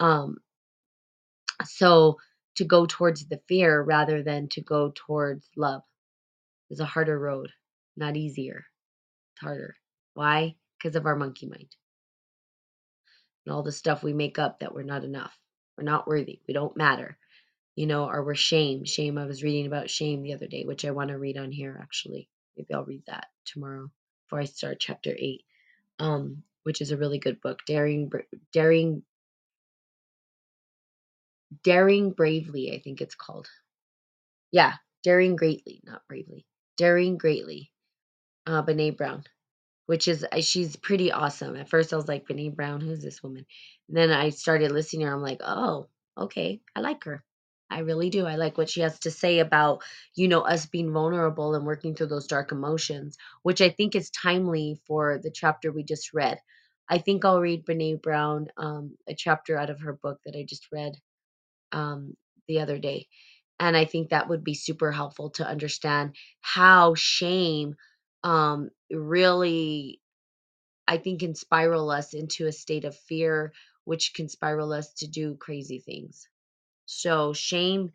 Um, 0.00 0.38
so 1.64 2.18
to 2.56 2.64
go 2.64 2.86
towards 2.86 3.26
the 3.26 3.40
fear 3.48 3.82
rather 3.82 4.22
than 4.22 4.48
to 4.48 4.60
go 4.60 4.92
towards 4.94 5.48
love 5.56 5.82
is 6.70 6.80
a 6.80 6.84
harder 6.84 7.18
road, 7.18 7.50
not 7.96 8.16
easier. 8.16 8.64
It's 9.34 9.42
harder. 9.42 9.76
Why? 10.14 10.56
Because 10.78 10.96
of 10.96 11.06
our 11.06 11.16
monkey 11.16 11.46
mind 11.46 11.74
and 13.44 13.54
all 13.54 13.62
the 13.62 13.72
stuff 13.72 14.02
we 14.02 14.12
make 14.12 14.38
up 14.38 14.60
that 14.60 14.74
we're 14.74 14.82
not 14.82 15.04
enough. 15.04 15.36
We're 15.76 15.84
not 15.84 16.06
worthy. 16.06 16.40
We 16.46 16.54
don't 16.54 16.76
matter. 16.76 17.16
You 17.74 17.86
know, 17.86 18.06
or 18.08 18.22
we're 18.22 18.34
shame. 18.34 18.84
Shame. 18.84 19.16
I 19.16 19.26
was 19.26 19.42
reading 19.42 19.66
about 19.66 19.90
shame 19.90 20.22
the 20.22 20.34
other 20.34 20.46
day, 20.46 20.64
which 20.64 20.84
I 20.84 20.90
want 20.90 21.08
to 21.08 21.18
read 21.18 21.38
on 21.38 21.50
here 21.50 21.78
actually. 21.80 22.28
Maybe 22.56 22.74
I'll 22.74 22.84
read 22.84 23.02
that 23.06 23.28
tomorrow 23.46 23.90
before 24.24 24.40
I 24.40 24.44
start 24.44 24.78
chapter 24.78 25.14
eight, 25.18 25.44
um, 25.98 26.42
which 26.64 26.82
is 26.82 26.90
a 26.90 26.98
really 26.98 27.18
good 27.18 27.40
book. 27.40 27.60
Daring, 27.66 28.10
daring, 28.52 29.02
daring 31.64 32.12
bravely. 32.12 32.72
I 32.72 32.80
think 32.80 33.00
it's 33.00 33.14
called. 33.14 33.48
Yeah, 34.52 34.74
daring 35.02 35.36
greatly, 35.36 35.80
not 35.84 36.02
bravely. 36.08 36.46
Daring 36.76 37.18
greatly. 37.18 37.70
Uh, 38.46 38.62
Brene 38.62 38.96
Brown 38.96 39.24
which 39.86 40.08
is 40.08 40.24
uh, 40.30 40.40
she's 40.40 40.76
pretty 40.76 41.12
awesome. 41.12 41.56
At 41.56 41.68
first, 41.68 41.92
I 41.92 41.96
was 41.96 42.08
like, 42.08 42.26
Brene 42.26 42.54
Brown, 42.54 42.80
who's 42.80 43.02
this 43.02 43.22
woman? 43.22 43.46
And 43.88 43.96
then 43.96 44.10
I 44.10 44.30
started 44.30 44.70
listening 44.70 45.02
to 45.02 45.08
her. 45.08 45.14
I'm 45.14 45.22
like, 45.22 45.40
oh, 45.44 45.88
okay, 46.16 46.60
I 46.74 46.80
like 46.80 47.04
her. 47.04 47.24
I 47.70 47.80
really 47.80 48.10
do. 48.10 48.26
I 48.26 48.36
like 48.36 48.58
what 48.58 48.68
she 48.68 48.82
has 48.82 48.98
to 49.00 49.10
say 49.10 49.38
about, 49.38 49.82
you 50.14 50.28
know, 50.28 50.42
us 50.42 50.66
being 50.66 50.92
vulnerable 50.92 51.54
and 51.54 51.64
working 51.64 51.94
through 51.94 52.08
those 52.08 52.26
dark 52.26 52.52
emotions, 52.52 53.16
which 53.42 53.62
I 53.62 53.70
think 53.70 53.94
is 53.94 54.10
timely 54.10 54.80
for 54.86 55.18
the 55.22 55.30
chapter 55.30 55.72
we 55.72 55.82
just 55.82 56.12
read. 56.12 56.38
I 56.88 56.98
think 56.98 57.24
I'll 57.24 57.40
read 57.40 57.64
Brene 57.64 58.02
Brown, 58.02 58.48
um, 58.58 58.96
a 59.08 59.14
chapter 59.14 59.56
out 59.56 59.70
of 59.70 59.80
her 59.80 59.94
book 59.94 60.20
that 60.26 60.36
I 60.36 60.44
just 60.46 60.68
read 60.70 60.92
um, 61.72 62.16
the 62.48 62.60
other 62.60 62.78
day. 62.78 63.08
And 63.58 63.76
I 63.76 63.84
think 63.84 64.10
that 64.10 64.28
would 64.28 64.42
be 64.44 64.54
super 64.54 64.90
helpful 64.90 65.30
to 65.30 65.46
understand 65.46 66.16
how 66.40 66.94
shame 66.94 67.76
um, 68.24 68.70
really 68.90 70.00
I 70.86 70.98
think 70.98 71.20
can 71.20 71.34
spiral 71.34 71.90
us 71.90 72.12
into 72.12 72.46
a 72.46 72.52
state 72.52 72.84
of 72.84 72.96
fear, 72.96 73.52
which 73.84 74.14
can 74.14 74.28
spiral 74.28 74.72
us 74.72 74.92
to 74.94 75.06
do 75.06 75.36
crazy 75.36 75.78
things. 75.78 76.28
So 76.86 77.32
shame 77.32 77.92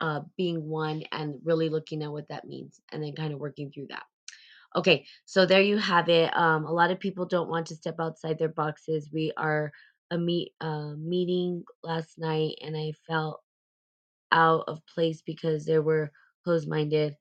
uh, 0.00 0.20
being 0.36 0.68
one 0.68 1.02
and 1.10 1.40
really 1.44 1.68
looking 1.68 2.02
at 2.02 2.12
what 2.12 2.28
that 2.28 2.46
means 2.46 2.80
and 2.92 3.02
then 3.02 3.14
kind 3.14 3.32
of 3.32 3.40
working 3.40 3.70
through 3.70 3.88
that. 3.88 4.04
Okay, 4.76 5.06
so 5.24 5.46
there 5.46 5.62
you 5.62 5.78
have 5.78 6.08
it. 6.08 6.34
Um, 6.36 6.64
a 6.64 6.72
lot 6.72 6.90
of 6.90 7.00
people 7.00 7.24
don't 7.24 7.48
want 7.48 7.66
to 7.68 7.74
step 7.76 7.96
outside 7.98 8.38
their 8.38 8.48
boxes. 8.48 9.08
We 9.12 9.32
are 9.36 9.72
a 10.10 10.18
meet 10.18 10.52
uh, 10.60 10.94
meeting 10.98 11.64
last 11.82 12.18
night, 12.18 12.56
and 12.62 12.76
I 12.76 12.92
felt 13.06 13.40
out 14.32 14.64
of 14.68 14.84
place 14.94 15.22
because 15.22 15.64
there 15.64 15.82
were 15.82 16.10
closed 16.44 16.68
minded 16.68 17.16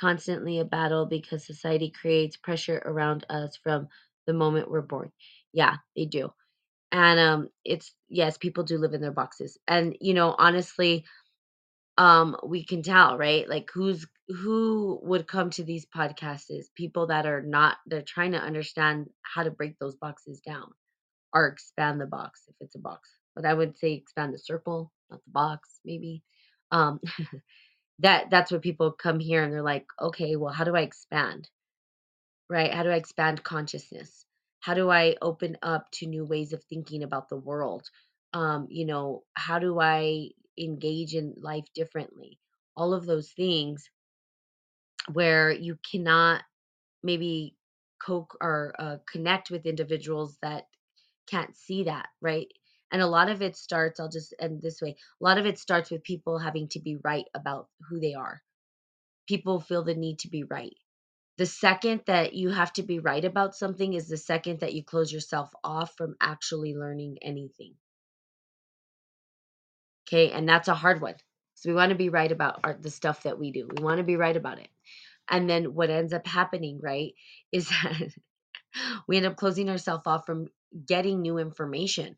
constantly 0.00 0.58
a 0.60 0.64
battle 0.64 1.06
because 1.06 1.46
society 1.46 1.90
creates 1.90 2.36
pressure 2.36 2.82
around 2.84 3.24
us 3.30 3.58
from 3.62 3.88
the 4.26 4.34
moment 4.34 4.70
we're 4.70 4.82
born. 4.82 5.12
Yeah, 5.52 5.76
they 5.96 6.06
do. 6.06 6.30
And 6.92 7.20
um 7.20 7.48
it's 7.64 7.94
yes, 8.08 8.38
people 8.38 8.64
do 8.64 8.78
live 8.78 8.94
in 8.94 9.00
their 9.02 9.12
boxes. 9.12 9.58
And 9.68 9.96
you 10.00 10.14
know, 10.14 10.34
honestly, 10.38 11.04
um 11.98 12.36
we 12.46 12.64
can 12.64 12.82
tell, 12.82 13.18
right? 13.18 13.48
Like 13.48 13.70
who's 13.74 14.06
who 14.28 15.00
would 15.02 15.26
come 15.28 15.50
to 15.50 15.64
these 15.64 15.86
podcasts 15.86 16.46
is 16.50 16.70
people 16.76 17.08
that 17.08 17.26
are 17.26 17.42
not 17.42 17.78
they're 17.86 18.02
trying 18.02 18.32
to 18.32 18.38
understand 18.40 19.08
how 19.22 19.42
to 19.44 19.50
break 19.50 19.78
those 19.78 19.96
boxes 19.96 20.40
down 20.40 20.72
or 21.34 21.48
expand 21.48 22.00
the 22.00 22.06
box 22.06 22.42
if 22.48 22.56
it's 22.60 22.76
a 22.76 22.80
box. 22.80 23.10
But 23.36 23.46
I 23.46 23.54
would 23.54 23.76
say 23.76 23.92
expand 23.94 24.34
the 24.34 24.38
circle, 24.38 24.92
not 25.10 25.24
the 25.24 25.32
box, 25.32 25.80
maybe. 25.84 26.22
Um 26.72 27.00
that 28.00 28.30
that's 28.30 28.52
what 28.52 28.62
people 28.62 28.92
come 28.92 29.20
here 29.20 29.42
and 29.44 29.52
they're 29.52 29.62
like, 29.62 29.86
okay, 30.00 30.36
well, 30.36 30.52
how 30.52 30.64
do 30.64 30.76
I 30.76 30.82
expand? 30.82 31.48
Right? 32.50 32.72
How 32.72 32.82
do 32.82 32.90
I 32.90 32.96
expand 32.96 33.42
consciousness? 33.44 34.26
How 34.60 34.74
do 34.74 34.90
I 34.90 35.16
open 35.22 35.56
up 35.62 35.90
to 35.94 36.06
new 36.06 36.24
ways 36.24 36.52
of 36.52 36.62
thinking 36.64 37.02
about 37.02 37.28
the 37.28 37.36
world? 37.36 37.88
Um, 38.32 38.66
you 38.70 38.86
know, 38.86 39.24
how 39.34 39.58
do 39.58 39.80
I 39.80 40.30
engage 40.58 41.14
in 41.14 41.34
life 41.38 41.64
differently? 41.74 42.38
All 42.76 42.94
of 42.94 43.06
those 43.06 43.30
things 43.32 43.88
where 45.12 45.50
you 45.52 45.78
cannot 45.90 46.42
maybe 47.02 47.56
co 48.02 48.28
or 48.40 48.74
uh, 48.78 48.98
connect 49.10 49.50
with 49.50 49.66
individuals 49.66 50.38
that 50.42 50.66
can't 51.26 51.56
see 51.56 51.84
that, 51.84 52.08
right? 52.20 52.48
And 52.92 53.02
a 53.02 53.06
lot 53.06 53.30
of 53.30 53.42
it 53.42 53.56
starts, 53.56 54.00
I'll 54.00 54.08
just 54.08 54.34
end 54.40 54.62
this 54.62 54.80
way. 54.82 54.96
A 55.20 55.24
lot 55.24 55.38
of 55.38 55.46
it 55.46 55.58
starts 55.58 55.90
with 55.90 56.04
people 56.04 56.38
having 56.38 56.68
to 56.68 56.80
be 56.80 56.96
right 57.04 57.26
about 57.34 57.68
who 57.88 58.00
they 58.00 58.14
are. 58.14 58.42
People 59.28 59.60
feel 59.60 59.84
the 59.84 59.94
need 59.94 60.20
to 60.20 60.28
be 60.28 60.44
right 60.44 60.74
the 61.38 61.46
second 61.46 62.02
that 62.06 62.34
you 62.34 62.50
have 62.50 62.72
to 62.74 62.84
be 62.84 63.00
right 63.00 63.24
about 63.24 63.56
something 63.56 63.94
is 63.94 64.08
the 64.08 64.16
second 64.16 64.60
that 64.60 64.74
you 64.74 64.84
close 64.84 65.12
yourself 65.12 65.50
off 65.64 65.96
from 65.96 66.16
actually 66.20 66.76
learning 66.76 67.18
anything. 67.22 67.74
Okay, 70.08 70.30
and 70.30 70.48
that's 70.48 70.68
a 70.68 70.74
hard 70.74 71.00
one. 71.00 71.16
So 71.56 71.70
we 71.70 71.74
want 71.74 71.90
to 71.90 71.96
be 71.96 72.10
right 72.10 72.30
about 72.30 72.60
our, 72.64 72.74
the 72.74 72.90
stuff 72.90 73.24
that 73.24 73.38
we 73.38 73.50
do. 73.50 73.68
We 73.76 73.82
want 73.82 73.98
to 73.98 74.04
be 74.04 74.16
right 74.16 74.36
about 74.36 74.60
it. 74.60 74.68
And 75.28 75.50
then 75.50 75.74
what 75.74 75.90
ends 75.90 76.12
up 76.12 76.26
happening, 76.26 76.80
right, 76.82 77.14
is 77.52 77.68
that 77.82 78.12
we 79.08 79.16
end 79.16 79.26
up 79.26 79.36
closing 79.36 79.70
ourselves 79.70 80.06
off 80.06 80.26
from 80.26 80.48
getting 80.86 81.22
new 81.22 81.38
information. 81.38 82.16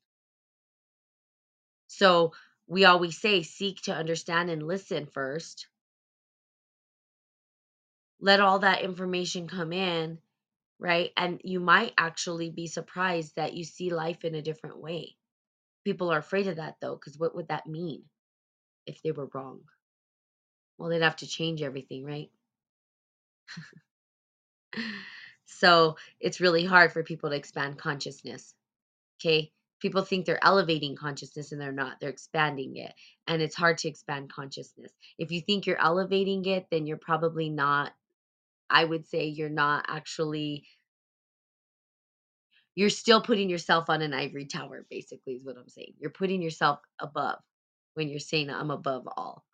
So 1.89 2.33
we 2.67 2.85
always 2.85 3.19
say 3.21 3.43
seek 3.43 3.83
to 3.83 3.95
understand 3.95 4.51
and 4.51 4.63
listen 4.63 5.07
first. 5.07 5.69
Let 8.21 8.41
all 8.41 8.61
that 8.61 8.83
information 8.83 9.49
come 9.49 9.73
in 9.73 10.19
right? 10.79 11.13
And 11.17 11.41
you 11.45 11.61
might 11.61 11.95
actually 11.99 12.51
be 12.51 12.67
surprised 12.67 13.37
that 13.37 13.55
you 13.55 13.65
see 13.65 13.91
life 13.91 14.25
in 14.25 14.35
a 14.35 14.43
different 14.43 14.79
way. 14.79 15.17
People 15.85 16.11
are 16.13 16.19
afraid 16.19 16.49
of 16.49 16.57
that 16.57 16.77
though, 16.81 16.97
because 16.97 17.19
what 17.19 17.35
would 17.37 17.49
that 17.49 17.67
mean 17.67 18.05
if 18.87 19.03
they 19.03 19.13
were 19.13 19.31
wrong? 19.35 19.61
Well, 20.79 20.91
they'd 20.91 21.03
have 21.03 21.17
to 21.17 21.27
change 21.27 21.63
everything, 21.63 22.05
right? 22.05 22.31
so 25.47 25.97
it's 26.21 26.41
really 26.41 26.65
hard 26.65 26.93
for 26.93 27.03
people 27.03 27.31
to 27.31 27.37
expand 27.37 27.79
consciousness. 27.79 28.55
Okay. 29.21 29.53
People 29.81 30.03
think 30.03 30.25
they're 30.25 30.45
elevating 30.45 30.97
consciousness 30.97 31.53
and 31.53 31.61
they're 31.61 31.73
not. 31.73 32.01
They're 32.01 32.11
expanding 32.11 32.77
it. 32.77 32.93
And 33.27 33.43
it's 33.43 33.55
hard 33.55 33.79
to 33.79 33.89
expand 33.89 34.33
consciousness. 34.33 34.93
If 35.19 35.31
you 35.31 35.41
think 35.41 35.67
you're 35.67 35.81
elevating 35.81 36.45
it, 36.47 36.67
then 36.71 36.87
you're 36.87 36.97
probably 36.97 37.51
not, 37.51 37.93
I 38.71 38.85
would 38.85 39.07
say 39.07 39.27
you're 39.27 39.49
not 39.51 39.85
actually 39.89 40.65
you're 42.77 42.91
still 42.91 43.23
putting 43.23 43.49
yourself 43.51 43.89
on 43.89 44.03
an 44.03 44.15
ivory 44.15 44.45
tower 44.45 44.87
basically 44.91 45.35
is 45.35 45.45
what 45.45 45.57
i'm 45.57 45.69
saying 45.69 45.95
you're 45.99 46.11
putting 46.11 46.43
yourself 46.43 46.79
above 47.01 47.39
when 47.95 48.09
you're 48.09 48.21
saying 48.21 48.51
i'm 48.51 48.71
above 48.71 49.09
all 49.17 49.45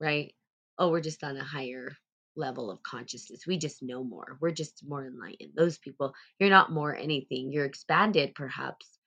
right 0.00 0.34
oh 0.78 0.90
we're 0.90 1.00
just 1.00 1.24
on 1.24 1.36
a 1.36 1.44
higher 1.44 1.96
level 2.38 2.70
of 2.70 2.82
consciousness. 2.82 3.46
We 3.46 3.58
just 3.58 3.82
know 3.82 4.04
more. 4.04 4.38
We're 4.40 4.52
just 4.52 4.82
more 4.86 5.04
enlightened. 5.06 5.52
Those 5.56 5.78
people 5.78 6.14
you're 6.38 6.50
not 6.50 6.72
more 6.72 6.96
anything. 6.96 7.52
You're 7.52 7.66
expanded 7.66 8.34
perhaps 8.34 8.98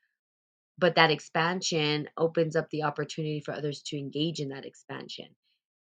but 0.82 0.96
that 0.96 1.12
expansion 1.12 2.10
opens 2.18 2.56
up 2.56 2.70
the 2.72 2.84
opportunity 2.84 3.40
for 3.40 3.54
others 3.54 3.84
to 3.84 3.98
engage 3.98 4.40
in 4.40 4.50
that 4.50 4.66
expansion. 4.66 5.28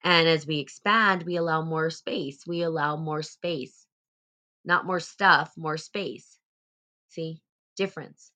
And 0.05 0.28
as 0.28 0.47
we 0.47 0.59
expand 0.59 1.22
we 1.22 1.37
allow 1.37 1.62
more 1.62 1.91
space. 1.91 2.47
We 2.47 2.62
allow 2.62 2.97
more 2.97 3.22
space. 3.22 3.87
Not 4.64 4.87
more 4.87 5.01
stuff 5.01 5.53
more 5.57 5.78
space. 5.78 6.39
See? 7.09 7.41
Difference. 7.76 8.30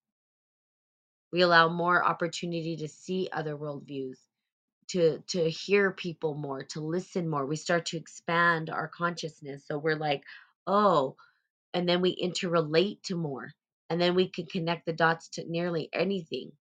We 1.32 1.42
allow 1.42 1.68
more 1.68 2.03
opportunity 2.03 2.78
to 2.78 2.88
see 2.88 3.28
other 3.30 3.57
worldviews, 3.57 4.18
to 4.89 5.20
to 5.28 5.51
hear 5.51 5.93
people 5.93 6.34
more, 6.34 6.64
to 6.64 6.80
listen 6.80 7.28
more. 7.28 7.47
We 7.47 7.57
start 7.57 7.86
to 7.86 7.97
expand 7.99 8.70
our 8.70 8.89
consciousness. 8.89 9.66
So 9.66 9.78
we're 9.78 9.97
like, 9.97 10.24
"Oh," 10.66 11.16
and 11.74 11.89
then 11.89 12.01
we 12.03 12.16
interrelate 12.16 13.03
to 13.05 13.16
more. 13.16 13.53
And 13.91 14.01
then 14.01 14.14
we 14.14 14.28
can 14.30 14.47
connect 14.47 14.86
the 14.86 14.93
dots 14.95 15.28
to 15.30 15.45
nearly 15.47 15.89
anything. 15.93 16.53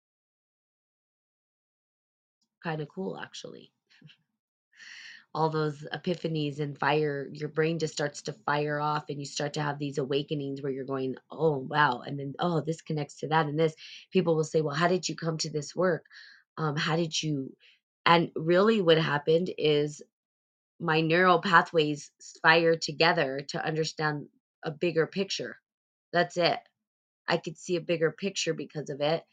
Kind 2.63 2.81
of 2.81 2.87
cool 2.89 3.17
actually. 3.17 3.73
All 5.33 5.49
those 5.49 5.83
epiphanies 5.93 6.59
and 6.59 6.77
fire, 6.77 7.29
your 7.31 7.49
brain 7.49 7.79
just 7.79 7.93
starts 7.93 8.21
to 8.23 8.33
fire 8.33 8.79
off 8.79 9.09
and 9.09 9.19
you 9.19 9.25
start 9.25 9.53
to 9.53 9.61
have 9.61 9.79
these 9.79 9.97
awakenings 9.97 10.61
where 10.61 10.71
you're 10.71 10.83
going, 10.85 11.15
"Oh, 11.31 11.57
wow." 11.57 12.01
And 12.01 12.19
then, 12.19 12.33
"Oh, 12.39 12.61
this 12.61 12.81
connects 12.81 13.19
to 13.19 13.27
that 13.29 13.45
and 13.45 13.57
this." 13.59 13.75
People 14.11 14.35
will 14.35 14.43
say, 14.43 14.61
"Well, 14.61 14.75
how 14.75 14.87
did 14.87 15.07
you 15.07 15.15
come 15.15 15.37
to 15.39 15.49
this 15.49 15.75
work? 15.75 16.05
Um, 16.57 16.75
how 16.75 16.95
did 16.97 17.21
you" 17.21 17.55
and 18.07 18.31
really 18.37 18.81
what 18.81 18.99
happened 18.99 19.51
is 19.59 20.03
my 20.79 21.01
neural 21.01 21.41
pathways 21.41 22.11
s- 22.19 22.37
fire 22.41 22.75
together 22.75 23.41
to 23.49 23.65
understand 23.65 24.27
a 24.63 24.71
bigger 24.71 25.07
picture. 25.07 25.57
That's 26.13 26.37
it. 26.37 26.59
I 27.27 27.37
could 27.37 27.57
see 27.57 27.77
a 27.77 27.81
bigger 27.81 28.11
picture 28.11 28.53
because 28.53 28.89
of 28.89 29.01
it. 29.01 29.23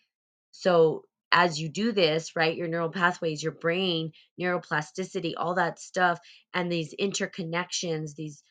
So 0.52 1.04
as 1.32 1.60
you 1.60 1.68
do 1.68 1.92
this, 1.92 2.36
right, 2.36 2.56
your 2.56 2.68
neural 2.68 2.90
pathways, 2.90 3.42
your 3.42 3.52
brain, 3.52 4.12
neuroplasticity, 4.40 5.34
all 5.36 5.54
that 5.56 5.80
stuff, 5.80 6.20
and 6.54 6.70
these 6.72 6.94
interconnections, 7.00 8.14
these 8.16 8.42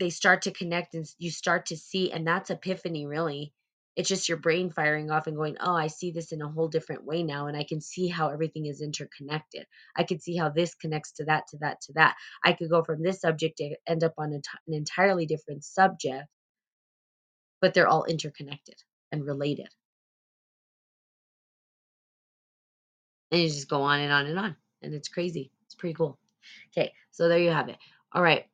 they 0.00 0.10
start 0.10 0.42
to 0.42 0.52
connect 0.52 0.94
and 0.94 1.06
you 1.18 1.30
start 1.30 1.66
to 1.66 1.76
see, 1.76 2.12
and 2.12 2.26
that's 2.26 2.50
epiphany 2.50 3.06
really. 3.06 3.52
It's 3.96 4.08
just 4.08 4.28
your 4.28 4.38
brain 4.38 4.70
firing 4.70 5.10
off 5.10 5.26
and 5.26 5.36
going, 5.36 5.56
Oh, 5.60 5.74
I 5.74 5.88
see 5.88 6.10
this 6.12 6.32
in 6.32 6.42
a 6.42 6.48
whole 6.48 6.68
different 6.68 7.04
way 7.04 7.22
now, 7.22 7.46
and 7.46 7.56
I 7.56 7.64
can 7.64 7.80
see 7.80 8.08
how 8.08 8.28
everything 8.28 8.66
is 8.66 8.82
interconnected. 8.82 9.66
I 9.96 10.04
can 10.04 10.20
see 10.20 10.36
how 10.36 10.50
this 10.50 10.74
connects 10.74 11.12
to 11.12 11.24
that, 11.26 11.48
to 11.48 11.58
that, 11.58 11.80
to 11.82 11.92
that. 11.94 12.16
I 12.44 12.52
could 12.52 12.70
go 12.70 12.84
from 12.84 13.02
this 13.02 13.20
subject 13.20 13.58
to 13.58 13.76
end 13.86 14.04
up 14.04 14.14
on 14.18 14.32
an 14.34 14.42
entirely 14.68 15.26
different 15.26 15.64
subject, 15.64 16.26
but 17.60 17.74
they're 17.74 17.88
all 17.88 18.04
interconnected 18.04 18.76
and 19.12 19.24
related. 19.24 19.68
And 23.30 23.40
you 23.42 23.48
just 23.48 23.68
go 23.68 23.82
on 23.82 24.00
and 24.00 24.12
on 24.12 24.26
and 24.26 24.38
on. 24.38 24.56
And 24.82 24.94
it's 24.94 25.08
crazy. 25.08 25.50
It's 25.64 25.74
pretty 25.74 25.94
cool. 25.94 26.18
Okay, 26.76 26.92
so 27.10 27.28
there 27.28 27.38
you 27.38 27.50
have 27.50 27.68
it. 27.68 27.78
All 28.12 28.22
right. 28.22 28.46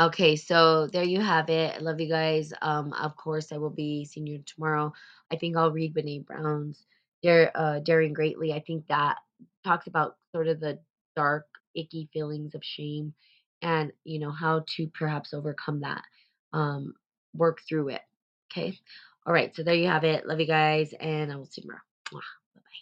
Okay, 0.00 0.36
so 0.36 0.86
there 0.88 1.04
you 1.04 1.20
have 1.20 1.48
it. 1.50 1.76
I 1.76 1.78
love 1.78 2.00
you 2.00 2.08
guys. 2.08 2.52
Um, 2.62 2.92
of 2.94 3.16
course, 3.16 3.52
I 3.52 3.58
will 3.58 3.70
be 3.70 4.04
seeing 4.04 4.26
you 4.26 4.42
tomorrow. 4.46 4.92
I 5.30 5.36
think 5.36 5.56
I'll 5.56 5.70
read 5.70 5.94
Brene 5.94 6.26
Brown's 6.26 6.86
Dare, 7.22 7.52
uh, 7.54 7.78
Daring 7.80 8.12
Greatly. 8.14 8.52
I 8.52 8.60
think 8.60 8.86
that 8.88 9.18
talks 9.64 9.86
about 9.86 10.16
sort 10.32 10.48
of 10.48 10.60
the 10.60 10.80
dark, 11.14 11.46
icky 11.76 12.08
feelings 12.12 12.54
of 12.54 12.64
shame 12.64 13.14
and, 13.60 13.92
you 14.04 14.18
know, 14.18 14.30
how 14.32 14.64
to 14.76 14.88
perhaps 14.88 15.34
overcome 15.34 15.80
that, 15.80 16.02
um, 16.52 16.94
work 17.34 17.60
through 17.68 17.90
it. 17.90 18.02
Okay. 18.50 18.78
All 19.26 19.32
right, 19.32 19.54
so 19.54 19.62
there 19.62 19.74
you 19.74 19.86
have 19.88 20.04
it. 20.04 20.26
Love 20.26 20.40
you 20.40 20.46
guys, 20.46 20.92
and 20.98 21.30
I 21.30 21.36
will 21.36 21.46
see 21.46 21.60
you 21.62 21.68
tomorrow. 21.68 21.82
Bye 22.54 22.60
bye. 22.62 22.81